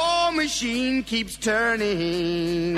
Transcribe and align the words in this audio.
War 0.00 0.32
machine 0.32 1.02
keeps 1.02 1.36
turning. 1.36 2.76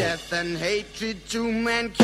Death 0.00 0.32
and 0.32 0.58
hatred 0.58 1.26
to 1.30 1.50
mankind. 1.50 2.02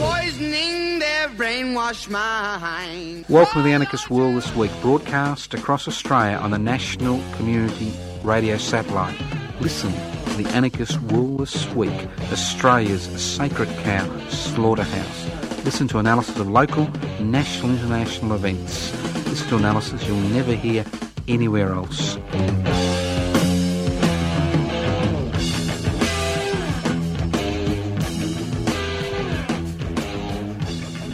Poisoning 0.00 0.98
their 0.98 1.28
brainwashed 1.28 2.08
mind. 2.10 3.24
Welcome 3.28 3.62
to 3.62 3.68
the 3.68 3.72
Anarchist 3.72 4.10
World 4.10 4.34
this 4.36 4.52
week, 4.56 4.72
broadcast 4.82 5.54
across 5.54 5.86
Australia 5.86 6.38
on 6.38 6.50
the 6.50 6.58
National 6.58 7.20
Community 7.36 7.92
Radio 8.24 8.56
Satellite. 8.56 9.16
Listen 9.60 9.92
to 9.92 10.42
the 10.42 10.48
Anarchist 10.48 11.00
World 11.02 11.38
this 11.38 11.68
week, 11.74 12.08
Australia's 12.32 13.04
sacred 13.22 13.68
cow 13.84 14.08
slaughterhouse. 14.28 15.64
Listen 15.64 15.86
to 15.86 15.98
analysis 15.98 16.36
of 16.38 16.48
local, 16.50 16.88
national, 17.20 17.70
international 17.72 18.34
events. 18.34 18.92
To 19.30 19.56
analysis 19.56 20.04
you'll 20.08 20.16
never 20.16 20.54
hear 20.54 20.84
anywhere 21.28 21.72
else. 21.72 22.16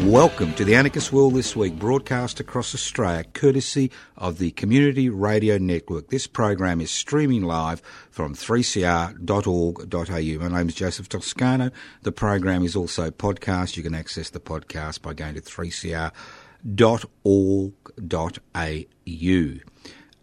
Welcome 0.03 0.55
to 0.55 0.65
the 0.65 0.77
Anarchist 0.77 1.13
World 1.13 1.35
this 1.35 1.55
week, 1.55 1.79
broadcast 1.79 2.41
across 2.41 2.75
Australia, 2.75 3.25
courtesy 3.35 3.91
of 4.17 4.39
the 4.39 4.51
Community 4.53 5.11
Radio 5.11 5.59
Network. 5.59 6.09
This 6.09 6.27
program 6.27 6.81
is 6.81 6.91
streaming 6.91 7.43
live 7.43 7.83
from 8.11 8.35
3cr.org.au. 8.35 10.49
My 10.49 10.59
name 10.59 10.69
is 10.69 10.75
Joseph 10.75 11.11
Toscano. 11.11 11.71
The 12.01 12.13
program 12.13 12.65
is 12.65 12.77
also 12.77 13.11
podcast. 13.11 13.77
You 13.77 13.83
can 13.83 13.95
access 13.95 14.31
the 14.31 14.41
podcast 14.41 15.03
by 15.03 15.13
going 15.13 15.35
to 15.35 15.43
3cr.org.au. 15.43 16.13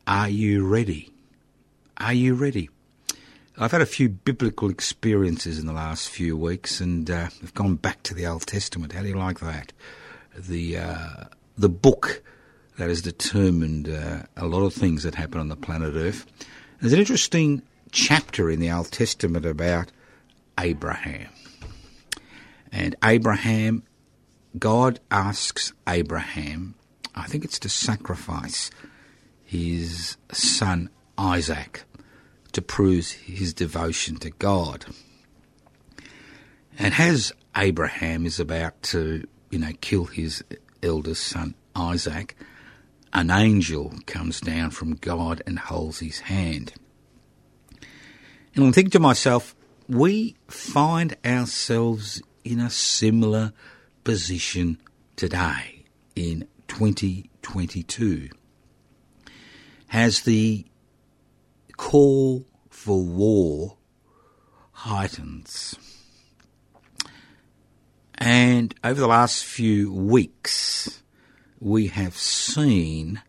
Are 0.06 0.28
you 0.28 0.68
ready? 0.68 1.10
Are 1.96 2.12
you 2.12 2.34
ready? 2.34 2.70
I've 3.58 3.72
had 3.72 3.80
a 3.80 3.86
few 3.86 4.10
biblical 4.10 4.70
experiences 4.70 5.58
in 5.58 5.68
the 5.68 5.74
last 5.74 6.10
few 6.10 6.36
weeks, 6.36 6.82
and 6.82 7.10
uh, 7.10 7.30
I've 7.42 7.54
gone 7.54 7.76
back 7.76 8.04
to 8.04 8.14
the 8.14 8.28
Old 8.28 8.46
Testament. 8.46 8.92
How 8.92 9.04
do 9.04 9.08
you 9.08 9.16
like 9.16 9.40
that? 9.40 9.72
The 10.38 10.80
uh, 10.80 11.24
the 11.58 11.70
book 11.70 12.22
that 12.78 12.90
has 12.90 13.02
determined 13.02 13.88
uh, 13.88 14.24
a 14.36 14.46
lot 14.46 14.64
of 14.64 14.74
things 14.74 15.04
that 15.04 15.16
happen 15.16 15.40
on 15.40 15.48
the 15.48 15.56
planet 15.56 15.94
Earth. 15.96 16.26
There's 16.82 16.92
an 16.92 17.00
interesting 17.00 17.62
chapter 17.92 18.50
in 18.50 18.60
the 18.60 18.70
Old 18.70 18.92
Testament 18.92 19.46
about 19.46 19.94
Abraham, 20.60 21.30
and 22.70 22.98
Abraham. 23.02 23.84
God 24.58 25.00
asks 25.10 25.74
Abraham, 25.88 26.76
I 27.16 27.26
think 27.26 27.44
it's 27.44 27.60
to 27.60 27.70
sacrifice 27.70 28.70
his 29.44 30.18
son 30.32 30.90
Isaac 31.18 31.84
to 32.54 32.62
prove 32.62 33.12
his 33.12 33.54
devotion 33.54 34.18
to 34.18 34.30
God. 34.30 34.86
And 36.78 36.94
as 36.98 37.34
Abraham 37.56 38.26
is 38.26 38.40
about 38.40 38.82
to, 38.84 39.28
you 39.50 39.60
know, 39.60 39.72
kill 39.82 40.06
his 40.06 40.44
eldest 40.82 41.24
son 41.24 41.56
Isaac, 41.76 42.36
an 43.12 43.30
angel 43.30 43.94
comes 44.06 44.40
down 44.42 44.72
from 44.72 44.96
God 44.96 45.42
and 45.46 45.60
holds 45.60 46.00
his 46.00 46.22
hand. 46.22 46.74
And 48.56 48.66
I'm 48.66 48.74
thinking 48.74 48.92
to 48.92 49.00
myself, 49.00 49.56
we 49.88 50.36
find 50.48 51.16
ourselves 51.26 52.22
in 52.44 52.60
a 52.60 52.70
similar 52.70 53.54
position 54.04 54.78
today 55.16 55.86
in 56.16 56.48
2022. 56.68 58.30
Has 59.88 60.22
the 60.22 60.66
call 61.78 62.46
for 62.70 63.04
war 63.04 63.78
heightens. 64.72 65.76
And 68.16 68.74
over 68.84 69.00
the 69.00 69.08
last 69.08 69.46
few 69.46 69.92
weeks, 69.92 71.02
we 71.60 71.88
have 71.88 72.18
seen 72.18 73.22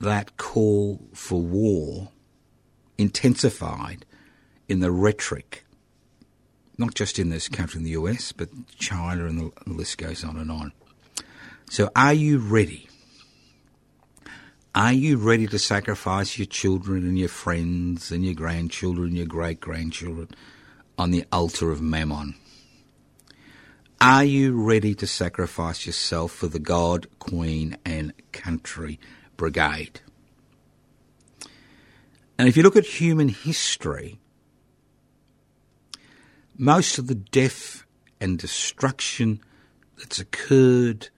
that 0.00 0.36
call 0.36 1.00
for 1.12 1.40
war 1.40 2.10
intensified 2.98 4.04
in 4.68 4.80
the 4.80 4.90
rhetoric, 4.90 5.64
not 6.80 6.94
just 6.94 7.18
in 7.18 7.28
this 7.28 7.48
country, 7.48 7.78
in 7.78 7.84
the 7.84 7.90
US, 7.90 8.32
but 8.32 8.48
China, 8.78 9.26
and 9.26 9.52
the 9.66 9.72
list 9.72 9.98
goes 9.98 10.24
on 10.24 10.38
and 10.38 10.50
on. 10.50 10.72
So, 11.68 11.90
are 11.94 12.14
you 12.14 12.38
ready? 12.38 12.88
Are 14.74 14.92
you 14.92 15.18
ready 15.18 15.46
to 15.48 15.58
sacrifice 15.58 16.38
your 16.38 16.46
children 16.46 17.04
and 17.06 17.18
your 17.18 17.28
friends 17.28 18.10
and 18.10 18.24
your 18.24 18.34
grandchildren 18.34 19.08
and 19.08 19.16
your 19.16 19.26
great 19.26 19.60
grandchildren 19.60 20.28
on 20.96 21.10
the 21.10 21.24
altar 21.30 21.70
of 21.70 21.82
Mammon? 21.82 22.34
Are 24.00 24.24
you 24.24 24.52
ready 24.52 24.94
to 24.94 25.06
sacrifice 25.06 25.84
yourself 25.84 26.32
for 26.32 26.46
the 26.46 26.58
God, 26.58 27.06
Queen, 27.18 27.76
and 27.84 28.14
Country 28.32 28.98
Brigade? 29.36 30.00
And 32.38 32.48
if 32.48 32.56
you 32.56 32.62
look 32.62 32.76
at 32.76 32.86
human 32.86 33.28
history, 33.28 34.19
most 36.60 36.98
of 36.98 37.06
the 37.06 37.14
death 37.14 37.86
and 38.20 38.38
destruction 38.38 39.40
that's 39.96 40.18
occurred 40.18 41.08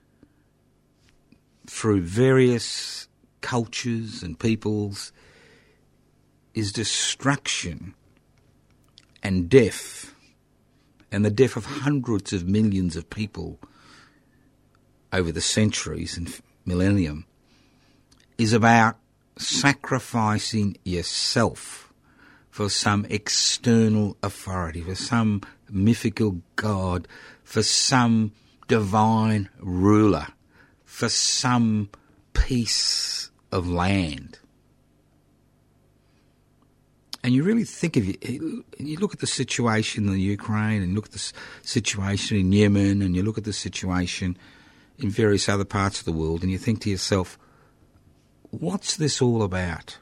through 1.67 2.01
various 2.01 3.09
cultures 3.41 4.23
and 4.23 4.39
peoples 4.39 5.13
is 6.55 6.73
destruction 6.73 7.93
and 9.21 9.49
death, 9.49 10.15
and 11.11 11.25
the 11.25 11.31
death 11.31 11.57
of 11.57 11.65
hundreds 11.65 12.33
of 12.33 12.47
millions 12.47 12.95
of 12.95 13.11
people 13.11 13.59
over 15.13 15.33
the 15.33 15.41
centuries 15.41 16.17
and 16.17 16.41
millennium, 16.65 17.27
is 18.39 18.53
about 18.53 18.97
sacrificing 19.39 20.77
yourself 20.85 21.82
for 22.53 22.69
some 22.69 23.07
external 23.09 24.15
authority, 24.23 24.83
for 24.83 24.95
some 24.95 25.41
mythical 25.71 26.43
god, 26.55 27.09
for 27.43 27.63
some 27.63 28.31
divine 28.69 29.49
ruler, 29.59 30.27
for 30.85 31.09
some 31.09 31.89
piece 32.35 33.31
of 33.51 33.67
land. 33.67 34.39
And 37.25 37.33
you 37.33 37.43
really 37.43 37.65
think 37.65 37.97
of 37.97 38.07
it, 38.07 38.23
you 38.23 38.99
look 38.99 39.15
at 39.15 39.21
the 39.21 39.27
situation 39.27 40.07
in 40.07 40.19
Ukraine, 40.19 40.83
and 40.83 40.95
look 40.95 41.07
at 41.07 41.13
the 41.13 41.33
situation 41.63 42.37
in 42.37 42.53
Yemen, 42.53 43.01
and 43.01 43.17
you 43.17 43.23
look 43.23 43.39
at 43.39 43.45
the 43.45 43.55
situation 43.55 44.37
in 44.99 45.09
various 45.09 45.49
other 45.49 45.65
parts 45.65 46.01
of 46.01 46.05
the 46.05 46.13
world, 46.13 46.43
and 46.43 46.53
you 46.53 46.59
think 46.59 46.83
to 46.83 46.91
yourself, 46.91 47.39
what's 48.51 48.97
this 48.97 49.23
all 49.23 49.43
about? 49.43 49.97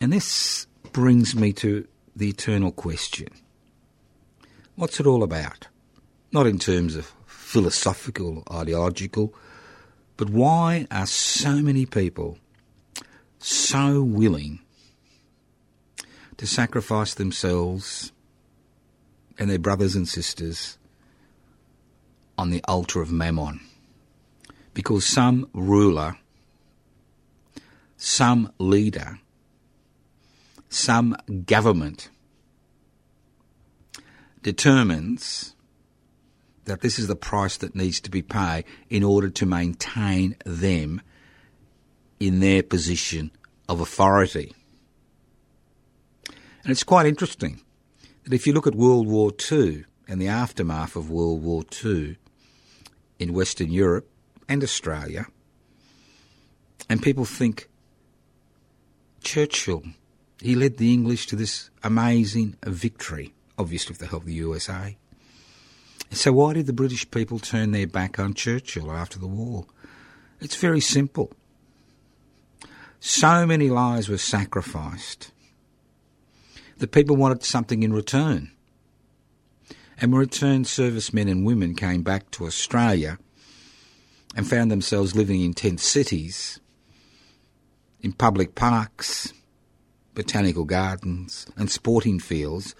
And 0.00 0.12
this 0.12 0.66
brings 0.92 1.34
me 1.34 1.52
to 1.54 1.86
the 2.16 2.28
eternal 2.28 2.72
question 2.72 3.28
what's 4.76 4.98
it 4.98 5.06
all 5.06 5.22
about? 5.22 5.68
Not 6.32 6.46
in 6.46 6.58
terms 6.58 6.96
of 6.96 7.12
philosophical, 7.26 8.42
ideological, 8.50 9.34
but 10.16 10.30
why 10.30 10.86
are 10.90 11.06
so 11.06 11.56
many 11.56 11.84
people 11.84 12.38
so 13.38 14.02
willing 14.02 14.60
to 16.38 16.46
sacrifice 16.46 17.12
themselves 17.12 18.12
and 19.38 19.50
their 19.50 19.58
brothers 19.58 19.94
and 19.94 20.08
sisters 20.08 20.78
on 22.38 22.48
the 22.48 22.62
altar 22.64 23.02
of 23.02 23.12
Mammon? 23.12 23.60
Because 24.72 25.04
some 25.04 25.46
ruler, 25.52 26.16
some 27.98 28.50
leader, 28.58 29.18
some 30.70 31.16
government 31.44 32.08
determines 34.42 35.54
that 36.64 36.80
this 36.80 36.98
is 36.98 37.08
the 37.08 37.16
price 37.16 37.56
that 37.58 37.74
needs 37.74 38.00
to 38.00 38.10
be 38.10 38.22
paid 38.22 38.64
in 38.88 39.02
order 39.02 39.28
to 39.28 39.44
maintain 39.44 40.36
them 40.46 41.02
in 42.20 42.38
their 42.40 42.62
position 42.62 43.32
of 43.68 43.80
authority. 43.80 44.54
And 46.62 46.70
it's 46.70 46.84
quite 46.84 47.06
interesting 47.06 47.60
that 48.24 48.32
if 48.32 48.46
you 48.46 48.52
look 48.52 48.66
at 48.66 48.74
World 48.74 49.08
War 49.08 49.32
II 49.50 49.84
and 50.06 50.20
the 50.20 50.28
aftermath 50.28 50.94
of 50.94 51.10
World 51.10 51.42
War 51.42 51.64
II 51.84 52.16
in 53.18 53.32
Western 53.32 53.72
Europe 53.72 54.08
and 54.48 54.62
Australia, 54.62 55.26
and 56.88 57.02
people 57.02 57.24
think 57.24 57.68
Churchill, 59.22 59.82
he 60.40 60.54
led 60.54 60.78
the 60.78 60.92
English 60.92 61.26
to 61.26 61.36
this 61.36 61.70
amazing 61.82 62.56
victory, 62.64 63.34
obviously 63.58 63.92
with 63.92 64.00
the 64.00 64.06
help 64.06 64.22
of 64.22 64.26
the 64.26 64.34
USA. 64.34 64.96
So 66.10 66.32
why 66.32 66.54
did 66.54 66.66
the 66.66 66.72
British 66.72 67.08
people 67.10 67.38
turn 67.38 67.70
their 67.70 67.86
back 67.86 68.18
on 68.18 68.34
Churchill 68.34 68.90
after 68.90 69.18
the 69.18 69.26
war? 69.26 69.66
It's 70.40 70.56
very 70.56 70.80
simple. 70.80 71.30
So 72.98 73.46
many 73.46 73.70
lives 73.70 74.08
were 74.08 74.18
sacrificed. 74.18 75.30
The 76.78 76.88
people 76.88 77.16
wanted 77.16 77.44
something 77.44 77.82
in 77.82 77.92
return. 77.92 78.50
And 80.00 80.16
returned 80.16 80.66
servicemen 80.66 81.28
and 81.28 81.44
women 81.44 81.74
came 81.74 82.02
back 82.02 82.30
to 82.32 82.46
Australia 82.46 83.18
and 84.34 84.48
found 84.48 84.70
themselves 84.70 85.14
living 85.14 85.42
in 85.42 85.52
tent 85.52 85.80
cities, 85.80 86.58
in 88.00 88.12
public 88.12 88.54
parks, 88.54 89.34
botanical 90.14 90.64
gardens, 90.64 91.46
and 91.56 91.70
sporting 91.70 92.18
fields 92.18 92.74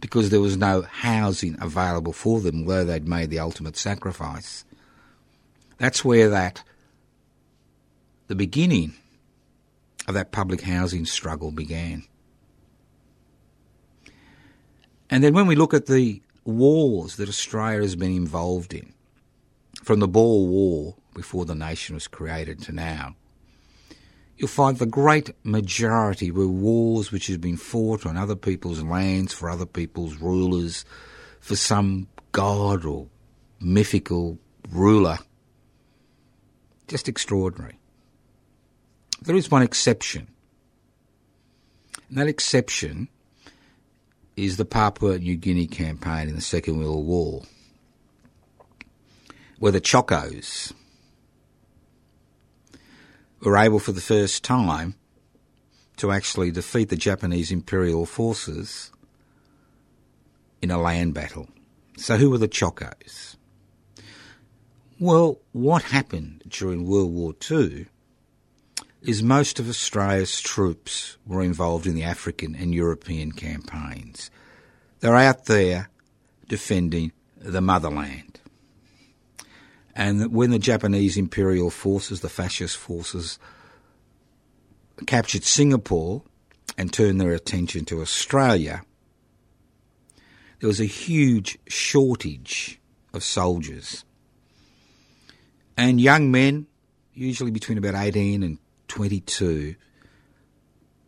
because 0.00 0.30
there 0.30 0.40
was 0.40 0.56
no 0.56 0.82
housing 0.82 1.56
available 1.60 2.12
for 2.12 2.40
them, 2.40 2.60
although 2.60 2.84
they'd 2.84 3.08
made 3.08 3.30
the 3.30 3.38
ultimate 3.38 3.76
sacrifice. 3.76 4.64
That's 5.78 6.04
where 6.04 6.28
that, 6.28 6.62
the 8.28 8.34
beginning 8.34 8.94
of 10.06 10.14
that 10.14 10.32
public 10.32 10.62
housing 10.62 11.06
struggle 11.06 11.50
began. 11.50 12.04
And 15.08 15.22
then 15.22 15.34
when 15.34 15.46
we 15.46 15.56
look 15.56 15.74
at 15.74 15.86
the 15.86 16.22
wars 16.44 17.16
that 17.16 17.28
Australia 17.28 17.80
has 17.80 17.96
been 17.96 18.14
involved 18.14 18.74
in, 18.74 18.92
from 19.82 20.00
the 20.00 20.08
Boer 20.08 20.46
War 20.46 20.96
before 21.14 21.44
the 21.44 21.54
nation 21.54 21.94
was 21.94 22.08
created 22.08 22.60
to 22.62 22.72
now, 22.72 23.16
you'll 24.36 24.48
find 24.48 24.78
the 24.78 24.86
great 24.86 25.30
majority 25.44 26.30
were 26.30 26.48
wars 26.48 27.12
which 27.12 27.26
had 27.28 27.40
been 27.40 27.56
fought 27.56 28.06
on 28.06 28.16
other 28.16 28.36
people's 28.36 28.82
lands 28.82 29.32
for 29.32 29.48
other 29.48 29.66
people's 29.66 30.16
rulers, 30.16 30.84
for 31.40 31.56
some 31.56 32.08
god 32.32 32.84
or 32.84 33.06
mythical 33.60 34.38
ruler. 34.70 35.18
Just 36.88 37.08
extraordinary. 37.08 37.78
There 39.22 39.36
is 39.36 39.50
one 39.50 39.62
exception. 39.62 40.28
And 42.08 42.18
that 42.18 42.28
exception 42.28 43.08
is 44.36 44.56
the 44.56 44.64
Papua 44.64 45.18
New 45.18 45.36
Guinea 45.36 45.66
campaign 45.66 46.28
in 46.28 46.34
the 46.34 46.40
Second 46.40 46.78
World 46.78 47.06
War, 47.06 47.42
where 49.58 49.72
the 49.72 49.80
Chocos, 49.80 50.72
were 53.40 53.56
able 53.56 53.78
for 53.78 53.92
the 53.92 54.00
first 54.00 54.42
time 54.42 54.94
to 55.96 56.10
actually 56.10 56.50
defeat 56.50 56.88
the 56.88 56.96
Japanese 56.96 57.52
imperial 57.52 58.06
forces 58.06 58.90
in 60.60 60.70
a 60.70 60.80
land 60.80 61.14
battle. 61.14 61.48
So, 61.96 62.16
who 62.16 62.30
were 62.30 62.38
the 62.38 62.48
Chocos? 62.48 63.36
Well, 64.98 65.40
what 65.52 65.82
happened 65.82 66.42
during 66.48 66.86
World 66.86 67.12
War 67.12 67.34
II 67.50 67.86
is 69.02 69.22
most 69.22 69.60
of 69.60 69.68
Australia's 69.68 70.40
troops 70.40 71.18
were 71.26 71.42
involved 71.42 71.86
in 71.86 71.94
the 71.94 72.02
African 72.02 72.54
and 72.54 72.74
European 72.74 73.32
campaigns. 73.32 74.30
They're 75.00 75.16
out 75.16 75.44
there 75.44 75.90
defending 76.48 77.12
the 77.36 77.60
motherland. 77.60 78.33
And 79.94 80.32
when 80.32 80.50
the 80.50 80.58
Japanese 80.58 81.16
imperial 81.16 81.70
forces, 81.70 82.20
the 82.20 82.28
fascist 82.28 82.76
forces, 82.76 83.38
captured 85.06 85.44
Singapore 85.44 86.22
and 86.76 86.92
turned 86.92 87.20
their 87.20 87.32
attention 87.32 87.84
to 87.86 88.00
Australia, 88.00 88.82
there 90.60 90.68
was 90.68 90.80
a 90.80 90.86
huge 90.86 91.58
shortage 91.68 92.80
of 93.12 93.22
soldiers. 93.22 94.04
And 95.76 96.00
young 96.00 96.30
men, 96.30 96.66
usually 97.12 97.50
between 97.50 97.78
about 97.78 97.94
18 97.94 98.42
and 98.42 98.58
22, 98.88 99.76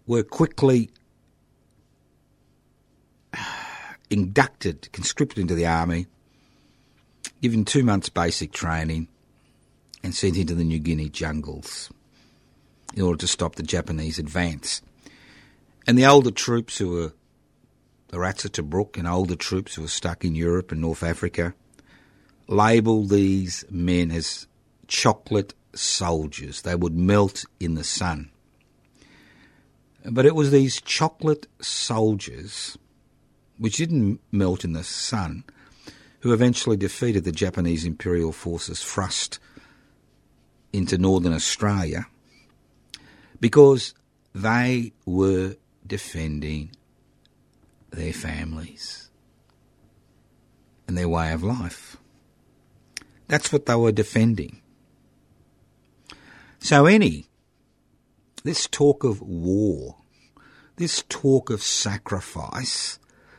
were 0.06 0.22
quickly 0.22 0.90
inducted, 4.10 4.92
conscripted 4.92 5.38
into 5.38 5.54
the 5.54 5.66
army 5.66 6.06
given 7.40 7.64
two 7.64 7.82
months 7.82 8.08
basic 8.08 8.52
training, 8.52 9.08
and 10.02 10.14
sent 10.14 10.36
into 10.36 10.54
the 10.54 10.64
New 10.64 10.78
Guinea 10.78 11.08
jungles 11.08 11.90
in 12.94 13.02
order 13.02 13.18
to 13.18 13.26
stop 13.26 13.56
the 13.56 13.62
Japanese 13.62 14.18
advance. 14.18 14.82
And 15.86 15.98
the 15.98 16.06
older 16.06 16.30
troops 16.30 16.78
who 16.78 16.90
were 16.90 17.12
the 18.08 18.20
Rats 18.20 18.44
of 18.44 18.52
Tobruk 18.52 18.96
and 18.96 19.06
older 19.06 19.36
troops 19.36 19.74
who 19.74 19.82
were 19.82 19.88
stuck 19.88 20.24
in 20.24 20.34
Europe 20.34 20.70
and 20.70 20.80
North 20.80 21.02
Africa 21.02 21.54
labelled 22.48 23.10
these 23.10 23.64
men 23.70 24.10
as 24.10 24.46
chocolate 24.86 25.54
soldiers. 25.74 26.62
They 26.62 26.76
would 26.76 26.96
melt 26.96 27.44
in 27.58 27.74
the 27.74 27.84
sun. 27.84 28.30
But 30.04 30.24
it 30.24 30.36
was 30.36 30.52
these 30.52 30.80
chocolate 30.80 31.48
soldiers, 31.60 32.78
which 33.58 33.76
didn't 33.76 34.20
melt 34.30 34.64
in 34.64 34.72
the 34.72 34.84
sun, 34.84 35.42
who 36.26 36.32
eventually 36.32 36.76
defeated 36.76 37.22
the 37.22 37.30
Japanese 37.30 37.84
imperial 37.84 38.32
forces 38.32 38.82
thrust 38.82 39.38
into 40.72 40.98
northern 40.98 41.32
Australia 41.32 42.04
because 43.38 43.94
they 44.34 44.92
were 45.04 45.54
defending 45.86 46.72
their 47.90 48.12
families 48.12 49.08
and 50.88 50.98
their 50.98 51.08
way 51.08 51.32
of 51.32 51.44
life. 51.44 51.96
That's 53.28 53.52
what 53.52 53.66
they 53.66 53.76
were 53.76 53.92
defending. 53.92 54.60
So, 56.58 56.86
any, 56.86 57.26
this 58.42 58.66
talk 58.66 59.04
of 59.04 59.22
war, 59.22 59.98
this 60.74 61.04
talk 61.08 61.50
of 61.50 61.62
sacrifice 61.62 62.98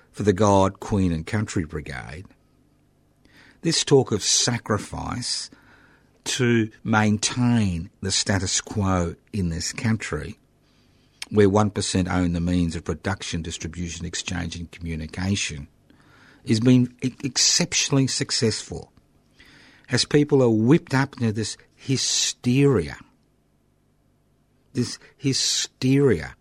for 0.09 0.23
the 0.23 0.31
God, 0.31 0.79
Queen, 0.79 1.11
and 1.11 1.27
Country 1.27 1.65
Brigade 1.65 2.23
this 3.61 3.83
talk 3.83 4.11
of 4.11 4.23
sacrifice 4.23 5.49
to 6.23 6.69
maintain 6.83 7.89
the 8.01 8.11
status 8.11 8.61
quo 8.61 9.15
in 9.31 9.49
this 9.49 9.71
country, 9.73 10.37
where 11.29 11.49
1% 11.49 12.11
own 12.11 12.33
the 12.33 12.41
means 12.41 12.75
of 12.75 12.83
production, 12.83 13.41
distribution, 13.41 14.05
exchange, 14.05 14.55
and 14.55 14.71
communication, 14.71 15.67
has 16.47 16.59
been 16.59 16.93
exceptionally 17.01 18.07
successful 18.07 18.91
as 19.89 20.05
people 20.05 20.43
are 20.43 20.49
whipped 20.49 20.93
up 20.93 21.13
into 21.13 21.31
this 21.31 21.57
hysteria. 21.75 22.97
This 24.73 24.99
hysteria 25.17 26.35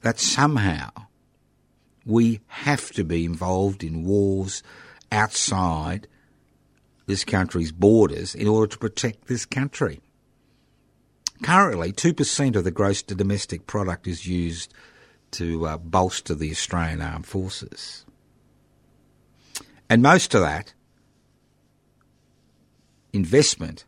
that 0.00 0.18
somehow 0.18 0.90
we 2.04 2.40
have 2.46 2.90
to 2.92 3.04
be 3.04 3.24
involved 3.24 3.82
in 3.82 4.04
wars 4.04 4.62
outside 5.12 6.06
this 7.06 7.24
country's 7.24 7.72
borders 7.72 8.34
in 8.34 8.48
order 8.48 8.66
to 8.66 8.78
protect 8.78 9.26
this 9.26 9.44
country. 9.44 10.00
Currently, 11.42 11.92
2% 11.92 12.56
of 12.56 12.64
the 12.64 12.70
gross 12.70 13.02
domestic 13.02 13.66
product 13.66 14.06
is 14.06 14.26
used 14.26 14.72
to 15.32 15.66
uh, 15.66 15.76
bolster 15.78 16.34
the 16.34 16.50
Australian 16.50 17.02
Armed 17.02 17.26
Forces. 17.26 18.04
And 19.90 20.00
most 20.02 20.34
of 20.34 20.40
that 20.40 20.74
investment 23.12 23.84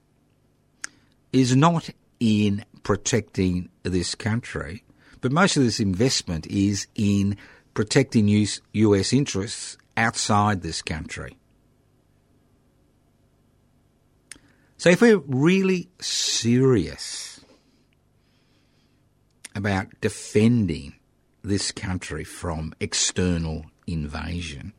is 1.32 1.56
not 1.56 1.90
in 2.20 2.64
protecting 2.82 3.68
this 3.82 4.14
country, 4.14 4.84
but 5.20 5.32
most 5.32 5.56
of 5.56 5.62
this 5.62 5.80
investment 5.80 6.46
is 6.46 6.86
in 6.94 7.36
protecting 7.74 8.28
US 8.72 9.12
interests 9.12 9.76
outside 9.96 10.62
this 10.62 10.82
country. 10.82 11.36
So 14.78 14.90
if 14.90 15.00
we're 15.00 15.18
really 15.18 15.88
serious 16.00 17.40
about 19.54 19.88
defending 20.00 20.94
this 21.42 21.72
country 21.72 22.24
from 22.24 22.74
external 22.78 23.66
invasion, 23.86 24.74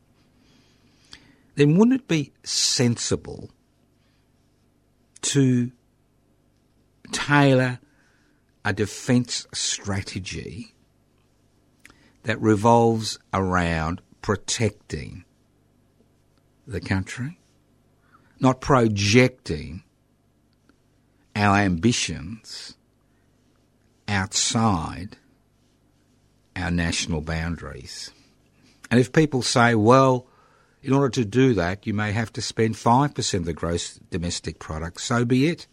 then 1.56 1.77
wouldn't 1.77 2.01
it 2.01 2.08
be 2.08 2.32
sensible 2.44 3.50
to 5.24 5.72
tailor 7.12 7.80
a 8.63 8.74
defence 8.74 9.48
strategy 9.54 10.75
that 12.24 12.39
revolves 12.39 13.18
around 13.34 14.01
protecting 14.22 15.24
the 16.68 16.82
country, 16.82 17.39
not 18.39 18.62
projecting 18.62 19.84
our 21.38 21.58
ambitions 21.58 22.75
outside 24.08 25.17
our 26.56 26.72
national 26.72 27.22
boundaries. 27.22 28.10
And 28.89 29.00
if 29.00 29.13
people 29.13 29.44
say, 29.44 29.75
well, 29.75 30.25
in 30.82 30.94
order 30.94 31.10
to 31.10 31.25
do 31.25 31.53
that, 31.53 31.86
you 31.86 31.94
may 31.94 32.12
have 32.12 32.34
to 32.34 32.41
spend 32.41 32.75
5% 32.75 33.34
of 33.36 33.46
the 33.46 33.53
gross 33.53 34.00
domestic 34.10 34.58
product, 34.58 35.00
so 35.00 35.25
be 35.25 35.48
it. 35.48 35.67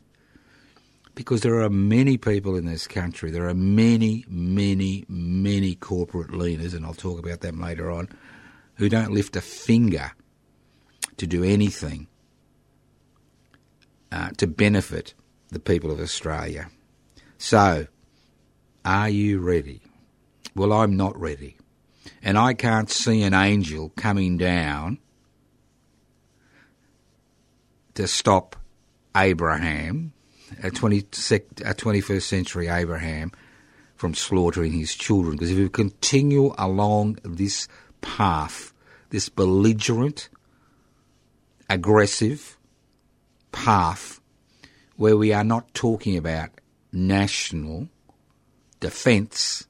Because 1.15 1.43
there 1.43 1.63
are 1.63 1.71
many 1.71 2.19
people 2.19 2.57
in 2.57 2.67
this 2.67 2.87
country, 2.87 3.31
there 3.31 3.49
are 3.49 3.55
many, 3.55 4.25
many, 4.29 5.05
many 5.09 5.77
corporate 5.77 6.33
leaders, 6.33 6.75
and 6.75 6.85
I'll 6.85 6.93
talk 6.93 7.21
about 7.21 7.41
them 7.41 7.61
later 7.61 7.91
on, 7.91 8.09
who 8.75 8.89
don't 8.89 9.13
lift 9.13 9.37
a 9.37 9.41
finger 9.41 10.13
to 11.17 11.27
do 11.27 11.45
anything 11.45 12.09
uh, 14.11 14.31
to 14.37 14.49
benefit 14.49 15.15
the 15.55 15.61
people 15.61 15.91
of 15.91 16.01
Australia. 16.01 16.69
So, 17.39 17.87
are 18.85 19.09
you 19.09 19.41
ready? 19.41 19.81
Well, 20.55 20.73
I'm 20.73 20.97
not 20.97 21.19
ready. 21.19 21.57
And 22.23 22.37
I 22.37 22.55
can't 22.55 22.91
see 22.91 23.23
an 23.23 23.33
angel 23.33 23.91
coming 23.97 24.37
down 24.37 24.99
to 27.95 28.07
stop 28.07 28.57
Abraham, 29.17 30.13
a, 30.63 30.71
20, 30.71 30.99
a 30.99 31.03
21st 31.03 32.23
century 32.23 32.69
Abraham, 32.69 33.33
from 33.95 34.15
slaughtering 34.15 34.73
his 34.73 34.95
children. 34.95 35.37
Because 35.37 35.51
if 35.51 35.59
we 35.59 35.69
continue 35.69 36.53
along 36.59 37.19
this 37.25 37.69
path, 38.01 38.73
this 39.11 39.29
belligerent, 39.29 40.29
aggressive 41.71 42.59
path, 43.53 44.21
where 44.97 45.17
we 45.17 45.33
are 45.33 45.45
not 45.45 45.73
talking 45.75 46.17
about 46.17 46.51
national 46.93 47.89
defence, 48.81 49.67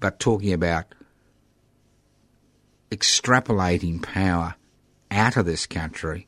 but 0.00 0.20
talking 0.20 0.52
about 0.52 0.86
extrapolating 2.90 4.02
power 4.02 4.54
out 5.10 5.36
of 5.36 5.46
this 5.46 5.66
country, 5.66 6.26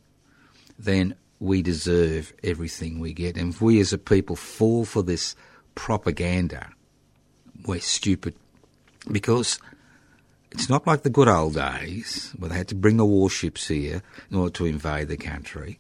then 0.79 1.15
we 1.41 1.63
deserve 1.63 2.33
everything 2.43 2.99
we 2.99 3.13
get. 3.13 3.37
And 3.37 3.53
if 3.53 3.61
we 3.61 3.81
as 3.81 3.93
a 3.93 3.99
people 3.99 4.37
fall 4.37 4.85
for 4.85 5.03
this 5.03 5.37
propaganda, 5.75 6.71
we're 7.67 7.81
stupid. 7.81 8.35
Because 9.11 9.61
it's 10.51 10.69
not 10.69 10.87
like 10.87 11.03
the 11.03 11.11
good 11.11 11.29
old 11.29 11.55
days 11.55 12.35
where 12.37 12.51
they 12.51 12.57
had 12.57 12.69
to 12.69 12.75
bring 12.75 12.97
the 12.97 13.07
warships 13.07 13.69
here 13.69 14.03
in 14.31 14.37
order 14.37 14.53
to 14.55 14.67
invade 14.67 15.09
the 15.09 15.17
country. 15.17 15.79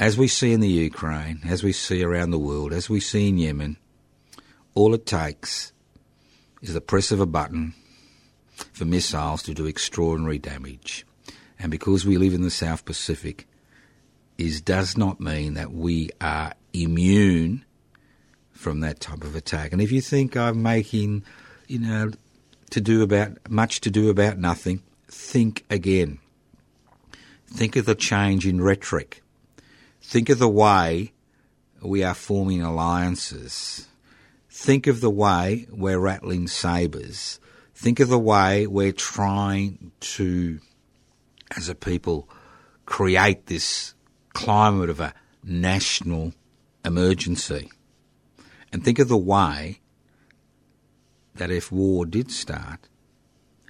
As 0.00 0.16
we 0.16 0.28
see 0.28 0.54
in 0.54 0.60
the 0.60 0.68
Ukraine, 0.68 1.40
as 1.46 1.62
we 1.62 1.74
see 1.74 2.02
around 2.02 2.30
the 2.30 2.38
world, 2.38 2.72
as 2.72 2.88
we 2.88 3.00
see 3.00 3.28
in 3.28 3.36
Yemen, 3.36 3.76
all 4.72 4.94
it 4.94 5.04
takes 5.04 5.74
is 6.62 6.72
the 6.72 6.80
press 6.80 7.12
of 7.12 7.20
a 7.20 7.26
button 7.26 7.74
for 8.72 8.86
missiles 8.86 9.42
to 9.42 9.52
do 9.52 9.66
extraordinary 9.66 10.38
damage. 10.38 11.04
And 11.58 11.70
because 11.70 12.06
we 12.06 12.16
live 12.16 12.32
in 12.32 12.40
the 12.40 12.50
South 12.50 12.86
Pacific, 12.86 13.46
is 14.38 14.62
does 14.62 14.96
not 14.96 15.20
mean 15.20 15.52
that 15.52 15.70
we 15.70 16.08
are 16.18 16.54
immune 16.72 17.66
from 18.52 18.80
that 18.80 19.00
type 19.00 19.22
of 19.22 19.36
attack. 19.36 19.70
And 19.70 19.82
if 19.82 19.92
you 19.92 20.00
think 20.00 20.34
I'm 20.34 20.62
making, 20.62 21.24
you 21.68 21.78
know, 21.78 22.12
to 22.70 22.80
do 22.80 23.02
about 23.02 23.50
much 23.50 23.82
to 23.82 23.90
do 23.90 24.08
about 24.08 24.38
nothing, 24.38 24.82
think 25.08 25.66
again. 25.68 26.20
Think 27.48 27.76
of 27.76 27.84
the 27.84 27.94
change 27.94 28.46
in 28.46 28.62
rhetoric. 28.62 29.22
Think 30.02 30.28
of 30.28 30.38
the 30.38 30.48
way 30.48 31.12
we 31.82 32.02
are 32.02 32.14
forming 32.14 32.62
alliances. 32.62 33.88
Think 34.48 34.86
of 34.86 35.00
the 35.00 35.10
way 35.10 35.66
we're 35.70 35.98
rattling 35.98 36.48
sabres. 36.48 37.38
Think 37.74 38.00
of 38.00 38.08
the 38.08 38.18
way 38.18 38.66
we're 38.66 38.92
trying 38.92 39.92
to, 40.00 40.60
as 41.56 41.68
a 41.68 41.74
people, 41.74 42.28
create 42.84 43.46
this 43.46 43.94
climate 44.32 44.90
of 44.90 45.00
a 45.00 45.14
national 45.44 46.34
emergency. 46.84 47.70
And 48.72 48.84
think 48.84 48.98
of 48.98 49.08
the 49.08 49.16
way 49.16 49.80
that 51.34 51.50
if 51.50 51.72
war 51.72 52.04
did 52.04 52.30
start, 52.30 52.88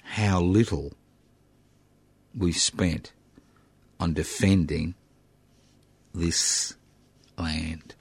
how 0.02 0.40
little 0.40 0.92
we 2.36 2.52
spent 2.52 3.12
on 3.98 4.12
defending 4.14 4.94
this 6.14 6.74
land. 7.38 7.94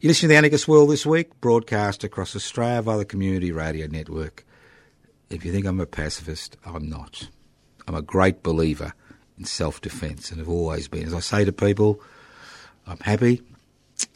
You 0.00 0.08
listen 0.08 0.22
to 0.22 0.28
the 0.28 0.36
Anarchist 0.36 0.66
World 0.66 0.90
this 0.90 1.04
week, 1.04 1.40
broadcast 1.40 2.04
across 2.04 2.34
Australia 2.34 2.82
via 2.82 2.98
the 2.98 3.04
Community 3.04 3.52
Radio 3.52 3.86
Network. 3.86 4.46
If 5.28 5.44
you 5.44 5.52
think 5.52 5.66
I'm 5.66 5.80
a 5.80 5.86
pacifist, 5.86 6.56
I'm 6.64 6.88
not. 6.88 7.28
I'm 7.86 7.94
a 7.94 8.02
great 8.02 8.42
believer 8.42 8.94
in 9.38 9.44
self 9.44 9.80
defence 9.80 10.30
and 10.30 10.38
have 10.38 10.48
always 10.48 10.88
been. 10.88 11.06
As 11.06 11.14
I 11.14 11.20
say 11.20 11.44
to 11.44 11.52
people, 11.52 12.00
I'm 12.86 12.98
happy 13.00 13.42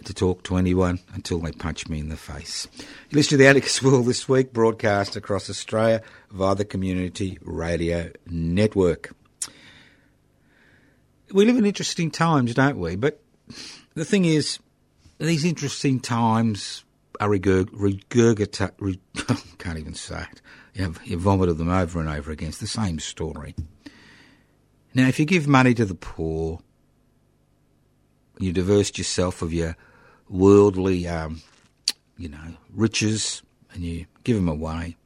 to 0.05 0.15
talk 0.15 0.43
to 0.45 0.57
anyone 0.57 1.01
until 1.13 1.39
they 1.39 1.53
punch 1.53 1.89
me 1.89 1.99
in 1.99 2.09
the 2.09 2.17
face. 2.17 2.67
You 3.11 3.17
listen 3.17 3.31
to 3.31 3.37
the 3.37 3.49
Anarchist 3.49 3.83
World 3.83 4.07
this 4.07 4.29
week, 4.29 4.53
broadcast 4.53 5.17
across 5.17 5.51
Australia 5.51 6.03
via 6.31 6.55
the 6.55 6.65
Community 6.65 7.39
Radio 7.43 8.11
Network. 8.27 9.13
We 11.35 11.47
live 11.47 11.57
in 11.57 11.67
interesting 11.67 12.13
times, 12.13 12.55
don't 12.55 12.79
we? 12.79 12.95
But 12.95 13.21
the 13.95 14.05
thing 14.05 14.25
is, 14.25 14.61
these 15.19 15.45
interesting 15.45 15.99
times 15.99 16.85
are 17.19 17.29
regurgitated. 17.29 18.71
Reg- 18.79 19.01
can't 19.59 19.77
even 19.77 19.95
say 19.95 20.25
it. 20.31 20.41
You, 20.75 20.85
have, 20.85 21.01
you 21.05 21.19
vomited 21.19 21.59
them 21.59 21.71
over 21.71 21.99
and 21.99 22.09
over 22.09 22.31
again. 22.31 22.51
It's 22.51 22.59
the 22.59 22.69
same 22.69 23.01
story. 23.01 23.57
Now, 24.95 25.09
if 25.09 25.19
you 25.19 25.25
give 25.25 25.49
money 25.49 25.75
to 25.75 25.85
the 25.85 25.97
poor, 25.97 26.61
you 28.39 28.53
divest 28.53 28.97
yourself 28.97 29.43
of 29.43 29.53
your 29.53 29.77
worldly, 30.29 31.09
um, 31.09 31.43
you 32.17 32.29
know, 32.29 32.55
riches, 32.73 33.43
and 33.73 33.83
you 33.83 34.07
give 34.23 34.37
them 34.37 34.49
away. 34.49 34.97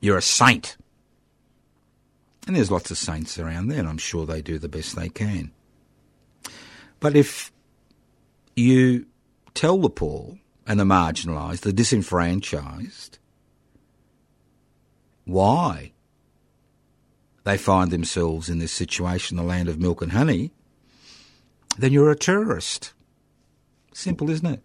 You're 0.00 0.18
a 0.18 0.22
saint. 0.22 0.76
And 2.46 2.56
there's 2.56 2.70
lots 2.70 2.90
of 2.90 2.98
saints 2.98 3.38
around 3.38 3.68
there, 3.68 3.78
and 3.78 3.88
I'm 3.88 3.98
sure 3.98 4.26
they 4.26 4.42
do 4.42 4.58
the 4.58 4.68
best 4.68 4.96
they 4.96 5.08
can. 5.08 5.52
But 6.98 7.16
if 7.16 7.52
you 8.56 9.06
tell 9.54 9.78
the 9.78 9.90
poor 9.90 10.38
and 10.66 10.78
the 10.78 10.84
marginalised, 10.84 11.60
the 11.60 11.72
disenfranchised, 11.72 13.18
why 15.24 15.92
they 17.44 17.56
find 17.56 17.90
themselves 17.90 18.48
in 18.48 18.58
this 18.58 18.72
situation, 18.72 19.36
the 19.36 19.42
land 19.42 19.68
of 19.68 19.80
milk 19.80 20.02
and 20.02 20.12
honey, 20.12 20.52
then 21.76 21.92
you're 21.92 22.10
a 22.10 22.16
terrorist. 22.16 22.92
Simple, 23.92 24.30
isn't 24.30 24.46
it? 24.46 24.62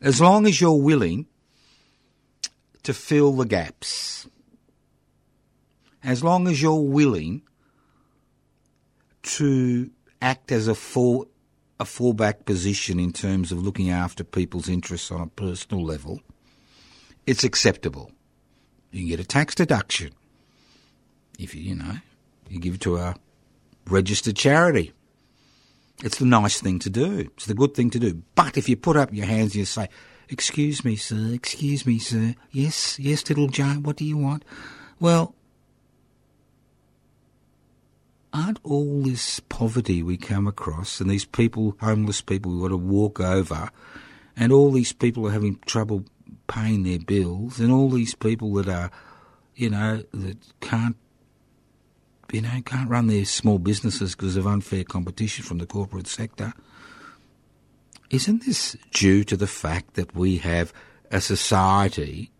As 0.00 0.20
long 0.20 0.46
as 0.46 0.60
you're 0.60 0.80
willing 0.80 1.26
to 2.82 2.94
fill 2.94 3.32
the 3.32 3.44
gaps, 3.44 4.26
as 6.02 6.24
long 6.24 6.48
as 6.48 6.60
you're 6.60 6.80
willing 6.80 7.42
to 9.22 9.90
act 10.22 10.52
as 10.52 10.68
a 10.68 10.74
full 10.74 11.28
a 11.78 11.84
fallback 11.84 12.44
position 12.44 13.00
in 13.00 13.10
terms 13.10 13.50
of 13.50 13.62
looking 13.62 13.88
after 13.88 14.22
people's 14.22 14.68
interests 14.68 15.10
on 15.10 15.22
a 15.22 15.26
personal 15.26 15.82
level, 15.82 16.20
it's 17.26 17.42
acceptable. 17.42 18.12
You 18.90 19.00
can 19.00 19.08
get 19.08 19.20
a 19.20 19.24
tax 19.24 19.54
deduction 19.54 20.12
if 21.38 21.54
you, 21.54 21.62
you 21.62 21.74
know, 21.74 21.94
you 22.50 22.60
give 22.60 22.74
it 22.74 22.80
to 22.82 22.98
a 22.98 23.14
registered 23.88 24.36
charity. 24.36 24.92
It's 26.04 26.18
the 26.18 26.26
nice 26.26 26.60
thing 26.60 26.78
to 26.80 26.90
do. 26.90 27.30
It's 27.34 27.46
the 27.46 27.54
good 27.54 27.74
thing 27.74 27.88
to 27.90 27.98
do. 27.98 28.22
But 28.34 28.58
if 28.58 28.68
you 28.68 28.76
put 28.76 28.96
up 28.96 29.12
your 29.12 29.26
hands 29.26 29.52
and 29.52 29.60
you 29.60 29.64
say, 29.64 29.88
Excuse 30.28 30.84
me, 30.84 30.94
sir, 30.94 31.32
excuse 31.32 31.84
me, 31.84 31.98
sir. 31.98 32.36
Yes, 32.52 33.00
yes, 33.00 33.28
little 33.28 33.48
Joe, 33.48 33.80
what 33.82 33.96
do 33.96 34.04
you 34.04 34.16
want? 34.16 34.44
Well, 35.00 35.34
aren't 38.32 38.58
all 38.62 39.02
this 39.02 39.40
poverty 39.40 40.02
we 40.02 40.16
come 40.16 40.46
across 40.46 41.00
and 41.00 41.10
these 41.10 41.24
people, 41.24 41.76
homeless 41.80 42.20
people, 42.20 42.52
we've 42.52 42.62
got 42.62 42.68
to 42.68 42.76
walk 42.76 43.20
over, 43.20 43.70
and 44.36 44.52
all 44.52 44.70
these 44.70 44.92
people 44.92 45.26
are 45.26 45.32
having 45.32 45.58
trouble 45.66 46.04
paying 46.46 46.82
their 46.82 46.98
bills, 46.98 47.60
and 47.60 47.72
all 47.72 47.90
these 47.90 48.14
people 48.14 48.52
that 48.54 48.68
are, 48.68 48.90
you 49.54 49.70
know, 49.70 50.02
that 50.12 50.38
can't 50.60 50.96
you 52.32 52.40
know, 52.40 52.60
can't 52.64 52.88
run 52.88 53.08
their 53.08 53.24
small 53.24 53.58
businesses 53.58 54.14
because 54.14 54.36
of 54.36 54.46
unfair 54.46 54.84
competition 54.84 55.44
from 55.44 55.58
the 55.58 55.66
corporate 55.66 56.06
sector. 56.06 56.52
Isn't 58.10 58.44
this 58.44 58.76
due 58.92 59.24
to 59.24 59.36
the 59.36 59.46
fact 59.46 59.94
that 59.94 60.14
we 60.14 60.38
have 60.38 60.72
a 61.10 61.20
society 61.20 62.30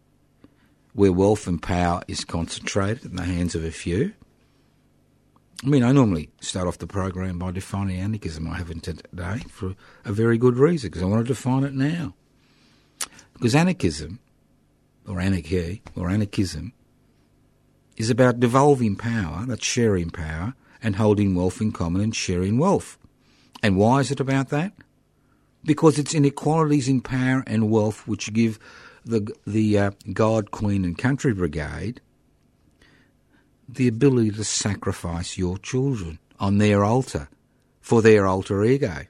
where 0.92 1.12
wealth 1.12 1.47
and 1.47 1.62
power 1.62 2.02
is 2.09 2.25
concentrated 2.25 3.04
in 3.04 3.16
the 3.16 3.25
hands 3.25 3.54
of 3.54 3.64
a 3.64 3.70
few? 3.70 4.12
I 5.62 5.66
mean, 5.66 5.82
I 5.82 5.92
normally 5.92 6.30
start 6.40 6.66
off 6.66 6.78
the 6.78 6.86
program 6.86 7.38
by 7.38 7.50
defining 7.50 8.00
anarchism. 8.00 8.48
I 8.48 8.56
haven't 8.56 8.84
today 8.84 9.42
for 9.50 9.74
a 10.06 10.12
very 10.12 10.38
good 10.38 10.56
reason, 10.56 10.88
because 10.88 11.02
I 11.02 11.06
want 11.06 11.26
to 11.26 11.28
define 11.28 11.64
it 11.64 11.74
now. 11.74 12.14
Because 13.34 13.54
anarchism, 13.54 14.20
or 15.06 15.20
anarchy, 15.20 15.82
or 15.94 16.08
anarchism, 16.08 16.72
is 17.98 18.08
about 18.08 18.40
devolving 18.40 18.96
power, 18.96 19.44
that's 19.46 19.66
sharing 19.66 20.08
power, 20.08 20.54
and 20.82 20.96
holding 20.96 21.34
wealth 21.34 21.60
in 21.60 21.72
common 21.72 22.00
and 22.00 22.16
sharing 22.16 22.56
wealth. 22.56 22.96
And 23.62 23.76
why 23.76 24.00
is 24.00 24.10
it 24.10 24.20
about 24.20 24.48
that? 24.48 24.72
Because 25.62 25.98
it's 25.98 26.14
inequalities 26.14 26.88
in 26.88 27.02
power 27.02 27.44
and 27.46 27.70
wealth 27.70 28.08
which 28.08 28.32
give 28.32 28.58
the, 29.04 29.30
the 29.46 29.78
uh, 29.78 29.90
God, 30.14 30.50
Queen, 30.50 30.86
and 30.86 30.96
Country 30.96 31.34
Brigade 31.34 32.00
the 33.74 33.88
ability 33.88 34.30
to 34.32 34.44
sacrifice 34.44 35.38
your 35.38 35.58
children 35.58 36.18
on 36.38 36.58
their 36.58 36.84
altar 36.84 37.28
for 37.80 38.02
their 38.02 38.26
alter 38.26 38.64
ego. 38.64 39.06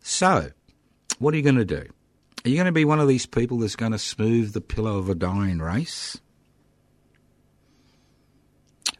So, 0.00 0.50
what 1.18 1.32
are 1.32 1.36
you 1.36 1.42
going 1.42 1.56
to 1.56 1.64
do? 1.64 1.86
Are 2.44 2.48
you 2.48 2.56
going 2.56 2.66
to 2.66 2.72
be 2.72 2.84
one 2.84 2.98
of 2.98 3.06
these 3.06 3.26
people 3.26 3.58
that's 3.58 3.76
going 3.76 3.92
to 3.92 3.98
smooth 3.98 4.52
the 4.52 4.60
pillow 4.60 4.98
of 4.98 5.08
a 5.08 5.14
dying 5.14 5.58
race? 5.58 6.18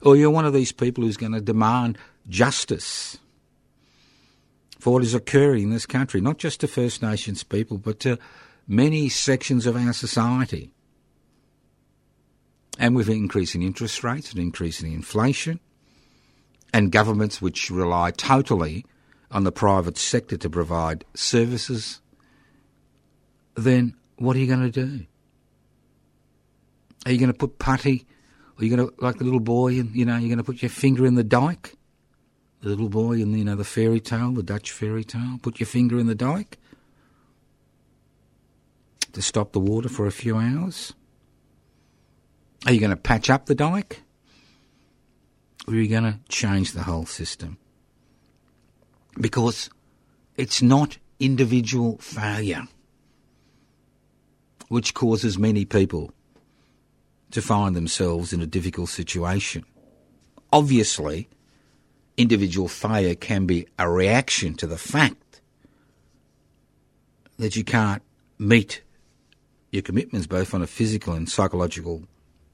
Or 0.01 0.17
you're 0.17 0.31
one 0.31 0.47
of 0.47 0.53
these 0.53 0.73
people 0.73 1.05
who's 1.05 1.17
going 1.17 1.33
to 1.33 1.41
demand 1.41 1.99
justice 2.29 3.19
for 4.79 4.93
what 4.93 5.03
is 5.03 5.15
occurring 5.15 5.65
in 5.65 5.71
this 5.71 5.87
country, 5.87 6.21
not 6.21 6.39
just 6.39 6.61
to 6.61 6.69
First 6.69 7.03
Nations 7.03 7.45
people, 7.45 7.79
but 7.79 8.01
to 8.01 8.19
many 8.67 9.09
sections 9.09 9.67
of 9.67 9.77
our 9.77 9.93
society. 9.93 10.73
And 12.79 12.97
with 12.97 13.09
increasing 13.09 13.63
interest 13.63 14.03
rates 14.03 14.33
and 14.33 14.41
increasing 14.41 14.93
inflation, 14.93 15.61
and 16.73 16.91
governments 16.91 17.43
which 17.43 17.71
rely 17.71 18.11
totally 18.13 18.87
on 19.31 19.45
the 19.45 19.53
private 19.53 19.99
sector 19.99 20.37
to 20.39 20.49
provide 20.49 21.05
services, 21.15 22.01
then 23.55 23.95
what 24.17 24.37
are 24.37 24.39
you 24.39 24.47
going 24.47 24.71
to 24.71 24.87
do? 24.87 25.05
Are 27.05 27.13
you 27.13 27.19
going 27.19 27.33
to 27.33 27.39
put 27.39 27.59
putty? 27.59 28.07
Are 28.59 28.65
you 28.65 28.75
going 28.75 28.89
to, 28.89 28.95
like 29.05 29.19
the 29.19 29.25
little 29.25 29.41
boy, 29.41 29.79
and 29.79 29.95
you 29.95 30.05
know, 30.05 30.17
you're 30.17 30.29
going 30.29 30.39
to 30.39 30.45
put 30.45 30.63
your 30.63 30.71
finger 30.71 31.05
in 31.05 31.15
the 31.15 31.25
dike? 31.25 31.75
The 32.63 32.69
little 32.69 32.89
boy 32.89 33.15
in, 33.15 33.37
you 33.37 33.45
know, 33.45 33.57
the 33.57 33.65
fairy 33.65 34.01
tale, 34.01 34.31
the 34.33 34.43
Dutch 34.43 34.71
fairy 34.71 35.03
tale, 35.03 35.39
put 35.43 35.59
your 35.59 35.67
finger 35.67 35.99
in 35.99 36.07
the 36.07 36.15
dike 36.15 36.59
to 39.13 39.21
stop 39.21 39.53
the 39.53 39.61
water 39.61 39.89
for 39.89 40.07
a 40.07 40.13
few 40.13 40.37
hours? 40.37 40.95
Are 42.67 42.73
you 42.73 42.81
going 42.81 42.91
to 42.91 42.97
patch 42.97 43.29
up 43.31 43.47
the 43.47 43.55
dike? 43.55 44.03
Or 45.67 45.75
are 45.75 45.77
you 45.77 45.89
going 45.89 46.05
to 46.05 46.19
change 46.29 46.73
the 46.73 46.83
whole 46.83 47.07
system? 47.07 47.59
Because 49.21 49.71
it's 50.37 50.63
not 50.63 50.99
individual 51.19 51.99
failure 51.99 52.67
which 54.69 54.95
causes 54.95 55.39
many 55.39 55.67
people 55.67 56.11
to 57.31 57.43
find 57.43 57.77
themselves 57.77 58.33
in 58.33 58.41
a 58.41 58.47
difficult 58.47 58.89
situation. 58.89 59.67
Obviously, 60.51 61.29
individual 62.17 62.69
failure 62.69 63.15
can 63.15 63.45
be 63.45 63.67
a 63.79 63.91
reaction 63.91 64.55
to 64.55 64.67
the 64.67 64.79
fact 64.79 65.43
that 67.39 67.55
you 67.55 67.65
can't 67.65 68.01
meet 68.39 68.83
your 69.71 69.83
commitments 69.83 70.27
both 70.27 70.55
on 70.55 70.63
a 70.63 70.67
physical 70.67 71.13
and 71.13 71.29
psychological 71.29 72.05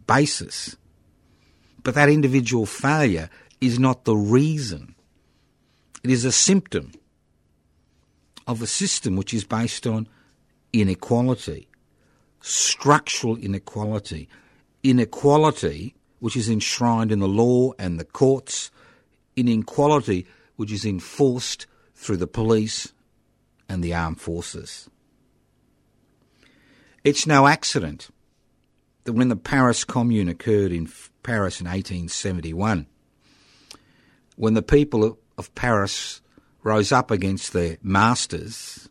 basis. 0.08 0.76
But 1.84 1.94
that 1.94 2.08
individual 2.08 2.66
failure 2.66 3.30
is 3.60 3.78
not 3.78 4.04
the 4.04 4.16
reason. 4.16 4.96
It 6.02 6.10
is 6.10 6.24
a 6.24 6.32
symptom 6.32 6.90
of 8.48 8.60
a 8.60 8.66
system 8.66 9.14
which 9.14 9.32
is 9.32 9.44
based 9.44 9.86
on 9.86 10.08
inequality, 10.72 11.68
structural 12.40 13.36
inequality, 13.36 14.28
inequality 14.82 15.94
which 16.18 16.36
is 16.36 16.48
enshrined 16.48 17.12
in 17.12 17.20
the 17.20 17.28
law 17.28 17.72
and 17.78 18.00
the 18.00 18.04
courts, 18.04 18.70
inequality 19.36 20.26
which 20.56 20.72
is 20.72 20.84
enforced 20.84 21.66
through 21.94 22.16
the 22.16 22.26
police 22.26 22.92
and 23.68 23.84
the 23.84 23.94
armed 23.94 24.20
forces. 24.20 24.88
It's 27.04 27.26
no 27.26 27.46
accident 27.46 28.08
when 29.08 29.28
the 29.28 29.36
Paris 29.36 29.84
Commune 29.84 30.28
occurred 30.28 30.72
in 30.72 30.88
Paris 31.22 31.60
in 31.60 31.66
1871, 31.66 32.86
when 34.36 34.54
the 34.54 34.62
people 34.62 35.18
of 35.36 35.54
Paris 35.54 36.20
rose 36.62 36.92
up 36.92 37.10
against 37.10 37.52
their 37.52 37.78
masters 37.82 38.88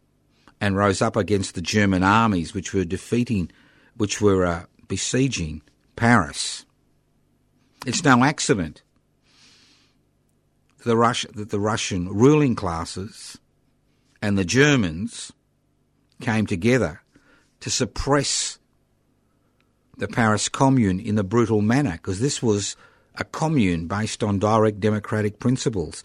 and 0.59 0.75
rose 0.75 1.01
up 1.01 1.15
against 1.15 1.55
the 1.55 1.61
German 1.61 2.03
armies 2.03 2.53
which 2.53 2.73
were 2.73 2.85
defeating, 2.85 3.51
which 3.95 4.19
were 4.19 4.45
uh, 4.45 4.65
besieging 4.87 5.61
Paris. 5.95 6.65
It's 7.85 8.03
no 8.03 8.23
accident 8.23 8.81
the 10.87 10.97
Rus- 10.97 11.25
that 11.35 11.49
the 11.49 11.59
Russian 11.59 12.09
ruling 12.09 12.55
classes 12.55 13.37
and 14.21 14.37
the 14.37 14.45
Germans 14.45 15.31
came 16.21 16.47
together 16.47 17.01
to 17.59 17.69
suppress 17.69 18.56
the 19.97 20.07
Paris 20.07 20.47
Commune 20.47 20.99
in 20.99 21.17
a 21.17 21.23
brutal 21.23 21.61
manner, 21.61 21.93
because 21.93 22.19
this 22.19 22.41
was 22.41 22.75
a 23.15 23.23
commune 23.23 23.87
based 23.87 24.23
on 24.23 24.37
direct 24.37 24.79
democratic 24.79 25.39
principles, 25.39 26.03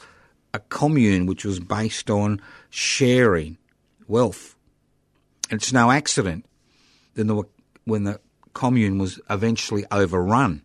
a 0.54 0.58
commune 0.58 1.26
which 1.26 1.44
was 1.44 1.60
based 1.60 2.10
on 2.10 2.40
sharing 2.70 3.58
wealth. 4.08 4.56
And 5.50 5.60
it's 5.60 5.72
no 5.72 5.90
accident 5.90 6.46
that 7.14 7.46
when 7.84 8.04
the 8.04 8.18
commune 8.54 8.98
was 8.98 9.20
eventually 9.28 9.84
overrun, 9.90 10.62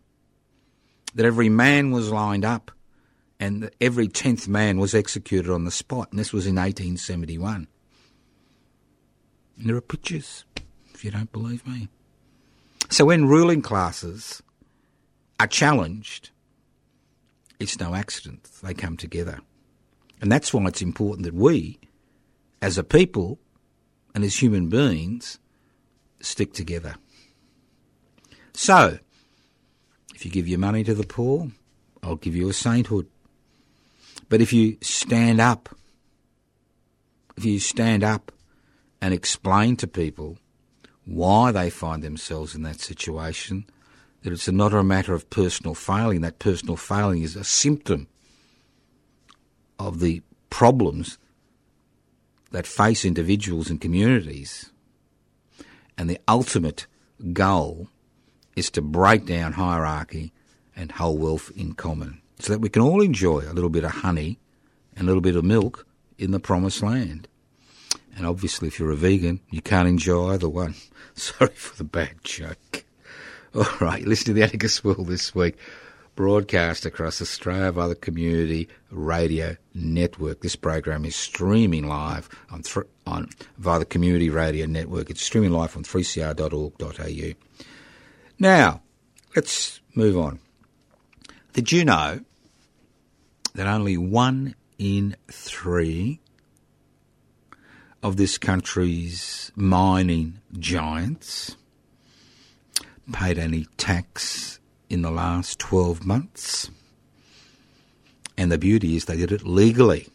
that 1.14 1.26
every 1.26 1.48
man 1.48 1.90
was 1.90 2.10
lined 2.10 2.44
up 2.44 2.70
and 3.40 3.70
every 3.80 4.08
tenth 4.08 4.48
man 4.48 4.78
was 4.78 4.94
executed 4.94 5.52
on 5.52 5.64
the 5.64 5.70
spot, 5.70 6.08
and 6.10 6.18
this 6.18 6.32
was 6.32 6.46
in 6.46 6.56
1871. 6.56 7.68
And 9.58 9.68
there 9.68 9.76
are 9.76 9.80
pictures, 9.80 10.44
if 10.94 11.04
you 11.04 11.10
don't 11.10 11.30
believe 11.30 11.66
me. 11.66 11.88
So 12.90 13.04
when 13.04 13.26
ruling 13.26 13.62
classes 13.62 14.42
are 15.38 15.46
challenged, 15.46 16.30
it's 17.60 17.78
no 17.78 17.94
accident 17.94 18.48
they 18.62 18.74
come 18.74 18.96
together. 18.96 19.40
And 20.20 20.32
that's 20.32 20.52
why 20.52 20.64
it's 20.66 20.82
important 20.82 21.24
that 21.24 21.34
we, 21.34 21.78
as 22.60 22.78
a 22.78 22.84
people 22.84 23.38
and 24.14 24.24
as 24.24 24.42
human 24.42 24.68
beings, 24.68 25.38
stick 26.20 26.52
together. 26.52 26.96
So, 28.52 28.98
if 30.14 30.24
you 30.24 30.30
give 30.30 30.48
your 30.48 30.58
money 30.58 30.82
to 30.82 30.94
the 30.94 31.06
poor, 31.06 31.52
I'll 32.02 32.16
give 32.16 32.34
you 32.34 32.48
a 32.48 32.52
sainthood. 32.52 33.06
But 34.28 34.40
if 34.40 34.52
you 34.52 34.76
stand 34.80 35.40
up, 35.40 35.68
if 37.36 37.44
you 37.44 37.60
stand 37.60 38.02
up 38.02 38.32
and 39.00 39.14
explain 39.14 39.76
to 39.76 39.86
people 39.86 40.38
why 41.08 41.50
they 41.50 41.70
find 41.70 42.02
themselves 42.02 42.54
in 42.54 42.62
that 42.62 42.80
situation, 42.80 43.64
that 44.22 44.32
it's 44.32 44.48
not 44.48 44.74
a 44.74 44.82
matter 44.82 45.14
of 45.14 45.30
personal 45.30 45.74
failing. 45.74 46.20
That 46.20 46.38
personal 46.38 46.76
failing 46.76 47.22
is 47.22 47.34
a 47.34 47.44
symptom 47.44 48.08
of 49.78 50.00
the 50.00 50.22
problems 50.50 51.18
that 52.50 52.66
face 52.66 53.04
individuals 53.04 53.70
and 53.70 53.80
communities. 53.80 54.70
And 55.96 56.10
the 56.10 56.20
ultimate 56.28 56.86
goal 57.32 57.88
is 58.54 58.70
to 58.72 58.82
break 58.82 59.24
down 59.24 59.54
hierarchy 59.54 60.32
and 60.76 60.92
whole 60.92 61.16
wealth 61.16 61.50
in 61.56 61.72
common 61.72 62.20
so 62.38 62.52
that 62.52 62.60
we 62.60 62.68
can 62.68 62.82
all 62.82 63.00
enjoy 63.00 63.40
a 63.40 63.54
little 63.54 63.70
bit 63.70 63.84
of 63.84 63.90
honey 63.90 64.38
and 64.94 65.02
a 65.02 65.06
little 65.06 65.22
bit 65.22 65.36
of 65.36 65.44
milk 65.44 65.86
in 66.18 66.32
the 66.32 66.40
promised 66.40 66.82
land. 66.82 67.28
And 68.18 68.26
obviously, 68.26 68.66
if 68.66 68.80
you're 68.80 68.90
a 68.90 68.96
vegan, 68.96 69.38
you 69.48 69.62
can't 69.62 69.88
enjoy 69.88 70.32
either 70.32 70.48
one. 70.48 70.74
Sorry 71.14 71.54
for 71.54 71.76
the 71.76 71.84
bad 71.84 72.16
joke. 72.24 72.84
All 73.54 73.64
right, 73.80 74.04
listen 74.04 74.26
to 74.26 74.32
the 74.32 74.42
Anarchist 74.42 74.84
World 74.84 75.06
this 75.06 75.36
week, 75.36 75.56
broadcast 76.16 76.84
across 76.84 77.22
Australia 77.22 77.70
via 77.70 77.88
the 77.88 77.94
Community 77.94 78.68
Radio 78.90 79.56
Network. 79.72 80.40
This 80.40 80.56
program 80.56 81.04
is 81.04 81.14
streaming 81.14 81.86
live 81.86 82.28
on, 82.50 82.62
th- 82.62 82.86
on 83.06 83.30
via 83.56 83.78
the 83.78 83.84
Community 83.84 84.30
Radio 84.30 84.66
Network. 84.66 85.10
It's 85.10 85.22
streaming 85.22 85.52
live 85.52 85.76
on 85.76 85.84
3cr.org.au. 85.84 87.64
Now, 88.40 88.82
let's 89.36 89.80
move 89.94 90.18
on. 90.18 90.40
Did 91.52 91.70
you 91.70 91.84
know 91.84 92.18
that 93.54 93.68
only 93.68 93.96
one 93.96 94.56
in 94.76 95.14
three 95.30 96.20
of 98.02 98.16
this 98.16 98.38
country's 98.38 99.50
mining 99.56 100.40
giants 100.58 101.56
paid 103.12 103.38
any 103.38 103.66
tax 103.76 104.60
in 104.88 105.02
the 105.02 105.10
last 105.10 105.58
12 105.58 106.06
months? 106.06 106.70
And 108.36 108.52
the 108.52 108.58
beauty 108.58 108.96
is 108.96 109.06
they 109.06 109.16
did 109.16 109.32
it 109.32 109.44
legally. 109.44 110.08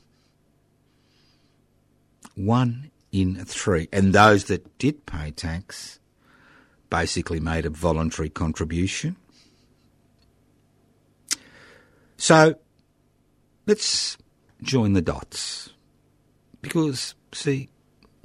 One 2.36 2.91
in 3.12 3.43
three. 3.46 3.89
And 3.91 4.13
those 4.13 4.46
that 4.46 4.78
did 4.78 5.06
pay 5.06 5.32
tax 5.32 6.00
basically 6.89 7.39
made 7.39 7.65
a 7.65 7.69
voluntary 7.69 8.30
contribution. 8.30 9.15
So 12.17 12.56
let's 13.65 14.17
join 14.62 14.93
the 14.93 15.02
dots. 15.02 15.72
Because, 16.62 17.15
see, 17.34 17.69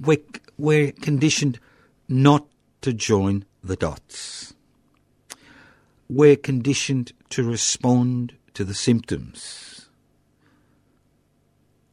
we're, 0.00 0.18
we're 0.56 0.92
conditioned 0.92 1.58
not 2.08 2.46
to 2.82 2.92
join 2.92 3.44
the 3.62 3.76
dots. 3.76 4.54
We're 6.08 6.36
conditioned 6.36 7.12
to 7.30 7.42
respond 7.44 8.34
to 8.54 8.64
the 8.64 8.74
symptoms, 8.74 9.88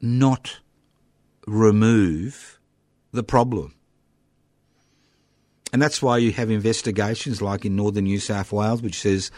not 0.01 0.59
remove 1.45 2.59
the 3.11 3.23
problem. 3.23 3.75
And 5.73 5.81
that's 5.81 6.01
why 6.01 6.19
you 6.19 6.31
have 6.31 6.49
investigations 6.49 7.41
like 7.41 7.65
in 7.65 7.75
northern 7.75 8.05
New 8.05 8.19
South 8.19 8.53
Wales, 8.53 8.81
which 8.81 9.01
says 9.01 9.29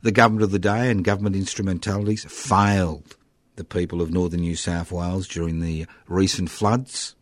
the 0.00 0.12
government 0.12 0.44
of 0.44 0.50
the 0.50 0.58
day 0.58 0.90
and 0.90 1.04
government 1.04 1.36
instrumentalities 1.36 2.24
failed 2.24 3.16
the 3.56 3.64
people 3.64 4.00
of 4.00 4.10
northern 4.10 4.40
New 4.40 4.56
South 4.56 4.90
Wales 4.90 5.28
during 5.28 5.60
the 5.60 5.86
recent 6.08 6.50
floods. 6.50 7.14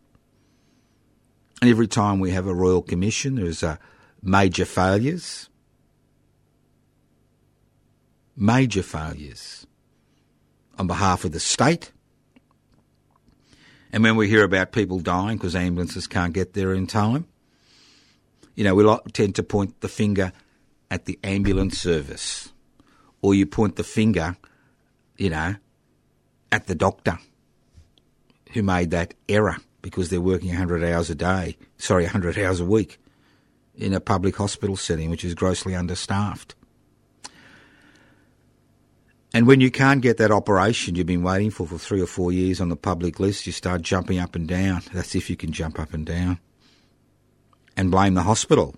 Every 1.61 1.87
time 1.87 2.19
we 2.19 2.31
have 2.31 2.47
a 2.47 2.55
royal 2.55 2.81
commission, 2.81 3.35
there's 3.35 3.61
a 3.61 3.77
major 4.23 4.65
failures. 4.65 5.47
Major 8.35 8.81
failures 8.81 9.67
on 10.79 10.87
behalf 10.87 11.23
of 11.23 11.33
the 11.33 11.39
state. 11.39 11.91
And 13.93 14.01
when 14.01 14.15
we 14.15 14.27
hear 14.27 14.43
about 14.43 14.71
people 14.71 14.99
dying 14.99 15.37
because 15.37 15.55
ambulances 15.55 16.07
can't 16.07 16.33
get 16.33 16.53
there 16.53 16.73
in 16.73 16.87
time, 16.87 17.27
you 18.55 18.63
know, 18.63 18.73
we 18.73 18.97
tend 19.11 19.35
to 19.35 19.43
point 19.43 19.81
the 19.81 19.87
finger 19.87 20.31
at 20.89 21.05
the 21.05 21.19
ambulance 21.23 21.77
service, 21.77 22.51
or 23.21 23.35
you 23.35 23.45
point 23.45 23.75
the 23.75 23.83
finger, 23.83 24.35
you 25.17 25.29
know, 25.29 25.55
at 26.51 26.65
the 26.65 26.75
doctor 26.75 27.19
who 28.53 28.63
made 28.63 28.91
that 28.91 29.13
error 29.29 29.57
because 29.81 30.09
they're 30.09 30.21
working 30.21 30.49
100 30.49 30.83
hours 30.83 31.09
a 31.09 31.15
day, 31.15 31.57
sorry, 31.77 32.03
100 32.03 32.37
hours 32.37 32.59
a 32.59 32.65
week 32.65 32.99
in 33.75 33.93
a 33.93 33.99
public 33.99 34.35
hospital 34.35 34.75
setting, 34.75 35.09
which 35.09 35.23
is 35.23 35.33
grossly 35.33 35.75
understaffed. 35.75 36.55
And 39.33 39.47
when 39.47 39.61
you 39.61 39.71
can't 39.71 40.01
get 40.01 40.17
that 40.17 40.31
operation 40.31 40.95
you've 40.95 41.07
been 41.07 41.23
waiting 41.23 41.51
for 41.51 41.65
for 41.65 41.77
three 41.77 42.01
or 42.01 42.07
four 42.07 42.31
years 42.33 42.59
on 42.59 42.69
the 42.69 42.75
public 42.75 43.19
list, 43.19 43.45
you 43.45 43.53
start 43.53 43.81
jumping 43.81 44.19
up 44.19 44.35
and 44.35 44.47
down. 44.47 44.81
That's 44.93 45.15
if 45.15 45.29
you 45.29 45.37
can 45.37 45.53
jump 45.53 45.79
up 45.79 45.93
and 45.93 46.05
down. 46.05 46.39
And 47.77 47.89
blame 47.89 48.15
the 48.15 48.23
hospital. 48.23 48.75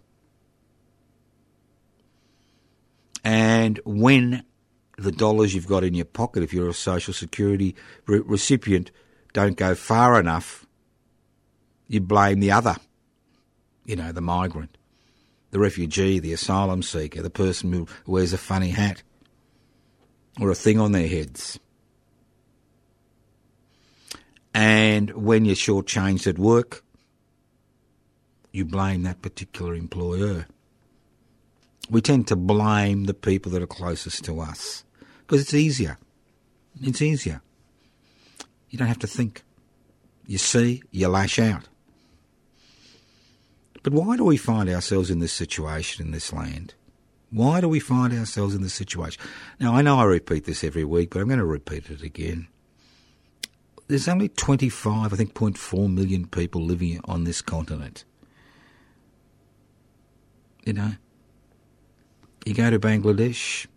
And 3.24 3.80
when 3.86 4.44
the 4.98 5.12
dollars 5.12 5.56
you've 5.56 5.68
got 5.68 5.84
in 5.84 5.96
your 5.96 6.06
pocket, 6.06 6.44
if 6.44 6.54
you're 6.54 6.70
a 6.70 6.74
social 6.74 7.14
security 7.14 7.76
re- 8.06 8.20
recipient, 8.20 8.92
don't 9.32 9.58
go 9.58 9.74
far 9.74 10.20
enough, 10.20 10.63
you 11.94 12.02
blame 12.02 12.40
the 12.40 12.52
other. 12.52 12.76
You 13.86 13.96
know, 13.96 14.12
the 14.12 14.22
migrant, 14.22 14.78
the 15.52 15.60
refugee, 15.60 16.20
the 16.20 16.34
asylum 16.34 16.82
seeker, 16.82 17.22
the 17.22 17.30
person 17.30 17.72
who 17.72 17.88
wears 18.08 18.34
a 18.34 18.38
funny 18.38 18.70
hat 18.70 19.04
or 20.40 20.50
a 20.50 20.56
thing 20.56 20.80
on 20.80 20.94
their 20.94 21.08
heads. 21.08 21.60
And 24.54 25.12
when 25.12 25.46
you're 25.46 25.56
shortchanged 25.56 26.28
at 26.28 26.40
work, 26.40 26.84
you 28.52 28.66
blame 28.66 29.04
that 29.04 29.22
particular 29.22 29.76
employer. 29.76 30.48
We 31.90 32.02
tend 32.02 32.28
to 32.28 32.36
blame 32.36 33.04
the 33.04 33.14
people 33.14 33.52
that 33.52 33.62
are 33.62 33.68
closest 33.68 34.24
to 34.26 34.40
us 34.40 34.84
because 35.20 35.42
it's 35.42 35.54
easier. 35.54 35.98
It's 36.82 37.02
easier. 37.02 37.42
You 38.70 38.80
don't 38.80 38.88
have 38.88 39.00
to 39.00 39.08
think. 39.08 39.44
You 40.26 40.38
see, 40.38 40.82
you 40.92 41.08
lash 41.10 41.38
out. 41.38 41.68
But 43.84 43.94
why 43.94 44.16
do 44.16 44.24
we 44.24 44.38
find 44.38 44.70
ourselves 44.70 45.12
in 45.12 45.20
this 45.20 45.34
situation 45.34 46.06
in 46.06 46.12
this 46.12 46.32
land? 46.32 46.74
Why 47.30 47.60
do 47.62 47.68
we 47.68 47.80
find 47.80 48.14
ourselves 48.14 48.56
in 48.56 48.62
this 48.62 48.74
situation? 48.74 49.22
Now, 49.60 49.76
I 49.76 49.82
know 49.82 49.98
I 49.98 50.06
repeat 50.06 50.46
this 50.46 50.64
every 50.64 50.86
week, 50.86 51.10
but 51.12 51.22
I'm 51.22 51.28
going 51.28 51.40
to 51.40 51.46
repeat 51.46 51.90
it 51.90 52.02
again. 52.02 52.48
There's 53.88 54.08
only 54.08 54.30
25, 54.30 55.12
I 55.12 55.16
think, 55.16 55.34
0.4 55.34 55.94
million 55.94 56.28
people 56.28 56.62
living 56.62 57.02
on 57.06 57.26
this 57.26 57.42
continent. 57.42 58.06
You 60.64 60.74
know, 60.74 60.92
you 62.46 62.54
go 62.54 62.70
to 62.70 62.80
Bangladesh, 62.80 63.68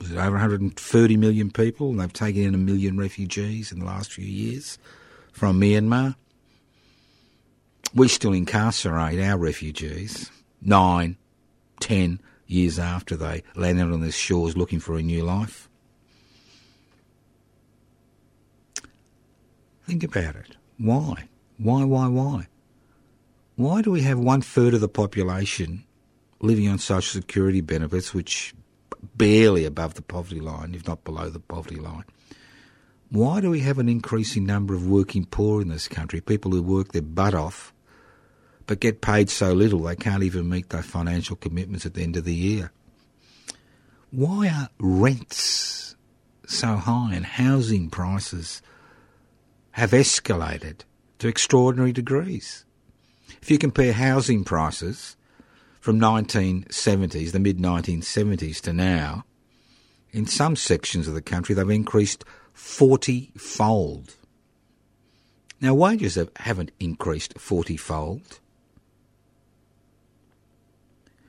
was 0.00 0.12
it 0.12 0.16
over 0.16 0.32
130 0.32 1.16
million 1.16 1.50
people, 1.50 1.90
and 1.90 1.98
they've 1.98 2.12
taken 2.12 2.42
in 2.42 2.54
a 2.54 2.58
million 2.58 2.96
refugees 2.96 3.72
in 3.72 3.80
the 3.80 3.86
last 3.86 4.12
few 4.12 4.26
years 4.26 4.78
from 5.32 5.60
Myanmar. 5.60 6.14
We 7.94 8.08
still 8.08 8.32
incarcerate 8.32 9.20
our 9.20 9.38
refugees, 9.38 10.30
nine, 10.60 11.16
ten 11.78 12.20
years 12.46 12.78
after 12.78 13.16
they 13.16 13.44
landed 13.54 13.92
on 13.92 14.00
these 14.00 14.16
shores 14.16 14.56
looking 14.56 14.80
for 14.80 14.96
a 14.96 15.02
new 15.02 15.22
life. 15.22 15.68
Think 19.86 20.02
about 20.02 20.34
it. 20.36 20.56
Why? 20.78 21.28
Why, 21.58 21.84
why, 21.84 22.08
why? 22.08 22.48
Why 23.56 23.82
do 23.82 23.92
we 23.92 24.02
have 24.02 24.18
one 24.18 24.40
third 24.40 24.74
of 24.74 24.80
the 24.80 24.88
population 24.88 25.84
living 26.40 26.68
on 26.68 26.78
social 26.78 27.20
security 27.20 27.60
benefits, 27.60 28.12
which 28.12 28.54
barely 29.16 29.64
above 29.64 29.94
the 29.94 30.02
poverty 30.02 30.40
line, 30.40 30.74
if 30.74 30.88
not 30.88 31.04
below 31.04 31.30
the 31.30 31.38
poverty 31.38 31.76
line? 31.76 32.04
Why 33.10 33.40
do 33.40 33.50
we 33.50 33.60
have 33.60 33.78
an 33.78 33.88
increasing 33.88 34.44
number 34.44 34.74
of 34.74 34.88
working 34.88 35.26
poor 35.26 35.62
in 35.62 35.68
this 35.68 35.86
country? 35.86 36.20
People 36.20 36.50
who 36.50 36.62
work 36.62 36.90
their 36.90 37.02
butt 37.02 37.34
off 37.34 37.72
but 38.66 38.80
get 38.80 39.00
paid 39.00 39.30
so 39.30 39.52
little 39.52 39.80
they 39.80 39.96
can't 39.96 40.22
even 40.22 40.48
meet 40.48 40.70
their 40.70 40.82
financial 40.82 41.36
commitments 41.36 41.84
at 41.86 41.94
the 41.94 42.02
end 42.02 42.16
of 42.16 42.24
the 42.24 42.34
year. 42.34 42.72
Why 44.10 44.48
are 44.48 44.68
rents 44.78 45.96
so 46.46 46.76
high 46.76 47.14
and 47.14 47.26
housing 47.26 47.90
prices 47.90 48.62
have 49.72 49.90
escalated 49.90 50.82
to 51.18 51.28
extraordinary 51.28 51.92
degrees? 51.92 52.64
If 53.42 53.50
you 53.50 53.58
compare 53.58 53.92
housing 53.92 54.44
prices 54.44 55.16
from 55.80 56.00
1970s, 56.00 57.32
the 57.32 57.40
mid 57.40 57.58
1970s 57.58 58.60
to 58.62 58.72
now, 58.72 59.24
in 60.12 60.26
some 60.26 60.56
sections 60.56 61.08
of 61.08 61.14
the 61.14 61.20
country 61.20 61.54
they've 61.54 61.68
increased 61.68 62.24
40 62.52 63.32
fold. 63.36 64.14
Now, 65.60 65.74
wages 65.74 66.14
have, 66.14 66.30
haven't 66.36 66.70
increased 66.78 67.38
40 67.38 67.76
fold. 67.76 68.40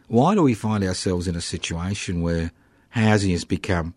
Why 0.07 0.35
do 0.35 0.43
we 0.43 0.53
find 0.53 0.83
ourselves 0.83 1.27
in 1.27 1.35
a 1.35 1.41
situation 1.41 2.21
where 2.21 2.51
housing 2.89 3.31
has 3.31 3.43
become 3.43 3.95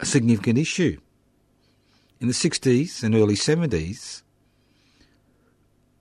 a 0.00 0.06
significant 0.06 0.58
issue? 0.58 0.98
In 2.20 2.26
the 2.26 2.34
60s 2.34 3.04
and 3.04 3.14
early 3.14 3.36
70s, 3.36 4.22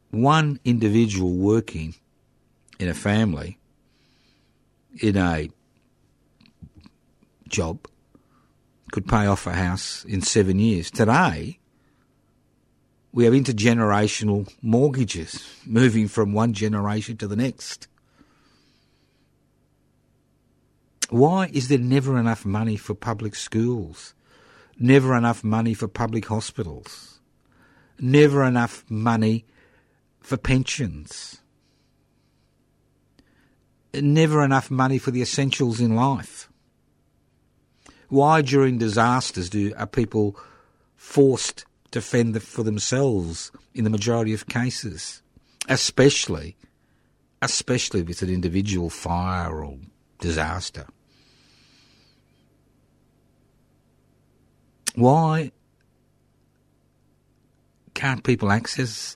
one 0.09 0.59
individual 0.65 1.33
working 1.33 1.93
in 2.79 2.89
a 2.89 2.93
family 2.93 3.59
in 4.99 5.15
a 5.15 5.49
job 7.47 7.87
could 8.91 9.07
pay 9.07 9.27
off 9.27 9.45
a 9.45 9.53
house 9.53 10.05
in 10.05 10.21
seven 10.21 10.59
years. 10.59 10.89
Today, 10.89 11.59
we 13.11 13.25
have 13.25 13.33
intergenerational 13.33 14.51
mortgages 14.61 15.47
moving 15.65 16.07
from 16.07 16.33
one 16.33 16.53
generation 16.53 17.15
to 17.17 17.27
the 17.27 17.35
next. 17.35 17.87
Why 21.09 21.49
is 21.53 21.69
there 21.69 21.77
never 21.77 22.17
enough 22.17 22.45
money 22.45 22.75
for 22.75 22.93
public 22.93 23.35
schools? 23.35 24.13
Never 24.77 25.15
enough 25.15 25.43
money 25.43 25.73
for 25.73 25.87
public 25.87 26.25
hospitals? 26.25 27.19
Never 27.99 28.43
enough 28.43 28.83
money 28.89 29.45
for 30.19 30.37
pensions? 30.37 31.41
never 34.01 34.43
enough 34.43 34.69
money 34.69 34.97
for 34.97 35.11
the 35.11 35.21
essentials 35.21 35.79
in 35.79 35.95
life? 35.95 36.49
Why 38.09 38.41
during 38.41 38.77
disasters 38.77 39.49
do 39.49 39.73
are 39.75 39.87
people 39.87 40.37
forced 40.95 41.65
to 41.91 42.01
fend 42.01 42.41
for 42.41 42.63
themselves 42.63 43.51
in 43.73 43.83
the 43.83 43.89
majority 43.89 44.33
of 44.33 44.47
cases? 44.47 45.21
Especially, 45.67 46.55
especially 47.41 48.01
if 48.01 48.09
it's 48.09 48.21
an 48.21 48.29
individual 48.29 48.89
fire 48.89 49.63
or 49.63 49.77
disaster. 50.19 50.85
Why 54.97 55.51
can't 57.93 58.23
people 58.23 58.51
access 58.51 59.15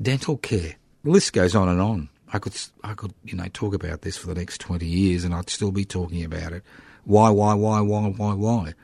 dental 0.00 0.38
care? 0.38 0.76
The 1.04 1.10
list 1.10 1.34
goes 1.34 1.54
on 1.54 1.68
and 1.68 1.82
on. 1.82 2.08
I 2.32 2.38
could, 2.38 2.56
I 2.82 2.94
could, 2.94 3.12
you 3.22 3.36
know, 3.36 3.44
talk 3.52 3.74
about 3.74 4.00
this 4.00 4.16
for 4.16 4.28
the 4.28 4.34
next 4.34 4.58
twenty 4.58 4.86
years, 4.86 5.22
and 5.22 5.34
I'd 5.34 5.50
still 5.50 5.70
be 5.70 5.84
talking 5.84 6.24
about 6.24 6.54
it. 6.54 6.62
Why, 7.04 7.28
why, 7.28 7.52
why, 7.52 7.82
why, 7.82 8.08
why, 8.08 8.32
why? 8.32 8.74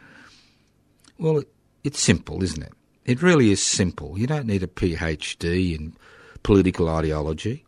Well, 1.19 1.39
it, 1.39 1.49
it's 1.83 2.03
simple, 2.03 2.43
isn't 2.43 2.63
it? 2.63 2.75
It 3.07 3.23
really 3.23 3.51
is 3.51 3.63
simple. 3.63 4.19
You 4.19 4.27
don't 4.27 4.47
need 4.47 4.63
a 4.63 4.67
PhD 4.67 5.75
in 5.79 5.97
political 6.43 6.91
ideology. 6.91 7.65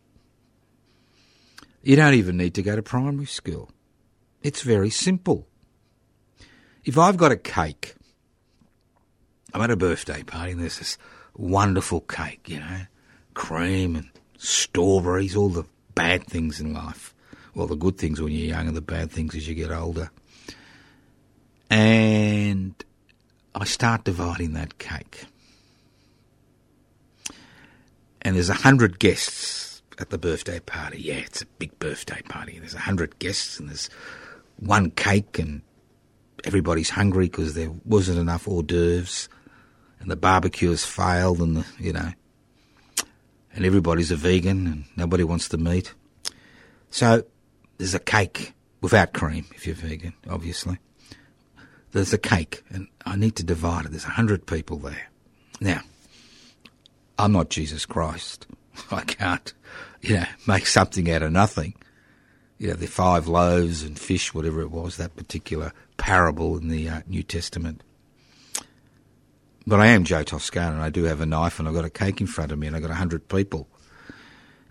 You 1.82 1.96
don't 1.96 2.12
even 2.14 2.36
need 2.36 2.52
to 2.56 2.62
go 2.62 2.76
to 2.76 2.82
primary 2.82 3.24
school. 3.24 3.70
It's 4.42 4.60
very 4.60 4.90
simple. 4.90 5.46
If 6.84 6.98
I've 6.98 7.16
got 7.16 7.32
a 7.32 7.36
cake, 7.36 7.94
I'm 9.54 9.62
at 9.62 9.70
a 9.70 9.76
birthday 9.76 10.22
party 10.22 10.52
and 10.52 10.60
there's 10.60 10.78
this 10.78 10.98
wonderful 11.36 12.02
cake, 12.02 12.48
you 12.48 12.60
know, 12.60 12.80
cream 13.34 13.96
and 13.96 14.10
strawberries, 14.36 15.36
all 15.36 15.48
the 15.48 15.64
bad 15.94 16.24
things 16.24 16.60
in 16.60 16.74
life. 16.74 17.14
Well, 17.54 17.66
the 17.66 17.76
good 17.76 17.98
things 17.98 18.20
when 18.20 18.32
you're 18.32 18.46
young 18.46 18.68
and 18.68 18.76
the 18.76 18.82
bad 18.82 19.10
things 19.10 19.34
as 19.34 19.48
you 19.48 19.54
get 19.54 19.70
older. 19.70 20.10
And 21.70 22.74
I 23.54 23.64
start 23.64 24.04
dividing 24.04 24.52
that 24.52 24.78
cake. 24.78 25.24
And 28.22 28.36
there's 28.36 28.50
a 28.50 28.54
hundred 28.54 28.98
guests 28.98 29.82
at 29.98 30.10
the 30.10 30.18
birthday 30.18 30.60
party. 30.60 31.00
Yeah, 31.00 31.14
it's 31.14 31.42
a 31.42 31.46
big 31.46 31.78
birthday 31.78 32.20
party. 32.22 32.58
There's 32.58 32.74
a 32.74 32.80
hundred 32.80 33.18
guests 33.18 33.58
and 33.58 33.68
there's 33.68 33.88
one 34.58 34.90
cake 34.90 35.38
and 35.38 35.62
everybody's 36.44 36.90
hungry 36.90 37.26
because 37.26 37.54
there 37.54 37.72
wasn't 37.84 38.18
enough 38.18 38.46
hors 38.46 38.62
d'oeuvres 38.62 39.28
and 40.00 40.10
the 40.10 40.16
barbecue 40.16 40.70
has 40.70 40.84
failed 40.84 41.40
and 41.40 41.56
the, 41.56 41.66
you 41.78 41.92
know, 41.92 42.12
and 43.54 43.64
everybody's 43.64 44.10
a 44.10 44.16
vegan 44.16 44.66
and 44.66 44.84
nobody 44.96 45.24
wants 45.24 45.48
the 45.48 45.58
meat. 45.58 45.92
So 46.90 47.24
there's 47.78 47.94
a 47.94 48.00
cake 48.00 48.52
without 48.80 49.12
cream 49.12 49.46
if 49.54 49.66
you're 49.66 49.76
vegan, 49.76 50.14
obviously. 50.28 50.78
There's 51.92 52.12
a 52.12 52.18
cake 52.18 52.62
and 52.70 52.88
I 53.04 53.16
need 53.16 53.36
to 53.36 53.44
divide 53.44 53.86
it. 53.86 53.90
There's 53.90 54.04
a 54.04 54.10
hundred 54.10 54.46
people 54.46 54.76
there. 54.78 55.08
Now, 55.60 55.80
I'm 57.18 57.32
not 57.32 57.50
Jesus 57.50 57.86
Christ. 57.86 58.46
I 58.90 59.00
can't, 59.02 59.52
you 60.00 60.18
know, 60.18 60.26
make 60.46 60.66
something 60.66 61.10
out 61.10 61.22
of 61.22 61.32
nothing. 61.32 61.74
You 62.58 62.68
know, 62.68 62.74
the 62.74 62.86
five 62.86 63.28
loaves 63.28 63.82
and 63.82 63.98
fish, 63.98 64.34
whatever 64.34 64.60
it 64.60 64.70
was, 64.70 64.96
that 64.96 65.16
particular 65.16 65.72
parable 65.96 66.56
in 66.56 66.68
the 66.68 66.88
uh, 66.88 67.00
New 67.06 67.22
Testament. 67.22 67.82
But 69.68 69.80
I 69.80 69.88
am 69.88 70.04
Joe 70.04 70.22
Toscano 70.22 70.72
and 70.72 70.82
I 70.82 70.88
do 70.88 71.04
have 71.04 71.20
a 71.20 71.26
knife 71.26 71.58
and 71.58 71.68
I've 71.68 71.74
got 71.74 71.84
a 71.84 71.90
cake 71.90 72.22
in 72.22 72.26
front 72.26 72.52
of 72.52 72.58
me 72.58 72.66
and 72.66 72.74
I've 72.74 72.80
got 72.80 72.90
a 72.90 72.94
hundred 72.94 73.28
people. 73.28 73.68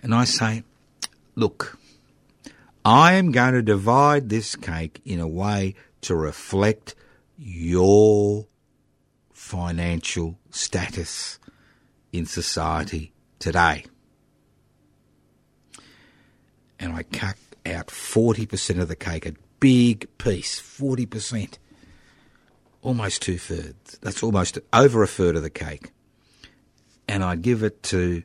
And 0.01 0.11
I 0.11 0.23
say, 0.23 0.63
look, 1.35 1.77
I 2.83 3.13
am 3.13 3.31
going 3.31 3.53
to 3.53 3.61
divide 3.61 4.29
this 4.29 4.55
cake 4.55 4.99
in 5.05 5.19
a 5.19 5.27
way 5.27 5.75
to 6.01 6.15
reflect 6.15 6.95
your 7.37 8.47
financial 9.33 10.39
status 10.49 11.37
in 12.11 12.25
society 12.25 13.13
today. 13.37 13.85
And 16.79 16.93
I 16.93 17.03
cut 17.03 17.35
out 17.67 17.89
40% 17.89 18.81
of 18.81 18.87
the 18.87 18.95
cake, 18.95 19.27
a 19.27 19.33
big 19.59 20.07
piece, 20.17 20.59
40%. 20.59 21.59
Almost 22.81 23.21
two 23.21 23.37
thirds. 23.37 23.97
That's 24.01 24.23
almost 24.23 24.59
over 24.71 25.03
a 25.03 25.07
third 25.07 25.35
of 25.35 25.43
the 25.43 25.49
cake. 25.49 25.91
And 27.07 27.23
I 27.23 27.35
give 27.35 27.63
it 27.63 27.83
to 27.83 28.23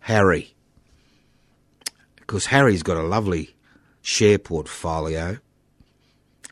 Harry. 0.00 0.54
Because 2.16 2.46
Harry's 2.46 2.82
got 2.82 2.96
a 2.96 3.02
lovely 3.02 3.54
share 4.00 4.38
portfolio. 4.38 5.38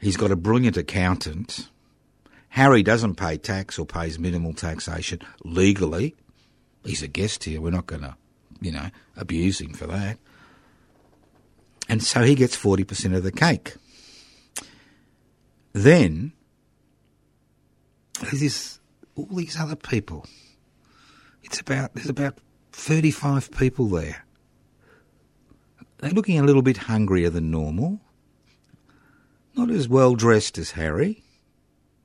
He's 0.00 0.16
got 0.16 0.30
a 0.30 0.36
brilliant 0.36 0.76
accountant. 0.76 1.68
Harry 2.50 2.82
doesn't 2.82 3.14
pay 3.14 3.36
tax 3.36 3.78
or 3.78 3.86
pays 3.86 4.18
minimal 4.18 4.54
taxation 4.54 5.20
legally. 5.44 6.16
He's 6.84 7.02
a 7.02 7.08
guest 7.08 7.44
here. 7.44 7.60
We're 7.60 7.70
not 7.70 7.86
going 7.86 8.02
to, 8.02 8.16
you 8.60 8.72
know, 8.72 8.88
abuse 9.16 9.60
him 9.60 9.74
for 9.74 9.86
that. 9.86 10.18
And 11.88 12.02
so 12.02 12.22
he 12.22 12.34
gets 12.34 12.56
40% 12.56 13.16
of 13.16 13.22
the 13.22 13.32
cake. 13.32 13.74
Then 15.72 16.32
there's 18.20 18.40
this, 18.40 18.80
all 19.16 19.26
these 19.26 19.58
other 19.58 19.76
people. 19.76 20.26
It's 21.42 21.60
about, 21.60 21.94
there's 21.94 22.08
about 22.08 22.38
35 22.72 23.50
people 23.50 23.88
there. 23.88 24.24
They're 25.98 26.10
looking 26.10 26.38
a 26.38 26.44
little 26.44 26.62
bit 26.62 26.76
hungrier 26.78 27.30
than 27.30 27.50
normal. 27.50 28.00
Not 29.54 29.70
as 29.70 29.88
well 29.88 30.14
dressed 30.14 30.56
as 30.58 30.72
Harry. 30.72 31.22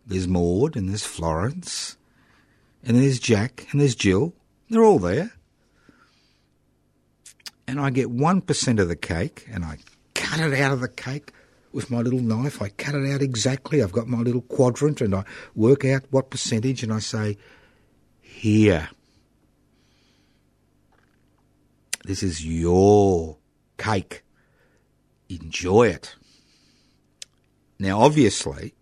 There's 0.06 0.28
Maud 0.28 0.76
and 0.76 0.90
there's 0.90 1.06
Florence. 1.06 1.98
And 2.84 2.98
there's 2.98 3.20
Jack 3.20 3.68
and 3.72 3.80
there's 3.80 3.96
Jill. 3.96 4.34
They're 4.70 4.84
all 4.84 5.00
there. 5.00 5.32
And 7.68 7.80
I 7.80 7.90
get 7.90 8.08
1% 8.08 8.80
of 8.80 8.88
the 8.88 8.96
cake 8.96 9.48
and 9.50 9.64
I 9.64 9.78
cut 10.14 10.40
it 10.40 10.54
out 10.60 10.72
of 10.72 10.82
the 10.82 10.90
cake 10.90 11.32
with 11.76 11.92
my 11.92 12.00
little 12.00 12.22
knife. 12.22 12.62
I 12.62 12.70
cut 12.70 12.96
it 12.96 13.14
out 13.14 13.22
exactly. 13.22 13.84
I've 13.84 13.92
got 13.92 14.08
my 14.08 14.20
little 14.20 14.42
quadrant 14.42 15.02
and 15.02 15.14
I 15.14 15.26
work 15.54 15.84
out 15.84 16.06
what 16.10 16.30
percentage 16.30 16.82
and 16.82 16.94
I 16.94 17.00
say, 17.00 17.38
here. 18.22 18.90
This 22.06 22.24
is 22.24 22.46
your 22.46 23.38
cake. 23.78 24.24
Enjoy 25.28 25.88
it. 25.88 26.16
Now, 27.78 28.00
obviously, 28.00 28.74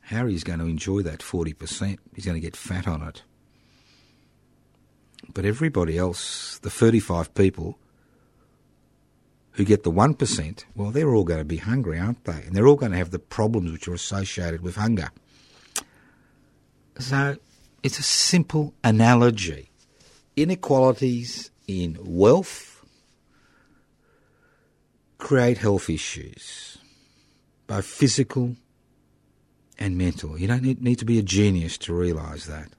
Harry's 0.00 0.42
going 0.42 0.58
to 0.58 0.66
enjoy 0.66 1.02
that 1.02 1.20
40%. 1.20 1.98
He's 2.14 2.24
going 2.24 2.34
to 2.34 2.40
get 2.40 2.56
fat 2.56 2.88
on 2.88 3.02
it. 3.02 3.22
But 5.32 5.44
everybody 5.44 5.96
else, 5.96 6.58
the 6.58 6.70
35 6.70 7.34
people 7.34 7.78
who 9.52 9.64
get 9.64 9.82
the 9.82 9.90
1%, 9.90 10.64
well, 10.74 10.90
they're 10.90 11.14
all 11.14 11.24
going 11.24 11.40
to 11.40 11.44
be 11.44 11.58
hungry, 11.58 11.98
aren't 11.98 12.24
they? 12.24 12.42
And 12.46 12.54
they're 12.54 12.66
all 12.66 12.76
going 12.76 12.92
to 12.92 12.98
have 12.98 13.10
the 13.10 13.18
problems 13.18 13.70
which 13.70 13.86
are 13.86 13.94
associated 13.94 14.62
with 14.62 14.76
hunger. 14.76 15.10
So 16.98 17.36
it's 17.82 17.98
a 17.98 18.02
simple 18.02 18.74
analogy. 18.82 19.70
Inequalities 20.36 21.50
in 21.66 21.98
wealth 22.00 22.84
create 25.18 25.58
health 25.58 25.90
issues, 25.90 26.78
both 27.66 27.84
physical 27.84 28.56
and 29.78 29.98
mental. 29.98 30.38
You 30.38 30.48
don't 30.48 30.62
need, 30.62 30.82
need 30.82 30.98
to 30.98 31.04
be 31.04 31.18
a 31.18 31.22
genius 31.22 31.76
to 31.78 31.94
realise 31.94 32.46
that. 32.46 32.70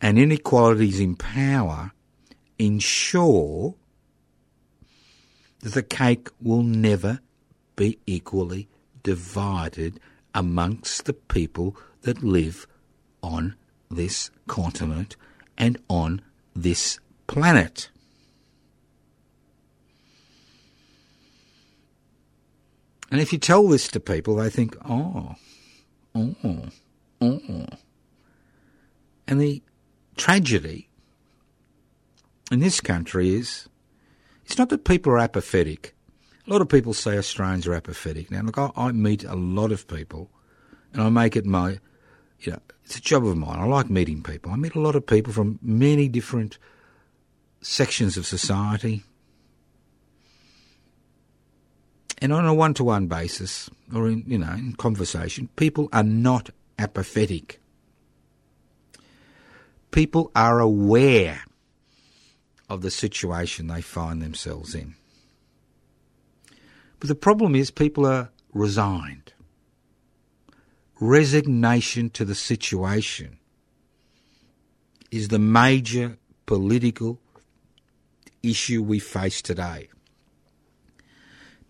And 0.00 0.18
inequalities 0.18 0.98
in 0.98 1.16
power 1.16 1.92
ensure 2.58 3.74
the 5.62 5.82
cake 5.82 6.28
will 6.40 6.62
never 6.62 7.20
be 7.76 7.98
equally 8.06 8.68
divided 9.02 9.98
amongst 10.34 11.04
the 11.04 11.12
people 11.12 11.76
that 12.02 12.22
live 12.22 12.66
on 13.22 13.54
this 13.90 14.30
continent 14.48 15.16
and 15.56 15.78
on 15.88 16.20
this 16.54 16.98
planet. 17.26 17.88
And 23.10 23.20
if 23.20 23.32
you 23.32 23.38
tell 23.38 23.68
this 23.68 23.88
to 23.88 24.00
people, 24.00 24.36
they 24.36 24.50
think, 24.50 24.74
oh, 24.88 25.34
oh, 26.14 26.34
oh. 27.20 27.66
And 29.28 29.40
the 29.40 29.62
tragedy 30.16 30.88
in 32.50 32.60
this 32.60 32.80
country 32.80 33.34
is 33.34 33.68
it's 34.52 34.58
not 34.58 34.68
that 34.68 34.84
people 34.84 35.10
are 35.12 35.18
apathetic. 35.18 35.94
A 36.46 36.50
lot 36.50 36.60
of 36.60 36.68
people 36.68 36.92
say 36.92 37.16
Australians 37.16 37.66
are 37.66 37.72
apathetic. 37.72 38.30
Now, 38.30 38.42
look, 38.42 38.58
I, 38.58 38.70
I 38.76 38.92
meet 38.92 39.24
a 39.24 39.34
lot 39.34 39.72
of 39.72 39.88
people, 39.88 40.28
and 40.92 41.00
I 41.00 41.08
make 41.08 41.36
it 41.36 41.46
my, 41.46 41.78
you 42.40 42.52
know, 42.52 42.58
it's 42.84 42.98
a 42.98 43.00
job 43.00 43.24
of 43.24 43.34
mine. 43.34 43.58
I 43.58 43.64
like 43.64 43.88
meeting 43.88 44.22
people. 44.22 44.52
I 44.52 44.56
meet 44.56 44.74
a 44.74 44.80
lot 44.80 44.94
of 44.94 45.06
people 45.06 45.32
from 45.32 45.58
many 45.62 46.06
different 46.06 46.58
sections 47.62 48.18
of 48.18 48.26
society, 48.26 49.04
And 52.20 52.30
on 52.30 52.44
a 52.44 52.52
one 52.52 52.74
to 52.74 52.84
one 52.84 53.06
basis, 53.06 53.70
or 53.92 54.06
in, 54.06 54.22
you 54.26 54.36
know, 54.36 54.52
in 54.52 54.74
conversation, 54.74 55.48
people 55.56 55.88
are 55.94 56.04
not 56.04 56.50
apathetic. 56.78 57.58
People 59.92 60.30
are 60.36 60.60
aware 60.60 61.42
of 62.72 62.80
the 62.80 62.90
situation 62.90 63.66
they 63.66 63.82
find 63.82 64.22
themselves 64.22 64.74
in. 64.74 64.94
But 66.98 67.08
the 67.08 67.14
problem 67.14 67.54
is 67.54 67.70
people 67.70 68.06
are 68.06 68.30
resigned. 68.54 69.34
Resignation 70.98 72.08
to 72.10 72.24
the 72.24 72.34
situation 72.34 73.38
is 75.10 75.28
the 75.28 75.38
major 75.38 76.16
political 76.46 77.20
issue 78.42 78.82
we 78.82 78.98
face 78.98 79.42
today. 79.42 79.90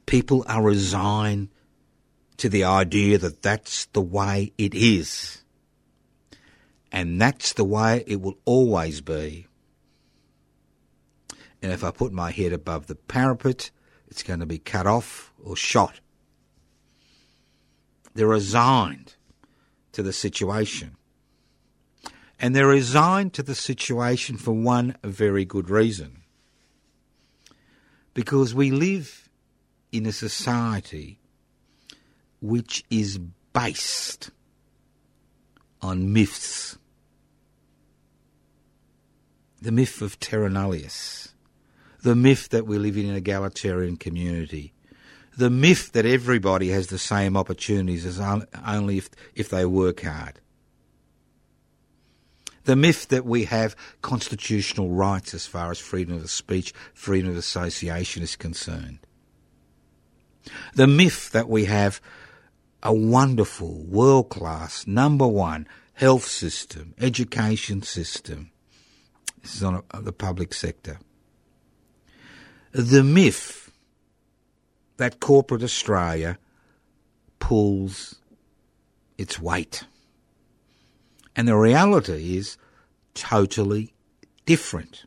People 0.07 0.45
are 0.47 0.63
resigned 0.63 1.49
to 2.37 2.49
the 2.49 2.63
idea 2.63 3.19
that 3.19 3.43
that's 3.43 3.87
the 3.87 4.01
way 4.01 4.53
it 4.57 4.73
is. 4.73 5.43
And 6.93 7.21
that's 7.21 7.55
the 7.55 7.65
way 7.65 8.05
it 8.07 8.21
will 8.21 8.39
always 8.45 9.01
be. 9.01 9.49
And 11.63 11.73
if 11.73 11.85
I 11.85 11.93
put 11.93 12.13
my 12.13 12.33
head 12.33 12.53
above 12.53 12.89
the 12.89 12.97
parapet, 12.97 13.71
it's 14.09 14.25
going 14.25 14.41
to 14.41 14.47
be 14.47 14.59
cut 14.59 14.87
off 14.87 15.33
or 15.43 15.57
shot. 15.57 16.01
They're 18.15 18.27
resigned 18.27 19.15
to 19.93 20.03
the 20.03 20.13
situation. 20.13 20.97
And 22.39 22.57
they're 22.57 22.67
resigned 22.67 23.33
to 23.35 23.43
the 23.43 23.55
situation 23.55 24.37
for 24.37 24.53
one 24.53 24.97
very 25.05 25.45
good 25.45 25.71
reason. 25.71 26.23
Because 28.13 28.55
we 28.55 28.71
live 28.71 29.29
in 29.93 30.05
a 30.07 30.13
society 30.13 31.19
which 32.41 32.85
is 32.91 33.19
based 33.53 34.31
on 35.81 36.13
myths. 36.13 36.77
The 39.61 39.73
myth 39.73 40.03
of 40.03 40.19
terra 40.19 40.51
nullius, 40.51 41.32
the 42.03 42.17
myth 42.17 42.49
that 42.51 42.67
we 42.67 42.79
live 42.79 42.97
in 42.97 43.09
an 43.09 43.17
egalitarian 43.17 43.97
community, 43.97 44.73
the 45.37 45.51
myth 45.51 45.93
that 45.93 46.05
everybody 46.05 46.69
has 46.69 46.89
the 46.89 46.99
same 46.99 47.37
opportunities 47.37 48.05
as 48.05 48.21
only 48.67 48.99
if, 48.99 49.09
if 49.35 49.49
they 49.49 49.65
work 49.65 50.03
hard. 50.03 50.41
The 52.65 52.77
myth 52.77 53.09
that 53.09 53.25
we 53.25 53.45
have 53.45 53.75
constitutional 54.03 54.91
rights 54.91 55.35
as 55.35 55.47
far 55.47 55.71
as 55.71 55.81
freedom 55.81 56.15
of 56.15 56.31
speech, 56.31 56.73
freedom 56.95 57.31
of 57.31 57.37
association 57.37 58.23
is 58.23 58.37
concerned. 58.37 58.99
The 60.75 60.87
myth 60.87 61.31
that 61.31 61.49
we 61.49 61.65
have 61.65 62.01
a 62.83 62.93
wonderful, 62.93 63.85
world 63.85 64.29
class, 64.29 64.87
number 64.87 65.27
one 65.27 65.67
health 65.95 66.25
system, 66.25 66.95
education 67.01 67.83
system. 67.83 68.51
This 69.41 69.57
is 69.57 69.63
on 69.63 69.83
a, 69.93 70.01
the 70.01 70.13
public 70.13 70.53
sector. 70.53 70.99
The 72.73 73.05
myth 73.05 73.71
that 74.97 75.21
corporate 75.21 75.63
Australia 75.63 76.39
pulls 77.39 78.17
its 79.19 79.39
weight. 79.39 79.85
And 81.37 81.49
the 81.49 81.57
reality 81.57 82.37
is 82.37 82.57
totally 83.15 83.93
different. 84.47 85.05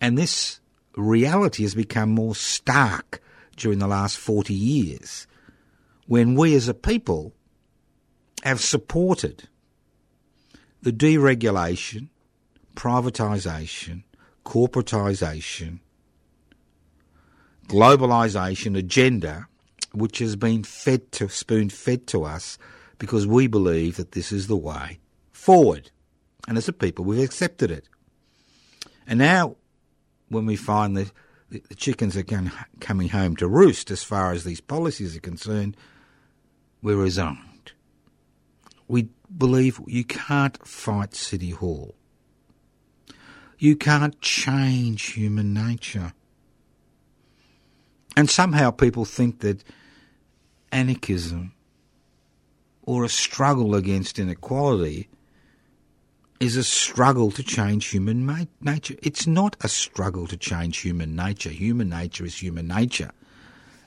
And 0.00 0.16
this 0.16 0.60
reality 0.96 1.62
has 1.62 1.74
become 1.74 2.10
more 2.10 2.34
stark 2.34 3.22
during 3.56 3.78
the 3.78 3.86
last 3.86 4.18
40 4.18 4.54
years 4.54 5.26
when 6.06 6.34
we 6.34 6.54
as 6.54 6.68
a 6.68 6.74
people 6.74 7.32
have 8.42 8.60
supported 8.60 9.48
the 10.82 10.92
deregulation, 10.92 12.08
privatisation, 12.74 14.02
corporatisation, 14.44 15.80
globalisation 17.68 18.76
agenda, 18.76 19.46
which 19.92 20.18
has 20.18 20.36
been 20.36 20.62
fed 20.62 21.10
to, 21.12 21.28
spoon 21.28 21.68
fed 21.68 22.06
to 22.08 22.24
us 22.24 22.58
because 22.98 23.26
we 23.26 23.46
believe 23.46 23.96
that 23.96 24.12
this 24.12 24.32
is 24.32 24.46
the 24.46 24.56
way 24.56 24.98
forward. 25.32 25.90
And 26.48 26.56
as 26.58 26.68
a 26.68 26.72
people, 26.72 27.04
we've 27.04 27.24
accepted 27.24 27.70
it. 27.70 27.88
And 29.06 29.18
now, 29.18 29.56
when 30.28 30.46
we 30.46 30.56
find 30.56 30.96
that 30.96 31.10
the 31.50 31.74
chickens 31.74 32.16
are 32.16 32.24
coming 32.80 33.08
home 33.08 33.36
to 33.36 33.48
roost 33.48 33.90
as 33.90 34.04
far 34.04 34.32
as 34.32 34.44
these 34.44 34.60
policies 34.60 35.16
are 35.16 35.20
concerned, 35.20 35.76
we're 36.82 36.96
resigned. 36.96 37.72
We 38.86 39.08
believe 39.36 39.80
you 39.86 40.04
can't 40.04 40.64
fight 40.66 41.14
City 41.14 41.50
Hall. 41.50 41.94
You 43.60 43.76
can't 43.76 44.18
change 44.22 45.12
human 45.12 45.52
nature. 45.52 46.14
And 48.16 48.28
somehow 48.28 48.70
people 48.70 49.04
think 49.04 49.40
that 49.40 49.62
anarchism 50.72 51.52
or 52.82 53.04
a 53.04 53.08
struggle 53.10 53.74
against 53.74 54.18
inequality 54.18 55.10
is 56.40 56.56
a 56.56 56.64
struggle 56.64 57.30
to 57.32 57.42
change 57.42 57.88
human 57.88 58.24
ma- 58.24 58.46
nature. 58.62 58.96
It's 59.02 59.26
not 59.26 59.56
a 59.60 59.68
struggle 59.68 60.26
to 60.28 60.38
change 60.38 60.78
human 60.78 61.14
nature. 61.14 61.50
Human 61.50 61.90
nature 61.90 62.24
is 62.24 62.42
human 62.42 62.66
nature. 62.66 63.10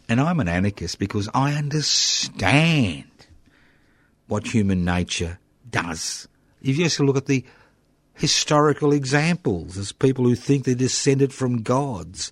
And 0.07 0.21
I'm 0.21 0.39
an 0.39 0.47
anarchist 0.47 0.99
because 0.99 1.27
I 1.33 1.53
understand 1.53 3.05
what 4.27 4.45
human 4.45 4.85
nature 4.85 5.39
does. 5.67 6.27
If 6.61 6.77
you 6.77 6.83
just 6.83 6.99
look 6.99 7.17
at 7.17 7.25
the 7.25 7.43
historical 8.13 8.93
examples, 8.93 9.77
as 9.77 9.91
people 9.91 10.25
who 10.25 10.35
think 10.35 10.65
they're 10.65 10.75
descended 10.75 11.33
from 11.33 11.61
gods 11.61 12.31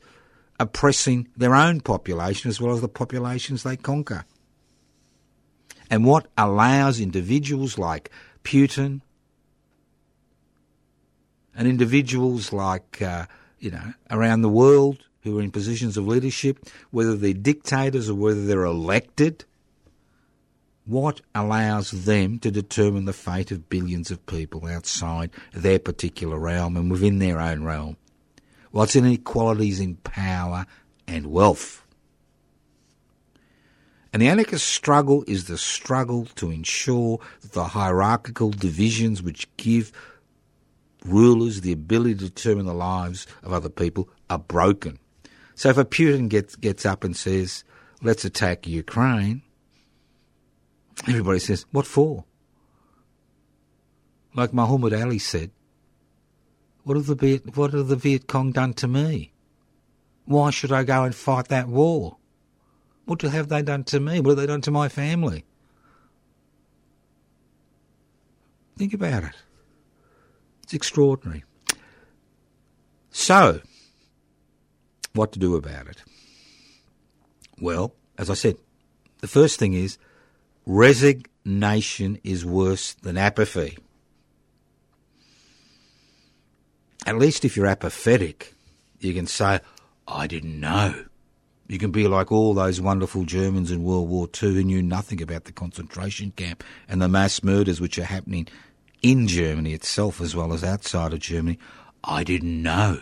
oppressing 0.59 1.27
their 1.35 1.55
own 1.55 1.81
population 1.81 2.49
as 2.49 2.61
well 2.61 2.73
as 2.73 2.81
the 2.81 2.87
populations 2.87 3.63
they 3.63 3.75
conquer. 3.75 4.25
And 5.89 6.05
what 6.05 6.27
allows 6.37 6.99
individuals 6.99 7.77
like 7.77 8.11
Putin 8.43 9.01
and 11.55 11.67
individuals 11.67 12.53
like, 12.53 13.01
uh, 13.01 13.25
you 13.59 13.71
know, 13.71 13.93
around 14.09 14.41
the 14.41 14.49
world 14.49 14.99
who 15.23 15.37
are 15.37 15.41
in 15.41 15.51
positions 15.51 15.97
of 15.97 16.07
leadership, 16.07 16.59
whether 16.91 17.15
they're 17.15 17.33
dictators 17.33 18.09
or 18.09 18.15
whether 18.15 18.45
they're 18.45 18.63
elected, 18.63 19.45
what 20.91 21.21
allows 21.33 21.91
them 21.91 22.37
to 22.39 22.51
determine 22.51 23.05
the 23.05 23.13
fate 23.13 23.49
of 23.51 23.69
billions 23.69 24.11
of 24.11 24.25
people 24.25 24.67
outside 24.67 25.31
their 25.53 25.79
particular 25.79 26.37
realm 26.37 26.75
and 26.75 26.91
within 26.91 27.19
their 27.19 27.39
own 27.39 27.63
realm? 27.63 27.95
What's 28.71 28.95
inequalities 28.95 29.79
in 29.79 29.95
power 29.95 30.65
and 31.07 31.27
wealth? 31.27 31.83
And 34.13 34.21
the 34.21 34.27
anarchist 34.27 34.67
struggle 34.67 35.23
is 35.25 35.45
the 35.45 35.57
struggle 35.57 36.25
to 36.35 36.51
ensure 36.51 37.19
that 37.41 37.53
the 37.53 37.63
hierarchical 37.63 38.51
divisions 38.51 39.23
which 39.23 39.47
give 39.55 39.93
rulers 41.05 41.61
the 41.61 41.71
ability 41.71 42.15
to 42.15 42.25
determine 42.25 42.65
the 42.65 42.73
lives 42.73 43.25
of 43.43 43.53
other 43.53 43.69
people 43.69 44.09
are 44.29 44.39
broken. 44.39 44.99
So 45.55 45.69
if 45.69 45.77
a 45.77 45.85
Putin 45.85 46.27
gets 46.27 46.55
gets 46.55 46.85
up 46.85 47.03
and 47.03 47.15
says, 47.15 47.63
"Let's 48.01 48.25
attack 48.25 48.67
Ukraine," 48.67 49.41
everybody 51.07 51.39
says, 51.39 51.65
"What 51.71 51.85
for?" 51.85 52.25
Like 54.33 54.53
Muhammad 54.53 54.93
Ali 54.93 55.19
said, 55.19 55.51
"What 56.83 56.97
have 56.97 57.07
the 57.07 57.15
Viet, 57.15 57.57
what 57.57 57.73
have 57.73 57.87
the 57.87 57.95
Viet 57.95 58.27
Cong 58.27 58.51
done 58.51 58.73
to 58.75 58.87
me? 58.87 59.33
Why 60.25 60.49
should 60.51 60.71
I 60.71 60.83
go 60.83 61.03
and 61.03 61.13
fight 61.13 61.47
that 61.49 61.67
war? 61.67 62.17
What 63.05 63.21
have 63.21 63.49
they 63.49 63.61
done 63.61 63.83
to 63.85 63.99
me? 63.99 64.19
What 64.19 64.31
have 64.31 64.37
they 64.37 64.47
done 64.47 64.61
to 64.61 64.71
my 64.71 64.89
family?" 64.89 65.45
Think 68.77 68.93
about 68.93 69.23
it. 69.23 69.35
It's 70.63 70.73
extraordinary. 70.73 71.43
So, 73.11 73.61
what 75.13 75.31
to 75.33 75.39
do 75.39 75.55
about 75.55 75.87
it? 75.87 76.01
Well, 77.59 77.93
as 78.17 78.29
I 78.29 78.33
said, 78.33 78.55
the 79.19 79.27
first 79.27 79.59
thing 79.59 79.73
is 79.73 79.97
resignation 80.65 82.19
is 82.23 82.45
worse 82.45 82.93
than 82.93 83.17
apathy. 83.17 83.77
At 87.05 87.17
least 87.17 87.45
if 87.45 87.57
you're 87.57 87.67
apathetic, 87.67 88.53
you 88.99 89.13
can 89.13 89.25
say, 89.25 89.59
I 90.07 90.27
didn't 90.27 90.59
know. 90.59 91.05
You 91.67 91.79
can 91.79 91.91
be 91.91 92.07
like 92.07 92.31
all 92.31 92.53
those 92.53 92.81
wonderful 92.81 93.23
Germans 93.23 93.71
in 93.71 93.83
World 93.83 94.09
War 94.09 94.27
II 94.41 94.55
who 94.55 94.63
knew 94.63 94.81
nothing 94.81 95.21
about 95.21 95.45
the 95.45 95.53
concentration 95.53 96.31
camp 96.31 96.63
and 96.87 97.01
the 97.01 97.07
mass 97.07 97.43
murders 97.43 97.79
which 97.79 97.97
are 97.97 98.03
happening 98.03 98.47
in 99.01 99.27
Germany 99.27 99.73
itself 99.73 100.21
as 100.21 100.35
well 100.35 100.53
as 100.53 100.63
outside 100.63 101.13
of 101.13 101.19
Germany. 101.19 101.57
I 102.03 102.23
didn't 102.23 102.61
know. 102.61 102.99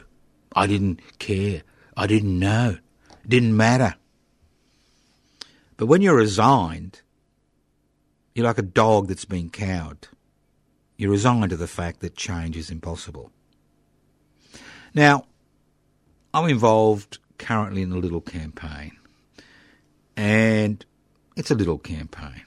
I 0.56 0.68
didn't 0.68 1.02
care. 1.20 1.64
I 1.98 2.08
didn't 2.08 2.38
know. 2.38 2.78
It 3.24 3.30
didn't 3.30 3.58
matter. 3.58 3.96
But 5.78 5.88
when 5.88 6.02
you're 6.02 6.16
resigned, 6.16 7.02
you're 8.40 8.48
like 8.48 8.58
a 8.58 8.62
dog 8.62 9.10
that's 9.10 9.26
been 9.26 9.50
cowed. 9.50 10.08
You're 10.96 11.12
resigned 11.12 11.50
to 11.50 11.58
the 11.58 11.68
fact 11.68 12.00
that 12.00 12.16
change 12.16 12.56
is 12.56 12.70
impossible. 12.70 13.34
Now, 14.94 15.26
I'm 16.34 16.50
involved 16.50 17.18
currently 17.38 17.82
in 17.82 17.92
a 17.92 17.98
little 17.98 18.22
campaign, 18.22 18.94
and 20.16 20.86
it's 21.36 21.52
a 21.52 21.56
little 21.56 21.80
campaign. 21.80 22.44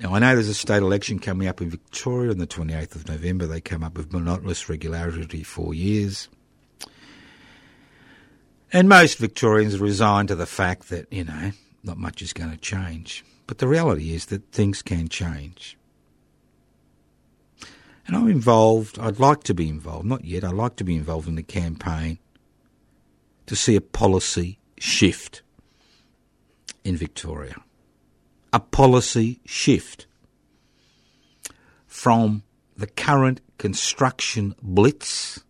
Now, 0.00 0.14
I 0.14 0.20
know 0.20 0.34
there's 0.34 0.48
a 0.48 0.54
state 0.54 0.82
election 0.82 1.18
coming 1.18 1.48
up 1.48 1.60
in 1.60 1.68
Victoria 1.68 2.30
on 2.30 2.38
the 2.38 2.46
28th 2.46 2.94
of 2.94 3.06
November. 3.06 3.46
They 3.46 3.60
come 3.60 3.84
up 3.84 3.98
with 3.98 4.10
monotonous 4.10 4.70
regularity 4.70 5.42
for 5.42 5.74
years. 5.74 6.30
And 8.72 8.88
most 8.88 9.18
Victorians 9.18 9.74
are 9.74 9.84
resigned 9.84 10.28
to 10.28 10.34
the 10.34 10.46
fact 10.46 10.88
that, 10.88 11.12
you 11.12 11.24
know, 11.24 11.52
not 11.84 11.98
much 11.98 12.22
is 12.22 12.32
going 12.32 12.52
to 12.52 12.56
change. 12.56 13.22
But 13.52 13.58
the 13.58 13.68
reality 13.68 14.14
is 14.14 14.24
that 14.26 14.50
things 14.50 14.80
can 14.80 15.10
change. 15.10 15.76
And 18.06 18.16
I'm 18.16 18.30
involved, 18.30 18.98
I'd 18.98 19.18
like 19.18 19.42
to 19.42 19.52
be 19.52 19.68
involved, 19.68 20.06
not 20.06 20.24
yet, 20.24 20.42
I'd 20.42 20.54
like 20.54 20.76
to 20.76 20.84
be 20.84 20.96
involved 20.96 21.28
in 21.28 21.34
the 21.34 21.42
campaign 21.42 22.18
to 23.44 23.54
see 23.54 23.76
a 23.76 23.82
policy 23.82 24.58
shift 24.78 25.42
in 26.82 26.96
Victoria. 26.96 27.56
A 28.54 28.60
policy 28.60 29.38
shift 29.44 30.06
from 31.86 32.44
the 32.74 32.86
current 32.86 33.42
construction 33.58 34.54
blitz, 34.62 35.44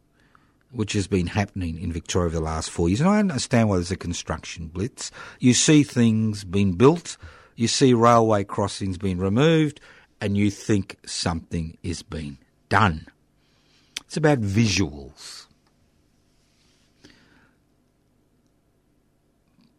which 0.72 0.94
has 0.94 1.07
been 1.07 1.28
happening 1.28 1.80
in 1.80 1.92
Victoria 1.92 2.26
over 2.26 2.34
the 2.34 2.42
last 2.42 2.68
four 2.68 2.88
years. 2.88 3.00
And 3.00 3.09
I 3.09 3.20
understand 3.20 3.68
why 3.68 3.76
there's 3.76 3.92
a 3.92 3.96
construction 3.96 4.66
blitz. 4.66 5.12
You 5.38 5.55
see 5.55 5.84
things 5.84 6.42
being 6.42 6.72
built, 6.72 7.16
you 7.63 7.69
see 7.69 7.95
railway 7.95 8.43
crossings 8.43 8.99
being 8.99 9.19
removed, 9.19 9.81
and 10.21 10.37
you 10.37 10.51
think 10.51 10.97
something 11.07 11.79
is 11.85 12.03
being 12.03 12.37
done. 12.69 13.07
It's 14.01 14.17
about 14.17 14.41
visuals. 14.41 15.47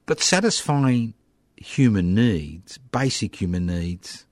But 0.05 0.21
satisfying 0.21 1.13
human 1.57 2.15
needs, 2.15 2.77
basic 2.77 3.41
human 3.41 3.65
needs, 3.65 4.25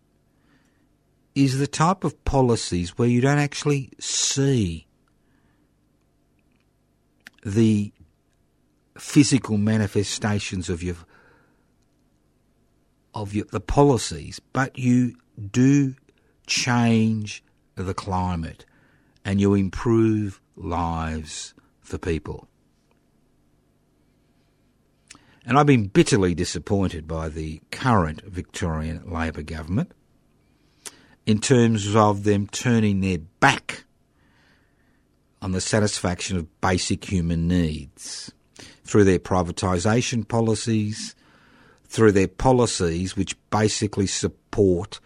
is 1.36 1.60
the 1.60 1.68
type 1.68 2.06
of 2.06 2.24
policies 2.24 2.98
where 2.98 3.08
you 3.08 3.20
don't 3.20 3.38
actually 3.38 3.90
see 4.00 4.88
the 7.46 7.92
physical 8.98 9.58
manifestations 9.58 10.70
of 10.70 10.82
your 10.84 10.96
of 13.14 13.34
your, 13.34 13.46
the 13.46 13.60
policies, 13.60 14.40
but 14.54 14.78
you 14.78 15.16
do 15.52 15.96
change 16.48 17.44
the 17.76 17.94
climate 17.94 18.66
and 19.24 19.40
you 19.40 19.54
improve 19.54 20.42
lives 20.56 21.54
for 21.82 21.98
people. 21.98 22.48
And 25.46 25.58
I've 25.58 25.66
been 25.66 25.88
bitterly 25.88 26.36
disappointed 26.36 27.08
by 27.08 27.30
the 27.30 27.62
current 27.72 28.24
Victorian 28.24 29.12
Labor 29.12 29.42
government 29.42 29.92
in 31.26 31.40
terms 31.40 31.96
of 31.96 32.24
them 32.24 32.48
turning 32.48 33.02
their 33.02 33.18
back 33.18 33.86
on 35.42 35.52
the 35.52 35.62
satisfaction 35.62 36.38
of 36.38 36.62
basic 36.62 37.06
human 37.06 37.48
needs 37.48 38.32
through 38.84 39.04
their 39.04 39.20
privatisation 39.20 40.28
policies, 40.28 41.16
through 41.92 42.14
their 42.14 42.28
policies 42.28 43.18
which 43.18 43.36
basically 43.50 44.08
support 44.08 45.02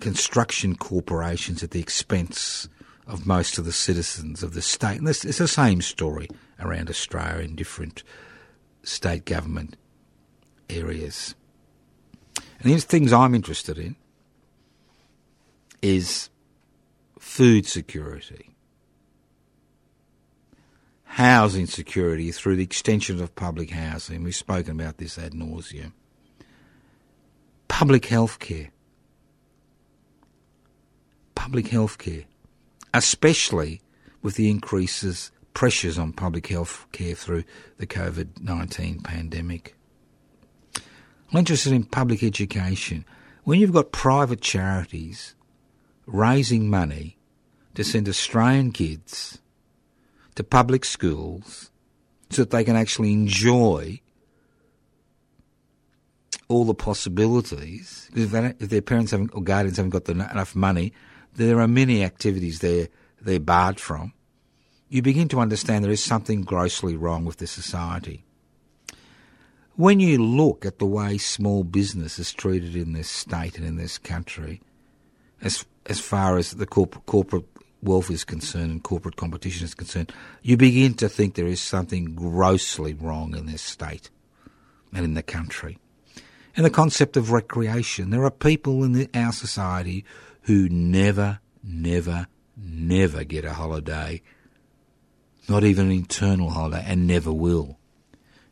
construction 0.00 0.74
corporations 0.74 1.62
at 1.62 1.70
the 1.70 1.78
expense 1.78 2.68
of 3.06 3.26
most 3.26 3.56
of 3.56 3.64
the 3.64 3.70
citizens 3.70 4.42
of 4.42 4.54
the 4.54 4.60
state. 4.60 4.98
And 4.98 5.08
it's 5.08 5.22
the 5.22 5.46
same 5.46 5.82
story 5.82 6.28
around 6.58 6.90
Australia 6.90 7.44
in 7.44 7.54
different 7.54 8.02
state 8.82 9.24
government 9.24 9.76
areas. 10.68 11.36
And 12.58 12.72
the 12.72 12.78
things 12.78 13.12
I'm 13.12 13.32
interested 13.32 13.78
in 13.78 13.94
is 15.80 16.28
food 17.20 17.66
security, 17.66 18.50
housing 21.16 21.64
security 21.64 22.30
through 22.30 22.56
the 22.56 22.62
extension 22.62 23.22
of 23.22 23.34
public 23.34 23.70
housing. 23.70 24.22
We've 24.22 24.36
spoken 24.36 24.78
about 24.78 24.98
this 24.98 25.16
ad 25.16 25.32
nauseum. 25.32 25.92
Public 27.68 28.04
health 28.04 28.38
care. 28.38 28.68
Public 31.34 31.68
health 31.68 31.96
care, 31.96 32.24
especially 32.92 33.80
with 34.20 34.34
the 34.34 34.50
increases 34.50 35.30
pressures 35.54 35.98
on 35.98 36.12
public 36.12 36.48
health 36.48 36.84
care 36.92 37.14
through 37.14 37.44
the 37.78 37.86
COVID 37.86 38.42
19 38.42 39.00
pandemic. 39.00 39.74
I'm 40.76 41.38
interested 41.38 41.72
in 41.72 41.84
public 41.84 42.22
education. 42.22 43.06
When 43.44 43.58
you've 43.58 43.72
got 43.72 43.90
private 43.90 44.42
charities 44.42 45.34
raising 46.04 46.68
money 46.68 47.16
to 47.74 47.84
send 47.84 48.06
Australian 48.06 48.72
kids 48.72 49.38
to 50.36 50.44
public 50.44 50.84
schools 50.84 51.70
so 52.30 52.42
that 52.42 52.50
they 52.50 52.64
can 52.64 52.76
actually 52.76 53.12
enjoy 53.12 54.00
all 56.48 56.64
the 56.64 56.74
possibilities. 56.74 58.08
Because 58.14 58.32
if, 58.32 58.62
if 58.62 58.68
their 58.70 58.82
parents 58.82 59.10
haven't, 59.10 59.34
or 59.34 59.42
guardians 59.42 59.76
haven't 59.76 59.90
got 59.90 60.04
the, 60.04 60.12
enough 60.12 60.54
money, 60.54 60.92
there 61.34 61.60
are 61.60 61.68
many 61.68 62.04
activities 62.04 62.60
they're, 62.60 62.88
they're 63.20 63.40
barred 63.40 63.80
from 63.80 64.12
you 64.88 65.02
begin 65.02 65.28
to 65.28 65.40
understand 65.40 65.84
there 65.84 65.90
is 65.90 66.02
something 66.02 66.42
grossly 66.42 66.96
wrong 66.96 67.24
with 67.24 67.38
the 67.38 67.46
society. 67.46 68.24
When 69.74 70.00
you 70.00 70.22
look 70.22 70.64
at 70.64 70.78
the 70.78 70.86
way 70.86 71.18
small 71.18 71.64
business 71.64 72.18
is 72.18 72.32
treated 72.32 72.76
in 72.76 72.92
this 72.92 73.10
state 73.10 73.58
and 73.58 73.66
in 73.66 73.76
this 73.76 73.98
country, 73.98 74.62
as 75.42 75.66
as 75.84 76.00
far 76.00 76.38
as 76.38 76.52
the 76.52 76.66
corporate 76.66 77.06
corporate 77.06 77.44
wealth 77.86 78.10
is 78.10 78.24
concerned 78.24 78.70
and 78.70 78.82
corporate 78.82 79.16
competition 79.16 79.64
is 79.64 79.74
concerned, 79.74 80.12
you 80.42 80.56
begin 80.56 80.94
to 80.94 81.08
think 81.08 81.34
there 81.34 81.46
is 81.46 81.60
something 81.60 82.14
grossly 82.14 82.94
wrong 82.94 83.36
in 83.36 83.46
this 83.46 83.62
state 83.62 84.10
and 84.92 85.04
in 85.04 85.14
the 85.14 85.22
country. 85.22 85.78
And 86.56 86.64
the 86.64 86.70
concept 86.70 87.16
of 87.16 87.32
recreation. 87.32 88.10
There 88.10 88.24
are 88.24 88.30
people 88.30 88.82
in 88.82 88.92
the, 88.92 89.10
our 89.14 89.32
society 89.32 90.04
who 90.42 90.68
never, 90.68 91.40
never, 91.62 92.26
never 92.56 93.24
get 93.24 93.44
a 93.44 93.52
holiday 93.52 94.22
not 95.48 95.64
even 95.64 95.86
an 95.86 95.92
internal 95.92 96.50
holiday, 96.50 96.84
and 96.86 97.06
never 97.06 97.32
will, 97.32 97.78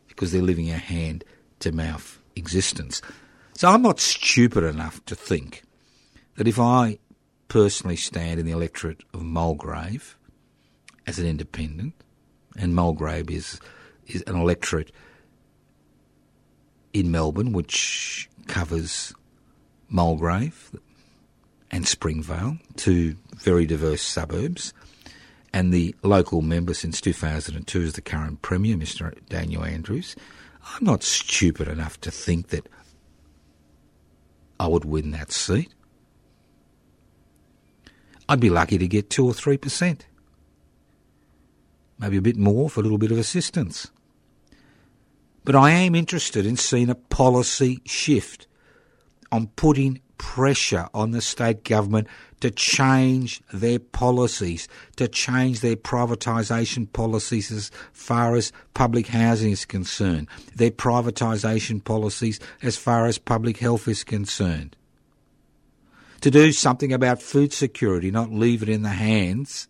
because 0.09 0.33
they're 0.33 0.43
living 0.43 0.71
a 0.71 0.79
hand 0.79 1.25
to 1.61 1.73
mouth 1.73 2.21
existence. 2.37 3.03
So 3.55 3.69
I'm 3.69 3.83
not 3.83 4.01
stupid 4.01 4.65
enough 4.65 5.05
to 5.07 5.15
think 5.15 5.63
that 6.37 6.49
if 6.49 6.59
I 6.59 6.99
personally 7.49 7.97
stand 7.97 8.41
in 8.41 8.47
the 8.47 8.53
electorate 8.53 9.03
of 9.13 9.23
Mulgrave 9.23 10.17
as 11.07 11.19
an 11.19 11.27
independent, 11.27 11.95
and 12.57 12.75
Mulgrave 12.75 13.31
is, 13.31 13.61
is 14.07 14.23
an 14.23 14.37
electorate 14.37 14.93
in 16.93 17.11
Melbourne 17.11 17.53
which 17.53 18.29
covers 18.47 19.13
Mulgrave 19.89 20.71
and 21.71 21.87
Springvale, 21.87 22.59
two 22.77 23.17
very 23.35 23.67
diverse 23.67 24.03
suburbs 24.03 24.73
and 25.55 25.73
the 25.73 25.95
local 26.03 26.43
member 26.43 26.75
since 26.75 27.01
2002 27.01 27.81
is 27.81 27.93
the 27.93 28.03
current 28.03 28.43
Premier, 28.43 28.77
Mr. 28.77 29.17
Daniel 29.29 29.65
Andrews. 29.65 30.17
I'm 30.67 30.85
not 30.85 31.05
stupid 31.05 31.69
enough 31.69 32.01
to 32.01 32.11
think 32.11 32.49
that 32.49 32.69
I 34.59 34.67
would 34.67 34.85
win 34.85 35.13
that 35.13 35.31
seat. 35.31 35.73
I'd 38.29 38.41
be 38.41 38.51
lucky 38.51 38.79
to 38.79 38.89
get 38.89 39.11
2 39.11 39.27
or 39.27 39.33
3%. 39.33 40.01
Maybe 41.99 42.17
a 42.17 42.23
bit 42.23 42.37
more 42.37 42.69
for 42.71 42.81
a 42.81 42.83
little 42.83 42.99
bit 42.99 43.13
of 43.13 43.19
assistance. 43.19 43.91
But 45.45 45.55
I 45.55 45.71
am 45.71 45.95
interested 45.95 46.47
in 46.47 46.57
seeing 46.57 46.89
a 46.89 46.95
policy 46.95 47.81
shift 47.85 48.47
on 49.31 49.49
putting 49.49 50.01
pressure 50.17 50.89
on 50.95 51.11
the 51.11 51.21
state 51.21 51.65
government 51.65 52.09
to 52.41 52.51
change 52.51 53.43
their 53.53 53.79
policies, 53.79 54.69
to 54.97 55.09
change 55.09 55.61
their 55.61 55.77
privatisation 55.77 56.91
policies 56.93 57.51
as 57.51 57.71
far 57.93 58.37
as 58.37 58.53
public 58.73 59.09
housing 59.09 59.51
is 59.53 59.65
concerned, 59.65 60.29
their 60.55 60.71
privatisation 60.71 61.83
policies 61.83 62.41
as 62.63 62.77
far 62.77 63.07
as 63.07 63.19
public 63.19 63.59
health 63.59 63.87
is 63.87 64.05
concerned. 64.05 64.77
To 66.25 66.31
do 66.31 66.53
something 66.53 66.91
about 66.91 67.21
food 67.21 67.53
security, 67.53 68.11
not 68.11 68.33
leave 68.33 68.63
it 68.63 68.71
in 68.71 68.81
the 68.81 68.89
hands 68.89 69.69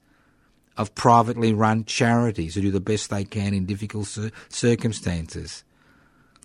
of 0.76 0.94
privately 0.94 1.52
run 1.52 1.84
charities 1.84 2.54
who 2.54 2.60
do 2.60 2.70
the 2.70 2.78
best 2.78 3.10
they 3.10 3.24
can 3.24 3.54
in 3.54 3.66
difficult 3.66 4.16
circumstances. 4.50 5.64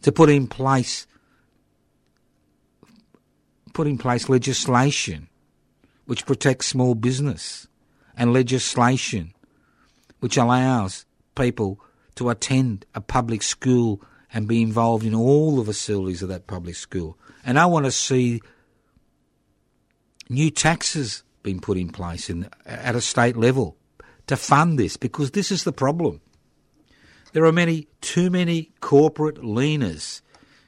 To 0.01 0.11
put 0.11 0.31
in 0.31 0.47
place 0.47 1.05
put 3.75 3.85
in 3.85 3.99
place 3.99 4.27
legislation 4.27 5.29
which 6.07 6.25
protects 6.25 6.65
small 6.65 6.95
business 6.95 7.67
and 8.17 8.33
legislation 8.33 9.35
which 10.21 10.37
allows 10.37 11.05
people 11.35 11.79
to 12.15 12.31
attend 12.31 12.83
a 12.95 12.99
public 12.99 13.43
school 13.43 14.01
and 14.33 14.47
be 14.47 14.63
involved 14.63 15.05
in 15.05 15.13
all 15.13 15.57
the 15.57 15.65
facilities 15.65 16.23
of 16.23 16.29
that 16.29 16.47
public 16.47 16.73
school. 16.73 17.15
And 17.45 17.59
I 17.59 17.67
want 17.67 17.85
to 17.85 17.91
see 17.91 18.41
new 20.29 20.51
taxes 20.51 21.23
being 21.43 21.59
put 21.59 21.77
in 21.77 21.89
place 21.89 22.29
in, 22.29 22.47
at 22.65 22.95
a 22.95 23.01
state 23.01 23.35
level 23.35 23.75
to 24.27 24.37
fund 24.37 24.77
this 24.77 24.97
because 24.97 25.31
this 25.31 25.51
is 25.51 25.63
the 25.63 25.71
problem. 25.71 26.21
There 27.33 27.45
are 27.45 27.51
many, 27.51 27.87
too 28.01 28.29
many 28.29 28.71
corporate 28.79 29.37
leaners 29.37 30.21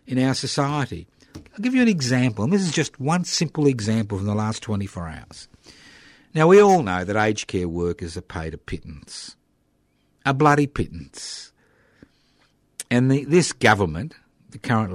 in 0.05 0.19
our 0.19 0.33
society. 0.33 1.07
I'll 1.35 1.61
give 1.61 1.75
you 1.75 1.81
an 1.81 1.87
example, 1.87 2.43
and 2.43 2.53
this 2.53 2.61
is 2.61 2.71
just 2.71 2.99
one 2.99 3.23
simple 3.23 3.67
example 3.67 4.17
from 4.17 4.27
the 4.27 4.35
last 4.35 4.61
24 4.63 5.07
hours. 5.07 5.47
Now, 6.33 6.47
we 6.47 6.61
all 6.61 6.81
know 6.81 7.03
that 7.03 7.15
aged 7.15 7.47
care 7.47 7.67
workers 7.67 8.15
are 8.15 8.21
paid 8.21 8.53
a 8.53 8.57
pittance, 8.57 9.35
a 10.25 10.33
bloody 10.33 10.67
pittance. 10.67 11.51
And 12.89 13.11
the, 13.11 13.25
this 13.25 13.53
government, 13.53 14.15
the 14.49 14.57
current 14.57 14.93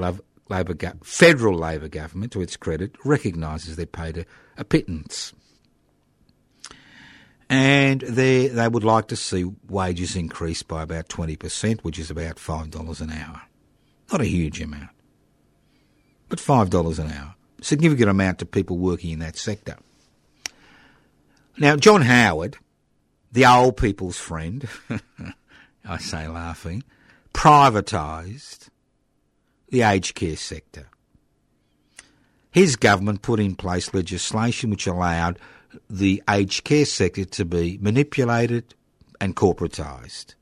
Labor 0.48 0.74
go- 0.74 0.92
federal 1.02 1.58
Labor 1.58 1.88
government, 1.88 2.32
to 2.32 2.40
its 2.40 2.56
credit, 2.56 2.94
recognises 3.04 3.76
they're 3.76 3.86
paid 3.86 4.18
a, 4.18 4.26
a 4.56 4.64
pittance. 4.64 5.32
And 7.48 8.00
they, 8.00 8.48
they 8.48 8.68
would 8.68 8.84
like 8.84 9.08
to 9.08 9.16
see 9.16 9.44
wages 9.68 10.16
increase 10.16 10.62
by 10.62 10.82
about 10.82 11.08
20%, 11.08 11.82
which 11.82 11.98
is 11.98 12.10
about 12.10 12.36
$5 12.36 13.00
an 13.00 13.10
hour. 13.10 13.42
Not 14.10 14.20
a 14.20 14.26
huge 14.26 14.60
amount, 14.60 14.90
but 16.28 16.38
$5 16.38 16.98
an 16.98 17.10
hour. 17.10 17.34
Significant 17.60 18.10
amount 18.10 18.38
to 18.40 18.46
people 18.46 18.78
working 18.78 19.10
in 19.10 19.18
that 19.20 19.36
sector. 19.36 19.76
Now, 21.58 21.76
John 21.76 22.02
Howard, 22.02 22.58
the 23.32 23.46
old 23.46 23.76
people's 23.76 24.18
friend, 24.18 24.68
I 25.84 25.98
say 25.98 26.28
laughing, 26.28 26.84
privatised 27.32 28.68
the 29.68 29.82
aged 29.82 30.14
care 30.14 30.36
sector. 30.36 30.88
His 32.50 32.76
government 32.76 33.22
put 33.22 33.40
in 33.40 33.54
place 33.54 33.92
legislation 33.92 34.70
which 34.70 34.86
allowed 34.86 35.38
the 35.90 36.22
aged 36.28 36.64
care 36.64 36.86
sector 36.86 37.24
to 37.24 37.44
be 37.44 37.78
manipulated 37.80 38.74
and 39.20 39.36
corporatised. 39.36 40.34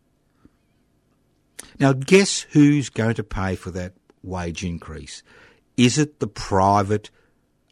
Now, 1.78 1.92
guess 1.92 2.42
who's 2.50 2.88
going 2.88 3.14
to 3.14 3.24
pay 3.24 3.56
for 3.56 3.70
that 3.72 3.94
wage 4.22 4.64
increase? 4.64 5.22
Is 5.76 5.98
it 5.98 6.20
the 6.20 6.28
private 6.28 7.10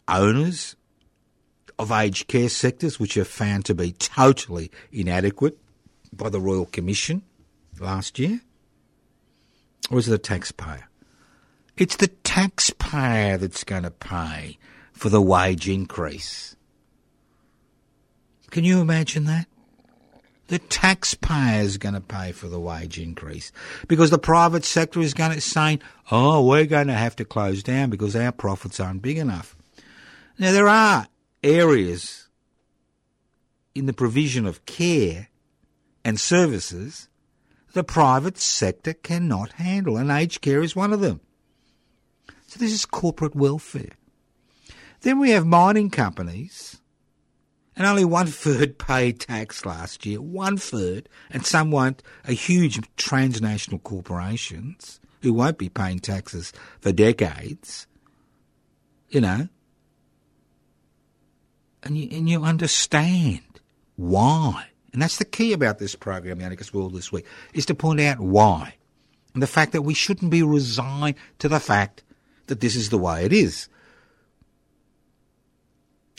owners 0.08 0.74
of 1.78 1.92
aged 1.92 2.28
care 2.28 2.48
sectors, 2.48 2.98
which 2.98 3.16
are 3.16 3.24
found 3.24 3.64
to 3.66 3.74
be 3.74 3.92
totally 3.92 4.70
inadequate 4.90 5.58
by 6.12 6.28
the 6.28 6.40
Royal 6.40 6.66
Commission 6.66 7.22
last 7.78 8.18
year? 8.18 8.40
Or 9.90 9.98
is 9.98 10.08
it 10.08 10.12
the 10.12 10.18
taxpayer? 10.18 10.88
It's 11.82 11.96
the 11.96 12.06
taxpayer 12.06 13.38
that's 13.38 13.64
going 13.64 13.82
to 13.82 13.90
pay 13.90 14.56
for 14.92 15.08
the 15.08 15.20
wage 15.20 15.68
increase. 15.68 16.54
Can 18.52 18.62
you 18.62 18.80
imagine 18.80 19.24
that? 19.24 19.48
The 20.46 20.60
taxpayer 20.60 21.60
is 21.62 21.78
going 21.78 21.96
to 21.96 22.00
pay 22.00 22.30
for 22.30 22.46
the 22.46 22.60
wage 22.60 23.00
increase 23.00 23.50
because 23.88 24.10
the 24.10 24.18
private 24.18 24.64
sector 24.64 25.00
is 25.00 25.12
going 25.12 25.32
to 25.32 25.40
say, 25.40 25.80
"Oh, 26.08 26.46
we're 26.46 26.66
going 26.66 26.86
to 26.86 26.92
have 26.92 27.16
to 27.16 27.24
close 27.24 27.64
down 27.64 27.90
because 27.90 28.14
our 28.14 28.30
profits 28.30 28.78
aren't 28.78 29.02
big 29.02 29.18
enough." 29.18 29.56
Now 30.38 30.52
there 30.52 30.68
are 30.68 31.08
areas 31.42 32.28
in 33.74 33.86
the 33.86 33.92
provision 33.92 34.46
of 34.46 34.64
care 34.66 35.30
and 36.04 36.20
services 36.20 37.08
the 37.72 37.82
private 37.82 38.38
sector 38.38 38.92
cannot 38.92 39.54
handle, 39.54 39.96
and 39.96 40.12
aged 40.12 40.42
care 40.42 40.62
is 40.62 40.76
one 40.76 40.92
of 40.92 41.00
them. 41.00 41.18
So 42.52 42.58
this 42.58 42.74
is 42.74 42.84
corporate 42.84 43.34
welfare. 43.34 43.92
Then 45.00 45.18
we 45.18 45.30
have 45.30 45.46
mining 45.46 45.88
companies, 45.88 46.82
and 47.74 47.86
only 47.86 48.04
one 48.04 48.26
third 48.26 48.76
paid 48.86 49.20
tax 49.20 49.64
last 49.64 50.04
year. 50.04 50.20
One 50.20 50.58
third, 50.58 51.08
and 51.30 51.46
some 51.46 51.70
won't. 51.70 52.02
A 52.26 52.34
huge 52.34 52.78
transnational 52.98 53.78
corporations 53.78 55.00
who 55.22 55.32
won't 55.32 55.56
be 55.56 55.70
paying 55.70 55.98
taxes 55.98 56.52
for 56.78 56.92
decades. 56.92 57.86
You 59.08 59.22
know, 59.22 59.48
and 61.84 61.96
you, 61.96 62.08
and 62.12 62.28
you 62.28 62.44
understand 62.44 63.60
why. 63.96 64.66
And 64.92 65.00
that's 65.00 65.16
the 65.16 65.24
key 65.24 65.54
about 65.54 65.78
this 65.78 65.94
program, 65.94 66.38
the 66.38 66.44
Anarchist 66.44 66.74
World 66.74 66.92
this 66.92 67.10
week, 67.10 67.24
is 67.54 67.64
to 67.64 67.74
point 67.74 68.02
out 68.02 68.20
why. 68.20 68.74
And 69.32 69.42
the 69.42 69.46
fact 69.46 69.72
that 69.72 69.82
we 69.82 69.94
shouldn't 69.94 70.30
be 70.30 70.42
resigned 70.42 71.14
to 71.38 71.48
the 71.48 71.58
fact 71.58 72.02
that 72.52 72.60
this 72.60 72.76
is 72.76 72.90
the 72.90 72.98
way 72.98 73.24
it 73.24 73.32
is. 73.32 73.66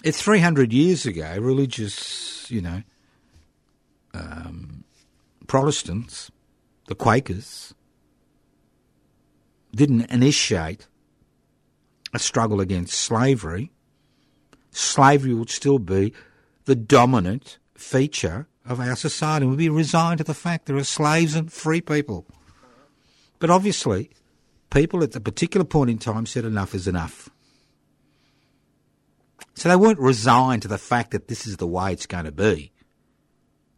It's 0.03 0.19
300 0.19 0.73
years 0.73 1.05
ago, 1.05 1.37
religious, 1.39 2.49
you 2.49 2.59
know, 2.59 2.81
um, 4.15 4.83
Protestants, 5.45 6.31
the 6.87 6.95
Quakers, 6.95 7.75
didn't 9.75 10.09
initiate 10.09 10.87
a 12.15 12.19
struggle 12.19 12.59
against 12.59 12.95
slavery. 12.95 13.71
Slavery 14.71 15.35
would 15.35 15.51
still 15.51 15.77
be 15.77 16.13
the 16.65 16.75
dominant 16.75 17.59
feature 17.75 18.47
of 18.65 18.79
our 18.79 18.95
society. 18.95 19.45
We'd 19.45 19.59
be 19.59 19.69
resigned 19.69 20.17
to 20.17 20.23
the 20.23 20.33
fact 20.33 20.65
there 20.65 20.77
are 20.77 20.83
slaves 20.83 21.35
and 21.35 21.53
free 21.53 21.81
people. 21.81 22.25
But 23.37 23.51
obviously, 23.51 24.09
people 24.73 25.03
at 25.03 25.15
a 25.15 25.21
particular 25.21 25.63
point 25.63 25.89
in 25.89 25.99
time 25.99 26.25
said 26.25 26.45
enough 26.45 26.73
is 26.73 26.87
enough. 26.87 27.29
So 29.53 29.69
they 29.69 29.75
weren't 29.75 29.99
resigned 29.99 30.63
to 30.63 30.67
the 30.67 30.79
fact 30.79 31.11
that 31.11 31.27
this 31.27 31.45
is 31.45 31.57
the 31.57 31.67
way 31.67 31.93
it's 31.93 32.07
going 32.07 32.25
to 32.25 32.31
be. 32.31 32.71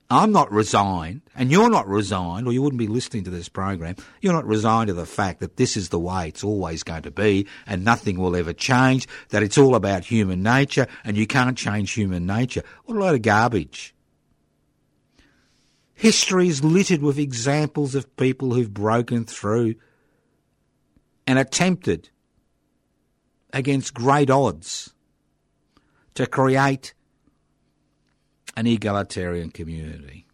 I'm 0.09 0.31
not 0.31 0.51
resigned, 0.51 1.21
and 1.35 1.51
you're 1.51 1.69
not 1.69 1.87
resigned, 1.87 2.47
or 2.47 2.53
you 2.53 2.61
wouldn't 2.61 2.79
be 2.79 2.87
listening 2.87 3.23
to 3.23 3.31
this 3.31 3.49
program. 3.49 3.95
You're 4.21 4.33
not 4.33 4.45
resigned 4.45 4.87
to 4.87 4.93
the 4.93 5.05
fact 5.05 5.39
that 5.39 5.57
this 5.57 5.75
is 5.75 5.89
the 5.89 5.99
way 5.99 6.27
it's 6.27 6.43
always 6.43 6.83
going 6.83 7.01
to 7.01 7.11
be, 7.11 7.47
and 7.65 7.83
nothing 7.83 8.17
will 8.17 8.35
ever 8.35 8.53
change, 8.53 9.07
that 9.29 9.43
it's 9.43 9.57
all 9.57 9.75
about 9.75 10.05
human 10.05 10.43
nature, 10.43 10.87
and 11.03 11.17
you 11.17 11.25
can't 11.25 11.57
change 11.57 11.91
human 11.91 12.25
nature. 12.25 12.61
What 12.85 12.97
a 12.97 12.99
load 12.99 13.15
of 13.15 13.21
garbage. 13.23 13.95
History 15.95 16.49
is 16.49 16.63
littered 16.63 17.01
with 17.01 17.17
examples 17.17 17.95
of 17.95 18.15
people 18.15 18.53
who've 18.53 18.73
broken 18.73 19.25
through 19.25 19.75
and 21.27 21.39
attempted 21.39 22.09
against 23.53 23.93
great 23.93 24.29
odds 24.29 24.93
to 26.13 26.27
create 26.27 26.93
an 28.57 28.67
egalitarian 28.67 29.51
community. 29.51 30.25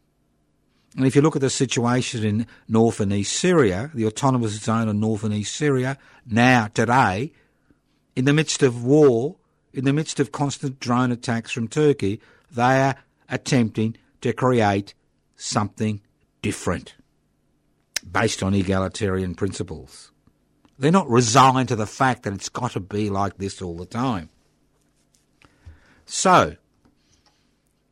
And 0.95 1.07
if 1.07 1.15
you 1.15 1.21
look 1.21 1.35
at 1.35 1.41
the 1.41 1.49
situation 1.49 2.25
in 2.25 2.47
North 2.67 2.99
and 2.99 3.13
East 3.13 3.33
Syria, 3.33 3.91
the 3.93 4.05
autonomous 4.05 4.59
zone 4.59 4.89
of 4.89 4.95
North 4.95 5.23
and 5.23 5.33
East 5.33 5.55
Syria, 5.55 5.97
now, 6.25 6.67
today, 6.73 7.31
in 8.15 8.25
the 8.25 8.33
midst 8.33 8.61
of 8.61 8.83
war, 8.83 9.37
in 9.73 9.85
the 9.85 9.93
midst 9.93 10.19
of 10.19 10.31
constant 10.31 10.79
drone 10.79 11.11
attacks 11.11 11.51
from 11.51 11.67
Turkey, 11.67 12.19
they 12.51 12.81
are 12.81 12.95
attempting 13.29 13.95
to 14.19 14.33
create 14.33 14.93
something 15.37 16.01
different 16.41 16.95
based 18.11 18.43
on 18.43 18.53
egalitarian 18.53 19.33
principles. 19.33 20.11
They're 20.81 20.91
not 20.91 21.07
resigned 21.11 21.67
to 21.67 21.75
the 21.75 21.85
fact 21.85 22.23
that 22.23 22.33
it's 22.33 22.49
got 22.49 22.71
to 22.71 22.79
be 22.79 23.11
like 23.11 23.37
this 23.37 23.61
all 23.61 23.77
the 23.77 23.85
time. 23.85 24.29
So, 26.07 26.55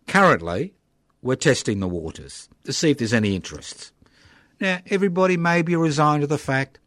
currently, 0.08 0.74
we're 1.22 1.36
testing 1.36 1.82
the 1.82 1.88
waters 1.88 2.50
to 2.64 2.74
see 2.74 2.90
if 2.90 2.98
there's 2.98 3.14
any 3.14 3.36
interest. 3.36 3.92
Now, 4.60 4.80
everybody 4.88 5.38
may 5.38 5.62
be 5.62 5.76
resigned 5.76 6.22
to 6.22 6.28
the 6.28 6.40
fact 6.40 6.80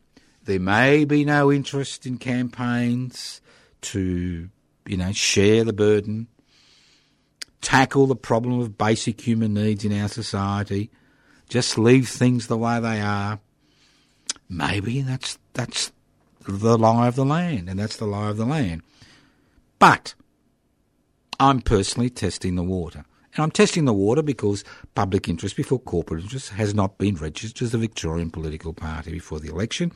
there 0.43 0.59
may 0.59 1.05
be 1.05 1.25
no 1.25 1.53
interest 1.53 2.05
in 2.05 2.19
campaigns 2.19 3.41
to, 3.83 4.51
you 4.85 4.97
know, 4.97 5.13
share 5.13 5.63
the 5.63 5.73
burden, 5.73 6.27
tackle 7.61 8.09
the 8.09 8.17
problem 8.17 8.59
of 8.59 8.77
basic 8.77 9.21
human 9.21 9.55
needs 9.55 9.85
in 9.85 9.97
our 9.97 10.09
society, 10.09 10.91
just 11.49 11.79
leave 11.79 12.09
things 12.09 12.49
the 12.49 12.59
way 12.59 12.81
they 12.81 13.01
are. 13.01 13.39
Maybe 14.53 15.01
that's 15.01 15.39
that's 15.55 15.93
the 16.47 16.77
lie 16.77 17.09
of 17.09 17.17
the 17.17 17.25
land, 17.25 17.71
and 17.71 17.79
that's 17.79 17.97
the 17.97 18.05
lie 18.05 18.29
of 18.29 18.37
the 18.37 18.45
land. 18.45 18.83
But 19.79 20.15
I'm 21.41 21.63
personally 21.63 22.11
testing 22.11 22.55
the 22.57 22.63
water. 22.63 23.05
And 23.35 23.43
I'm 23.43 23.51
testing 23.51 23.87
the 23.87 23.95
water 23.95 24.21
because 24.21 24.63
public 24.95 25.27
interest 25.27 25.57
before 25.57 25.79
corporate 25.79 26.25
interest 26.25 26.51
has 26.51 26.75
not 26.75 26.99
been 26.99 27.15
registered 27.15 27.67
as 27.67 27.73
a 27.73 27.79
Victorian 27.79 28.31
political 28.31 28.75
party 28.75 29.11
before 29.11 29.41
the 29.41 29.49
election. 29.49 29.91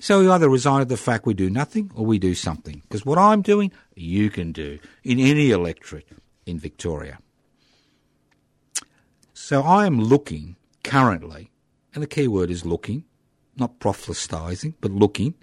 So 0.00 0.20
we 0.20 0.28
either 0.28 0.48
resign 0.48 0.78
to 0.78 0.84
the 0.84 0.96
fact 0.96 1.26
we 1.26 1.34
do 1.34 1.50
nothing 1.50 1.90
or 1.92 2.06
we 2.06 2.20
do 2.20 2.36
something. 2.36 2.82
Because 2.82 3.04
what 3.04 3.18
I'm 3.18 3.42
doing, 3.42 3.72
you 3.96 4.30
can 4.30 4.52
do 4.52 4.78
in 5.02 5.18
any 5.18 5.50
electorate 5.50 6.06
in 6.46 6.60
Victoria. 6.60 7.18
So 9.34 9.62
I 9.62 9.86
am 9.86 10.00
looking 10.00 10.54
currently, 10.84 11.50
and 11.92 12.02
the 12.02 12.06
key 12.06 12.28
word 12.28 12.48
is 12.48 12.64
looking, 12.64 13.04
not 13.58 13.78
proselytising, 13.78 14.74
but 14.80 14.90
looking 14.90 15.34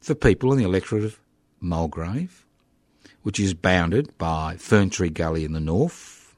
for 0.00 0.14
people 0.14 0.52
in 0.52 0.58
the 0.58 0.64
electorate 0.64 1.04
of 1.04 1.18
Mulgrave, 1.60 2.46
which 3.22 3.38
is 3.38 3.54
bounded 3.54 4.16
by 4.18 4.56
Ferntree 4.56 5.12
Gully 5.12 5.44
in 5.44 5.52
the 5.52 5.60
north, 5.60 6.34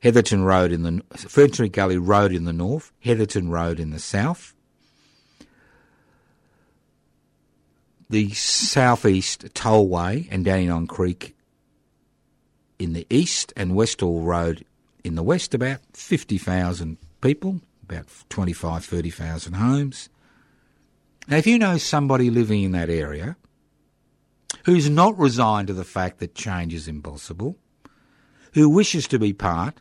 Heatherton 0.00 0.44
Road 0.44 0.70
in 0.70 0.82
the 0.82 1.02
Ferntree 1.14 1.72
Gully 1.72 1.96
Road 1.96 2.32
in 2.32 2.44
the 2.44 2.52
north, 2.52 2.92
Heatherton 3.00 3.48
Road 3.48 3.80
in 3.80 3.90
the 3.90 3.98
south, 3.98 4.54
the 8.10 8.30
southeast 8.32 9.46
tollway 9.54 10.28
and 10.30 10.44
Dandenong 10.44 10.86
Creek 10.86 11.34
in 12.78 12.92
the 12.92 13.06
east, 13.08 13.52
and 13.56 13.74
Westall 13.74 14.20
Road 14.20 14.64
in 15.04 15.14
the 15.14 15.22
west, 15.22 15.54
about 15.54 15.80
50,000 15.94 16.98
people, 17.20 17.60
about 17.90 18.06
25, 18.28 18.84
30,000 18.84 19.52
homes. 19.54 20.08
Now, 21.28 21.36
if 21.36 21.46
you 21.46 21.58
know 21.58 21.78
somebody 21.78 22.30
living 22.30 22.62
in 22.62 22.72
that 22.72 22.90
area 22.90 23.36
who's 24.64 24.88
not 24.88 25.18
resigned 25.18 25.68
to 25.68 25.74
the 25.74 25.84
fact 25.84 26.18
that 26.18 26.34
change 26.34 26.74
is 26.74 26.88
impossible, 26.88 27.56
who 28.52 28.68
wishes 28.68 29.08
to 29.08 29.18
be 29.18 29.32
part 29.32 29.80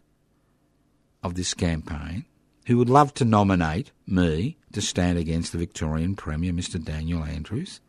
of 1.22 1.36
this 1.36 1.54
campaign, 1.54 2.26
who 2.68 2.78
would 2.78 2.90
love 2.90 3.14
to 3.16 3.26
nominate 3.26 3.92
me 4.08 4.58
to 4.72 4.82
stand 4.82 5.18
against 5.18 5.52
the 5.52 5.58
Victorian 5.58 6.16
Premier, 6.16 6.54
Mr. 6.54 6.84
Daniel 6.84 7.24
Andrews, 7.24 7.82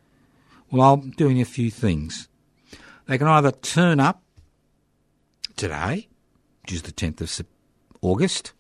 well, 0.70 0.94
I'm 0.94 1.10
doing 1.10 1.40
a 1.40 1.44
few 1.44 1.70
things. 1.70 2.28
They 3.06 3.18
can 3.18 3.28
either 3.28 3.52
turn 3.52 4.00
up 4.00 4.22
today, 5.56 6.08
which 6.62 6.72
is 6.72 6.82
the 6.82 6.92
10th 6.92 7.20
of 7.20 7.46
August. 8.00 8.52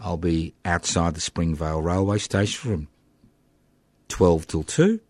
I'll 0.00 0.16
be 0.16 0.54
outside 0.64 1.14
the 1.14 1.20
Springvale 1.20 1.82
railway 1.82 2.18
station 2.18 2.70
from 2.70 2.88
12 4.08 4.46
till 4.46 4.62
2. 4.62 5.00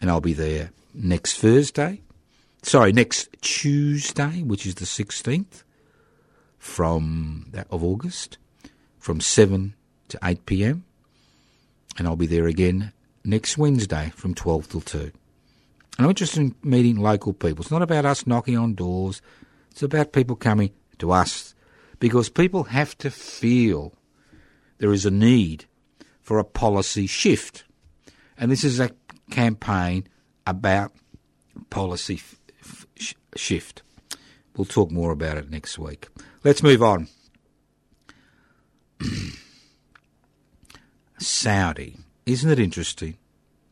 And 0.00 0.10
I'll 0.10 0.20
be 0.20 0.32
there 0.32 0.70
next 0.94 1.38
Thursday. 1.38 2.02
Sorry, 2.62 2.92
next 2.92 3.28
Tuesday, 3.40 4.42
which 4.42 4.66
is 4.66 4.76
the 4.76 4.84
16th 4.84 5.64
from 6.58 7.46
that 7.50 7.66
of 7.70 7.82
August, 7.82 8.38
from 8.98 9.20
7 9.20 9.74
to 10.08 10.18
8 10.22 10.46
p.m. 10.46 10.84
And 11.98 12.06
I'll 12.06 12.16
be 12.16 12.26
there 12.26 12.46
again 12.46 12.92
next 13.24 13.58
Wednesday 13.58 14.12
from 14.14 14.34
12 14.34 14.68
till 14.68 14.80
2. 14.80 14.98
And 14.98 15.12
I'm 15.98 16.08
interested 16.08 16.40
in 16.40 16.54
meeting 16.62 16.96
local 16.96 17.32
people. 17.32 17.62
It's 17.62 17.70
not 17.70 17.82
about 17.82 18.04
us 18.04 18.26
knocking 18.26 18.56
on 18.56 18.74
doors, 18.74 19.20
it's 19.72 19.82
about 19.82 20.12
people 20.12 20.36
coming 20.36 20.70
to 20.98 21.10
us 21.10 21.51
because 22.02 22.28
people 22.28 22.64
have 22.64 22.98
to 22.98 23.12
feel 23.12 23.94
there 24.78 24.92
is 24.92 25.06
a 25.06 25.10
need 25.10 25.66
for 26.20 26.40
a 26.40 26.44
policy 26.44 27.06
shift. 27.06 27.62
And 28.36 28.50
this 28.50 28.64
is 28.64 28.80
a 28.80 28.90
campaign 29.30 30.08
about 30.44 30.90
policy 31.70 32.14
f- 32.14 32.40
f- 32.60 33.14
shift. 33.36 33.82
We'll 34.56 34.64
talk 34.64 34.90
more 34.90 35.12
about 35.12 35.38
it 35.38 35.48
next 35.48 35.78
week. 35.78 36.08
Let's 36.42 36.60
move 36.60 36.82
on. 36.82 37.06
Saudi. 41.18 41.98
Isn't 42.26 42.50
it 42.50 42.58
interesting 42.58 43.16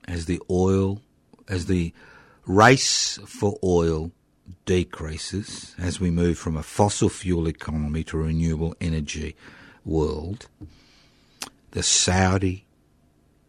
as 0.06 0.26
the 0.26 0.40
oil, 0.48 1.02
as 1.48 1.66
the 1.66 1.92
race 2.46 3.18
for 3.26 3.58
oil 3.64 4.12
decreases, 4.64 5.74
as 5.78 6.00
we 6.00 6.10
move 6.10 6.38
from 6.38 6.56
a 6.56 6.62
fossil 6.62 7.08
fuel 7.08 7.48
economy 7.48 8.04
to 8.04 8.18
a 8.18 8.24
renewable 8.24 8.74
energy 8.80 9.36
world, 9.84 10.46
the 11.72 11.82
Saudi 11.82 12.64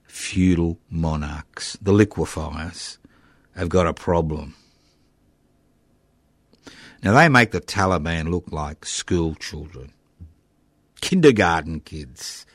feudal 0.05 0.77
monarchs, 0.89 1.77
the 1.81 1.93
liquefiers, 1.93 2.97
have 3.55 3.69
got 3.69 3.87
a 3.87 3.93
problem. 3.93 4.55
Now, 7.03 7.13
they 7.13 7.29
make 7.29 7.51
the 7.51 7.61
Taliban 7.61 8.29
look 8.29 8.51
like 8.51 8.85
school 8.85 9.35
children, 9.35 9.93
kindergarten 11.01 11.79
kids, 11.79 12.45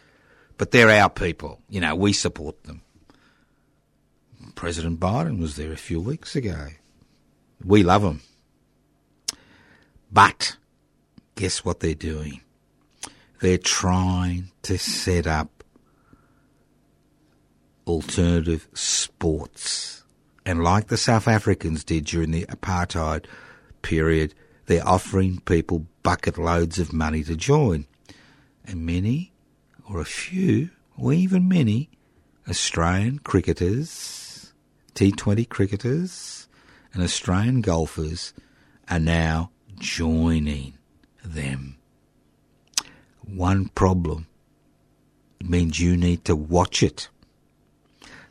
but 0.57 0.70
they're 0.70 0.90
our 0.90 1.11
people. 1.11 1.61
You 1.68 1.80
know, 1.80 1.94
we 1.94 2.12
support 2.12 2.62
them. 2.64 2.82
President 4.55 5.01
Biden 5.01 5.40
was 5.40 5.57
there 5.57 5.72
a 5.72 5.76
few 5.76 6.01
weeks 6.01 6.36
ago. 6.36 6.68
We 7.64 7.82
love 7.82 8.03
them. 8.03 8.20
But 10.16 10.56
guess 11.34 11.62
what 11.62 11.80
they're 11.80 11.94
doing? 11.94 12.40
They're 13.42 13.58
trying 13.58 14.50
to 14.62 14.78
set 14.78 15.26
up 15.26 15.62
alternative 17.86 18.66
sports. 18.72 20.04
And 20.46 20.64
like 20.64 20.86
the 20.86 20.96
South 20.96 21.28
Africans 21.28 21.84
did 21.84 22.06
during 22.06 22.30
the 22.30 22.46
apartheid 22.46 23.26
period, 23.82 24.32
they're 24.64 24.88
offering 24.88 25.40
people 25.40 25.84
bucket 26.02 26.38
loads 26.38 26.78
of 26.78 26.94
money 26.94 27.22
to 27.24 27.36
join. 27.36 27.84
And 28.64 28.86
many, 28.86 29.34
or 29.86 30.00
a 30.00 30.06
few, 30.06 30.70
or 30.96 31.12
even 31.12 31.46
many, 31.46 31.90
Australian 32.48 33.18
cricketers, 33.18 34.54
T20 34.94 35.46
cricketers, 35.50 36.48
and 36.94 37.02
Australian 37.02 37.60
golfers 37.60 38.32
are 38.88 38.98
now 38.98 39.50
joining 39.79 40.74
them. 41.24 41.77
One 43.22 43.68
problem 43.68 44.27
means 45.43 45.81
you 45.81 45.97
need 45.97 46.24
to 46.24 46.37
watch 46.37 46.83
it. 46.83 47.09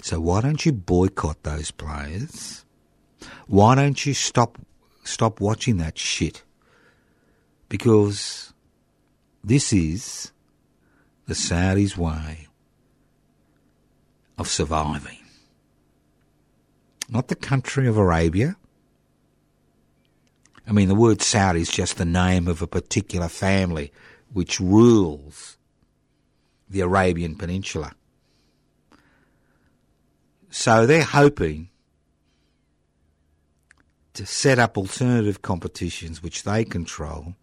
So 0.01 0.19
why 0.19 0.41
don't 0.41 0.65
you 0.65 0.71
boycott 0.71 1.43
those 1.43 1.71
players? 1.71 2.63
Why 3.47 3.75
don't 3.75 4.05
you 4.05 4.13
stop 4.13 4.57
stop 5.03 5.39
watching 5.39 5.77
that 5.77 5.97
shit? 5.97 6.43
Because 7.69 8.53
this 9.43 9.73
is 9.73 10.31
the 11.27 11.33
Saudis' 11.33 11.97
way 11.97 12.47
of 14.37 14.47
surviving. 14.47 15.19
Not 17.09 17.27
the 17.27 17.35
country 17.35 17.87
of 17.87 17.97
Arabia. 17.97 18.57
I 20.67 20.71
mean, 20.71 20.87
the 20.87 20.95
word 20.95 21.21
Saudi 21.21 21.61
is 21.61 21.69
just 21.69 21.97
the 21.97 22.05
name 22.05 22.47
of 22.47 22.61
a 22.61 22.67
particular 22.67 23.29
family 23.29 23.91
which 24.33 24.59
rules 24.59 25.57
the 26.69 26.81
Arabian 26.81 27.35
Peninsula. 27.35 27.93
So 30.49 30.85
they're 30.85 31.03
hoping 31.03 31.69
to 34.13 34.25
set 34.25 34.57
up 34.57 34.77
alternative 34.77 35.41
competitions 35.41 36.23
which 36.23 36.43
they 36.43 36.63
control 36.63 37.35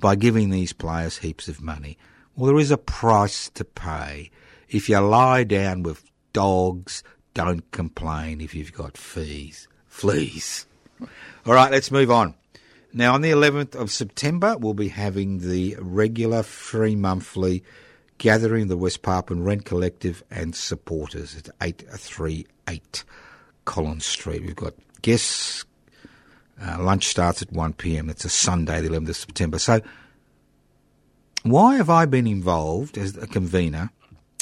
by 0.00 0.16
giving 0.16 0.50
these 0.50 0.72
players 0.72 1.18
heaps 1.18 1.48
of 1.48 1.62
money. 1.62 1.96
Well, 2.34 2.46
there 2.46 2.58
is 2.58 2.70
a 2.70 2.78
price 2.78 3.50
to 3.50 3.64
pay. 3.64 4.30
If 4.68 4.88
you 4.88 4.98
lie 4.98 5.44
down 5.44 5.82
with 5.82 6.10
dogs, 6.32 7.04
don't 7.34 7.70
complain 7.70 8.40
if 8.40 8.54
you've 8.54 8.72
got 8.72 8.96
fees. 8.96 9.68
Fleas. 9.86 10.66
All 11.46 11.54
right, 11.54 11.70
let's 11.70 11.90
move 11.90 12.10
on. 12.10 12.34
Now, 12.96 13.14
on 13.14 13.22
the 13.22 13.32
11th 13.32 13.74
of 13.74 13.90
September, 13.90 14.56
we'll 14.56 14.72
be 14.72 14.86
having 14.86 15.40
the 15.40 15.76
regular 15.80 16.44
free 16.44 16.94
monthly 16.94 17.64
gathering 18.18 18.62
of 18.62 18.68
the 18.68 18.76
West 18.76 19.02
Papuan 19.02 19.44
Rent 19.44 19.64
Collective 19.64 20.22
and 20.30 20.54
supporters 20.54 21.36
at 21.36 21.48
838 21.60 23.02
Collins 23.64 24.06
Street. 24.06 24.42
We've 24.42 24.54
got 24.54 24.74
guests. 25.02 25.64
Uh, 26.62 26.80
lunch 26.80 27.08
starts 27.08 27.42
at 27.42 27.50
1 27.50 27.72
pm. 27.72 28.08
It's 28.08 28.24
a 28.24 28.28
Sunday, 28.28 28.80
the 28.80 28.90
11th 28.90 29.08
of 29.08 29.16
September. 29.16 29.58
So, 29.58 29.80
why 31.42 31.74
have 31.74 31.90
I 31.90 32.06
been 32.06 32.28
involved 32.28 32.96
as 32.96 33.16
a 33.16 33.26
convener 33.26 33.90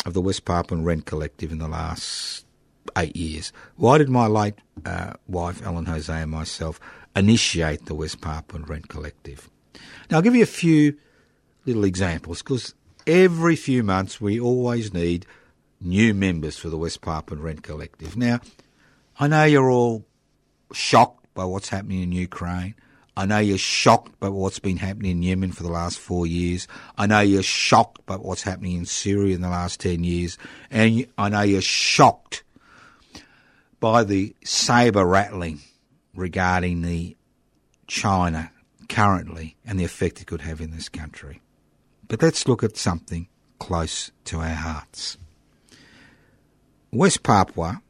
of 0.05 0.13
the 0.13 0.21
West 0.21 0.45
Papuan 0.45 0.85
Rent 0.85 1.07
Collective 1.07 1.53
in 1.53 1.59
the 1.59 1.69
last 1.69 2.45
eight 2.99 3.17
years? 3.17 3.51
Why 3.77 3.97
did 3.97 4.11
my 4.11 4.27
late 4.27 4.57
uh, 4.85 5.15
wife, 5.27 5.65
Ellen 5.65 5.87
Jose, 5.87 6.13
and 6.13 6.31
myself 6.31 6.79
initiate 7.15 7.87
the 7.87 7.95
West 7.95 8.21
Papuan 8.21 8.65
Rent 8.69 8.89
Collective? 8.89 9.49
Now, 10.11 10.19
I'll 10.19 10.23
give 10.23 10.35
you 10.35 10.43
a 10.43 10.47
few 10.47 10.97
little 11.65 11.85
examples 11.85 12.43
because 12.43 12.75
every 13.07 13.57
few 13.57 13.83
months 13.83 14.21
we 14.21 14.41
always 14.41 14.93
need 14.93 15.27
new 15.81 16.15
members 16.15 16.59
for 16.59 16.69
the 16.69 16.79
West 16.79 17.01
Papuan 17.01 17.43
Rent 17.43 17.63
Collective. 17.63 18.17
Now, 18.17 18.41
I 19.19 19.29
know 19.29 19.45
you're 19.45 19.71
all 19.71 20.05
shocked 20.73 21.27
by 21.35 21.45
what's 21.45 21.69
happening 21.69 22.03
in 22.03 22.13
Ukraine. 22.13 22.75
I 23.15 23.27
know 23.27 23.39
you're 23.39 23.59
shocked 23.59 24.19
by 24.21 24.31
what's 24.31 24.59
been 24.59 24.79
happening 24.79 25.11
in 25.11 25.23
Yemen 25.23 25.53
for 25.53 25.65
the 25.65 25.71
last 25.71 25.99
four 25.99 26.27
years. 26.27 26.67
I 26.97 27.07
know 27.07 27.21
you're 27.21 27.43
shocked 27.43 28.07
by 28.07 28.17
what's 28.17 28.43
happening 28.43 28.77
in 28.77 28.87
Syria 28.87 29.35
in 29.35 29.43
the 29.43 29.51
last 29.51 29.81
10 29.81 30.03
years. 30.03 30.39
And 30.71 31.07
I 31.19 31.29
know 31.29 31.43
you're 31.43 31.61
shocked 31.61 32.43
by 33.81 34.05
the 34.05 34.35
sabre 34.45 35.05
rattling 35.05 35.61
regarding 36.15 36.83
the 36.83 37.17
China 37.87 38.51
currently 38.89 39.57
and 39.65 39.79
the 39.79 39.85
effect 39.85 40.21
it 40.21 40.27
could 40.27 40.43
have 40.43 40.61
in 40.61 40.71
this 40.71 40.89
country. 40.89 41.41
But 42.09 42.23
let's 42.23 42.47
look 42.47 42.63
at 42.63 42.77
something 42.77 43.29
close 43.59 44.11
to 44.25 44.39
our 44.39 44.55
hearts. 44.55 45.17
West 46.91 47.23
Papua 47.23 47.81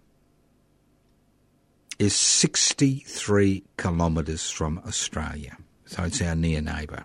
is 1.99 2.15
63 2.15 3.65
kilometres 3.77 4.51
from 4.51 4.81
Australia, 4.87 5.57
so 5.87 6.05
it's 6.05 6.23
our 6.23 6.35
near 6.35 6.61
neighbour. 6.61 7.05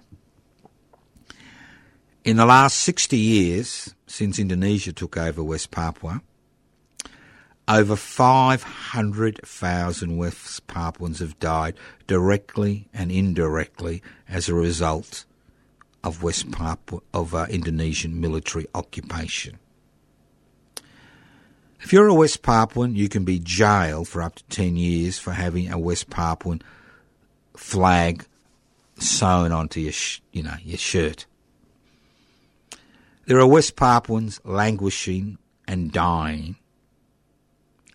In 2.23 2.37
the 2.37 2.45
last 2.45 2.79
60 2.79 3.17
years, 3.17 3.95
since 4.05 4.37
Indonesia 4.37 4.91
took 4.91 5.17
over 5.17 5.43
West 5.43 5.71
Papua, 5.71 6.21
over 7.67 7.95
500,000 7.95 10.17
West 10.17 10.67
Papuans 10.67 11.19
have 11.19 11.39
died 11.39 11.75
directly 12.07 12.87
and 12.93 13.11
indirectly 13.11 14.03
as 14.29 14.47
a 14.47 14.53
result 14.53 15.25
of 16.03 16.21
West 16.23 16.51
Papua 16.51 17.01
of 17.13 17.35
uh, 17.35 17.45
Indonesian 17.49 18.21
military 18.21 18.65
occupation. 18.73 19.59
If 21.81 21.91
you're 21.91 22.07
a 22.07 22.13
West 22.13 22.41
Papuan, 22.41 22.95
you 22.95 23.09
can 23.09 23.25
be 23.25 23.39
jailed 23.39 24.07
for 24.07 24.21
up 24.21 24.35
to 24.35 24.43
10 24.45 24.77
years 24.77 25.19
for 25.19 25.31
having 25.31 25.69
a 25.71 25.77
West 25.77 26.09
Papuan 26.09 26.61
flag 27.55 28.25
sewn 28.97 29.51
onto 29.51 29.81
your, 29.81 29.91
sh- 29.91 30.21
you 30.31 30.43
know, 30.43 30.55
your 30.63 30.77
shirt. 30.77 31.25
There 33.25 33.39
are 33.39 33.47
West 33.47 33.75
Papuans 33.75 34.39
languishing 34.45 35.37
and 35.67 35.91
dying 35.91 36.55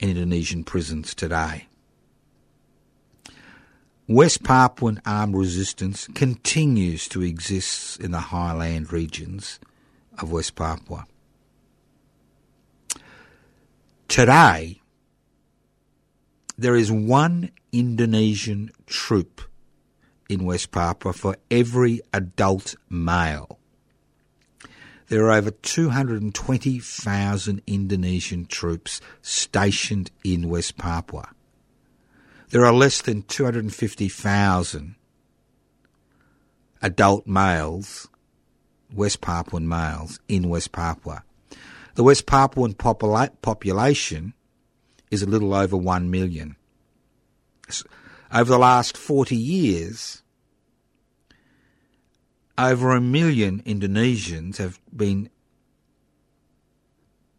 in 0.03 0.11
Indonesian 0.11 0.65
prisons 0.65 1.15
today. 1.15 1.69
West 4.09 4.43
Papuan 4.43 5.01
armed 5.07 5.37
resistance 5.37 6.09
continues 6.09 7.07
to 7.09 7.23
exist 7.23 8.01
in 8.01 8.11
the 8.11 8.19
highland 8.19 8.93
regions 8.93 9.61
of 10.19 10.33
West 10.33 10.57
Papua. 10.57 11.07
Today, 14.09 14.83
there 16.59 16.75
is 16.75 16.91
one 16.91 17.51
Indonesian 17.71 18.73
troop 18.87 19.41
in 20.29 20.45
West 20.45 20.73
Papua 20.73 21.13
for 21.13 21.37
every 21.51 22.01
adult 22.13 22.75
male. 22.91 23.61
There 25.13 25.27
are 25.27 25.33
over 25.33 25.51
220,000 25.51 27.63
Indonesian 27.67 28.47
troops 28.47 29.03
stationed 29.21 30.11
in 30.25 30.49
West 30.49 30.79
Papua. 30.79 31.29
There 32.49 32.65
are 32.65 32.73
less 32.73 33.03
than 33.03 33.21
250,000 33.25 34.95
adult 36.81 37.27
males, 37.27 38.09
West 38.91 39.21
Papuan 39.21 39.69
males, 39.69 40.19
in 40.29 40.49
West 40.49 40.73
Papua. 40.73 41.25
The 41.95 42.05
West 42.05 42.25
Papuan 42.25 42.73
popula- 42.73 43.37
population 43.43 44.33
is 45.11 45.23
a 45.23 45.27
little 45.27 45.53
over 45.53 45.77
1 45.77 46.11
million. 46.11 46.57
Over 48.33 48.51
the 48.51 48.59
last 48.59 48.97
40 48.97 49.37
years, 49.37 50.22
over 52.63 52.93
a 52.93 53.01
million 53.01 53.61
Indonesians 53.65 54.59
have 54.59 54.79
been 54.95 55.29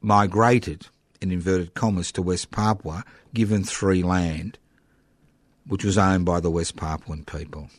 migrated, 0.01 0.87
in 1.21 1.31
inverted 1.31 1.73
commas, 1.73 2.11
to 2.11 2.21
West 2.21 2.51
Papua, 2.51 3.05
given 3.33 3.63
free 3.63 4.03
land, 4.03 4.57
which 5.65 5.85
was 5.85 5.97
owned 5.97 6.25
by 6.25 6.41
the 6.41 6.51
West 6.51 6.75
Papuan 6.75 7.23
people. 7.23 7.69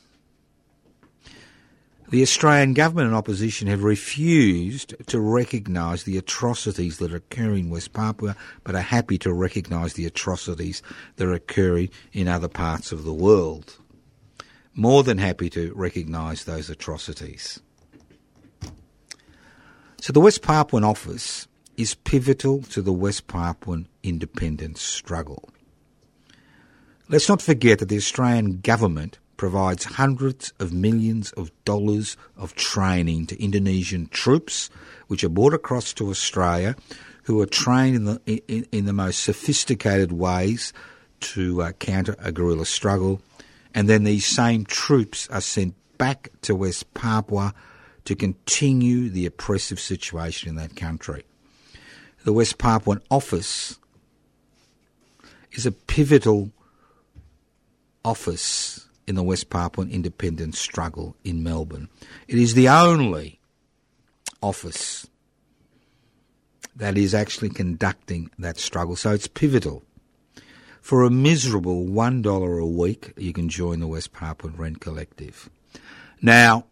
The 2.10 2.22
Australian 2.22 2.74
government 2.74 3.08
and 3.08 3.16
opposition 3.16 3.66
have 3.68 3.82
refused 3.82 4.94
to 5.06 5.20
recognise 5.20 6.04
the 6.04 6.16
atrocities 6.16 6.98
that 6.98 7.12
occurring 7.12 7.66
in 7.66 7.70
West 7.70 7.92
Papua, 7.92 8.36
but 8.62 8.74
are 8.74 8.80
happy 8.80 9.18
to 9.18 9.32
recognise 9.32 9.94
the 9.94 10.06
atrocities 10.06 10.82
that 11.16 11.26
are 11.26 11.34
occurring 11.34 11.90
in 12.12 12.28
other 12.28 12.48
parts 12.48 12.92
of 12.92 13.04
the 13.04 13.12
world. 13.12 13.78
More 14.74 15.02
than 15.02 15.18
happy 15.18 15.48
to 15.50 15.72
recognise 15.74 16.44
those 16.44 16.68
atrocities. 16.68 17.60
So 20.00 20.12
the 20.12 20.20
West 20.20 20.42
Papuan 20.42 20.84
office 20.84 21.46
is 21.76 21.94
pivotal 21.94 22.62
to 22.62 22.82
the 22.82 22.92
West 22.92 23.26
Papuan 23.26 23.86
independence 24.02 24.82
struggle. 24.82 25.48
Let's 27.08 27.28
not 27.28 27.42
forget 27.42 27.78
that 27.78 27.88
the 27.88 27.96
Australian 27.96 28.60
government 28.60 29.18
provides 29.36 29.84
hundreds 29.84 30.52
of 30.58 30.72
millions 30.72 31.32
of 31.32 31.50
dollars 31.64 32.16
of 32.36 32.54
training 32.54 33.26
to 33.26 33.42
Indonesian 33.42 34.06
troops, 34.08 34.70
which 35.08 35.24
are 35.24 35.28
brought 35.28 35.54
across 35.54 35.92
to 35.94 36.08
Australia, 36.10 36.76
who 37.24 37.40
are 37.40 37.46
trained 37.46 37.96
in 37.96 38.04
the 38.04 38.20
in, 38.26 38.66
in 38.72 38.84
the 38.84 38.92
most 38.92 39.22
sophisticated 39.22 40.12
ways 40.12 40.72
to 41.20 41.62
uh, 41.62 41.72
counter 41.72 42.16
a 42.18 42.30
guerrilla 42.30 42.66
struggle, 42.66 43.20
and 43.74 43.88
then 43.88 44.04
these 44.04 44.24
same 44.24 44.64
troops 44.64 45.28
are 45.30 45.40
sent 45.40 45.74
back 45.98 46.30
to 46.42 46.54
West 46.54 46.94
Papua 46.94 47.52
to 48.04 48.14
continue 48.14 49.08
the 49.08 49.26
oppressive 49.26 49.80
situation 49.80 50.48
in 50.48 50.56
that 50.56 50.76
country. 50.76 51.24
The 52.24 52.32
West 52.32 52.58
Papuan 52.58 53.00
office 53.10 53.78
is 55.52 55.66
a 55.66 55.72
pivotal 55.72 56.50
office 58.04 58.88
in 59.06 59.14
the 59.14 59.22
West 59.22 59.50
Papuan 59.50 59.90
independence 59.90 60.58
struggle 60.58 61.16
in 61.24 61.42
Melbourne. 61.42 61.88
It 62.28 62.38
is 62.38 62.54
the 62.54 62.68
only 62.68 63.40
office 64.42 65.06
that 66.76 66.98
is 66.98 67.14
actually 67.14 67.50
conducting 67.50 68.30
that 68.38 68.58
struggle, 68.58 68.96
so 68.96 69.12
it's 69.12 69.28
pivotal. 69.28 69.82
For 70.84 71.02
a 71.02 71.08
miserable 71.08 71.86
$1 71.86 72.62
a 72.62 72.66
week, 72.66 73.14
you 73.16 73.32
can 73.32 73.48
join 73.48 73.80
the 73.80 73.86
West 73.86 74.12
Papuan 74.12 74.58
Rent 74.58 74.82
Collective. 74.82 75.48
Now, 76.20 76.66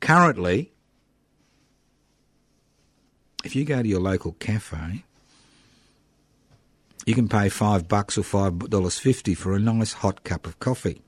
currently, 0.00 0.72
if 3.44 3.54
you 3.54 3.66
go 3.66 3.82
to 3.82 3.86
your 3.86 4.00
local 4.00 4.32
cafe, 4.32 5.04
you 7.04 7.14
can 7.14 7.28
pay 7.28 7.50
five 7.50 7.88
bucks 7.88 8.16
or 8.16 8.22
five 8.22 8.70
dollars 8.70 8.98
fifty 8.98 9.34
for 9.34 9.54
a 9.54 9.58
nice 9.58 9.92
hot 9.92 10.24
cup 10.24 10.46
of 10.46 10.58
coffee. 10.60 11.02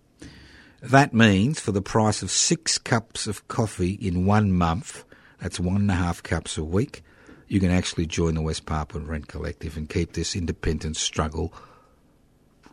That 0.82 1.14
means 1.14 1.60
for 1.60 1.72
the 1.72 1.80
price 1.80 2.20
of 2.20 2.30
six 2.30 2.76
cups 2.76 3.26
of 3.26 3.48
coffee 3.48 3.92
in 3.92 4.26
one 4.26 4.52
month, 4.52 5.04
that's 5.38 5.58
one 5.58 5.76
and 5.76 5.90
a 5.90 5.94
half 5.94 6.22
cups 6.22 6.58
a 6.58 6.64
week, 6.64 7.02
you 7.48 7.58
can 7.58 7.70
actually 7.70 8.04
join 8.04 8.34
the 8.34 8.42
West 8.42 8.66
Papuan 8.66 9.06
Rent 9.06 9.28
Collective 9.28 9.78
and 9.78 9.88
keep 9.88 10.12
this 10.12 10.36
independence 10.36 11.00
struggle 11.00 11.54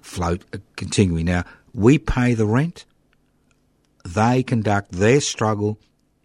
float 0.08 0.43
uh, 0.53 0.58
continuing. 0.76 1.26
Now, 1.26 1.43
we 1.74 1.97
pay 1.97 2.34
the 2.34 2.45
rent, 2.45 2.86
they 4.05 4.41
conduct 4.41 4.93
their 4.93 5.22
struggle 5.22 5.78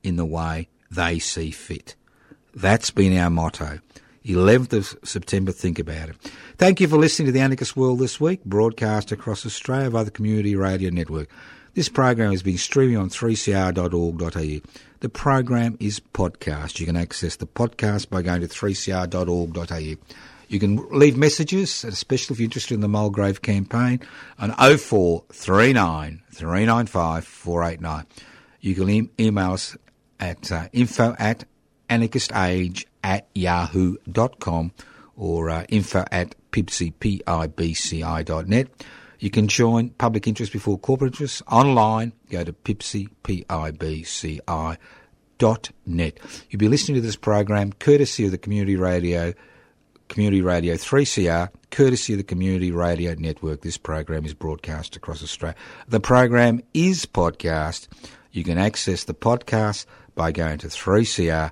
in 0.02 0.16
the 0.16 0.24
way 0.24 0.68
they 0.90 1.18
see 1.18 1.50
fit. 1.50 1.96
That's 2.54 2.90
been 2.90 3.16
our 3.18 3.30
motto. 3.30 3.80
11th 4.24 4.72
of 4.72 5.08
September, 5.08 5.50
think 5.50 5.80
about 5.80 6.10
it. 6.10 6.16
Thank 6.56 6.80
you 6.80 6.86
for 6.86 6.96
listening 6.96 7.26
to 7.26 7.32
the 7.32 7.40
Anarchist 7.40 7.76
World 7.76 7.98
this 7.98 8.20
week, 8.20 8.44
broadcast 8.44 9.10
across 9.10 9.44
Australia 9.44 9.90
via 9.90 10.04
the 10.04 10.12
Community 10.12 10.54
Radio 10.54 10.90
Network. 10.90 11.28
This 11.74 11.88
program 11.88 12.32
is 12.32 12.42
being 12.42 12.58
streamed 12.58 12.96
on 12.96 13.08
3cr.org.au. 13.08 14.68
The 15.00 15.08
program 15.08 15.76
is 15.80 15.98
podcast. 15.98 16.78
You 16.78 16.86
can 16.86 16.96
access 16.96 17.34
the 17.36 17.46
podcast 17.46 18.10
by 18.10 18.22
going 18.22 18.42
to 18.42 18.46
3cr.org.au. 18.46 19.96
You 20.52 20.58
can 20.58 20.76
leave 20.90 21.16
messages, 21.16 21.82
especially 21.82 22.34
if 22.34 22.40
you're 22.40 22.44
interested 22.44 22.74
in 22.74 22.82
the 22.82 22.88
Mulgrave 22.88 23.40
campaign, 23.40 24.00
on 24.38 24.50
0439 24.50 26.22
395 26.30 27.24
489. 27.24 28.06
You 28.60 28.74
can 28.74 29.10
email 29.18 29.52
us 29.54 29.78
at 30.20 30.52
uh, 30.52 30.68
info 30.74 31.16
at 31.18 31.44
anarchistage 31.88 32.84
at 33.02 33.28
yahoo.com 33.34 34.72
or 35.16 35.48
uh, 35.48 35.64
info 35.70 36.04
at 36.12 36.34
pibci, 36.52 36.92
P-I-B-C-I 37.00 38.22
dot 38.22 38.46
net. 38.46 38.68
You 39.20 39.30
can 39.30 39.48
join 39.48 39.88
Public 39.90 40.28
Interest 40.28 40.52
Before 40.52 40.78
Corporate 40.78 41.14
Interest 41.14 41.40
online. 41.50 42.12
Go 42.28 42.44
to 42.44 42.52
pibci, 42.52 43.08
P-I-B-C-I 43.22 44.76
dot 45.38 45.70
net. 45.86 46.18
You'll 46.50 46.58
be 46.58 46.68
listening 46.68 46.96
to 46.96 47.00
this 47.00 47.16
program 47.16 47.72
courtesy 47.72 48.26
of 48.26 48.32
the 48.32 48.38
Community 48.38 48.76
Radio 48.76 49.32
Community 50.12 50.42
Radio 50.42 50.74
3CR, 50.74 51.48
courtesy 51.70 52.12
of 52.12 52.18
the 52.18 52.22
Community 52.22 52.70
Radio 52.70 53.14
Network. 53.14 53.62
This 53.62 53.78
program 53.78 54.26
is 54.26 54.34
broadcast 54.34 54.94
across 54.94 55.22
Australia. 55.22 55.56
The 55.88 56.00
program 56.00 56.60
is 56.74 57.06
podcast. 57.06 57.88
You 58.30 58.44
can 58.44 58.58
access 58.58 59.04
the 59.04 59.14
podcast 59.14 59.86
by 60.14 60.30
going 60.30 60.58
to 60.58 60.66
3cr.org.au. 60.66 61.50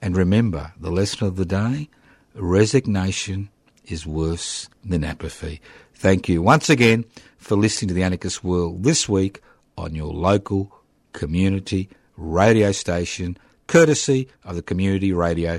And 0.00 0.16
remember, 0.16 0.72
the 0.78 0.92
lesson 0.92 1.26
of 1.26 1.34
the 1.34 1.44
day 1.44 1.90
resignation 2.32 3.50
is 3.84 4.06
worse 4.06 4.68
than 4.84 5.02
apathy. 5.02 5.60
Thank 5.94 6.28
you 6.28 6.42
once 6.42 6.70
again 6.70 7.06
for 7.38 7.56
listening 7.56 7.88
to 7.88 7.94
the 7.94 8.04
Anarchist 8.04 8.44
World 8.44 8.84
this 8.84 9.08
week 9.08 9.42
on 9.76 9.96
your 9.96 10.14
local 10.14 10.72
community 11.12 11.88
radio 12.16 12.70
station, 12.70 13.36
courtesy 13.66 14.28
of 14.44 14.54
the 14.54 14.62
Community 14.62 15.12
Radio 15.12 15.58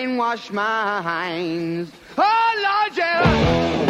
Brainwashed 0.00 0.50
minds. 0.50 1.92
Oh, 2.16 2.86
Lord, 2.88 2.96
yeah. 2.96 3.89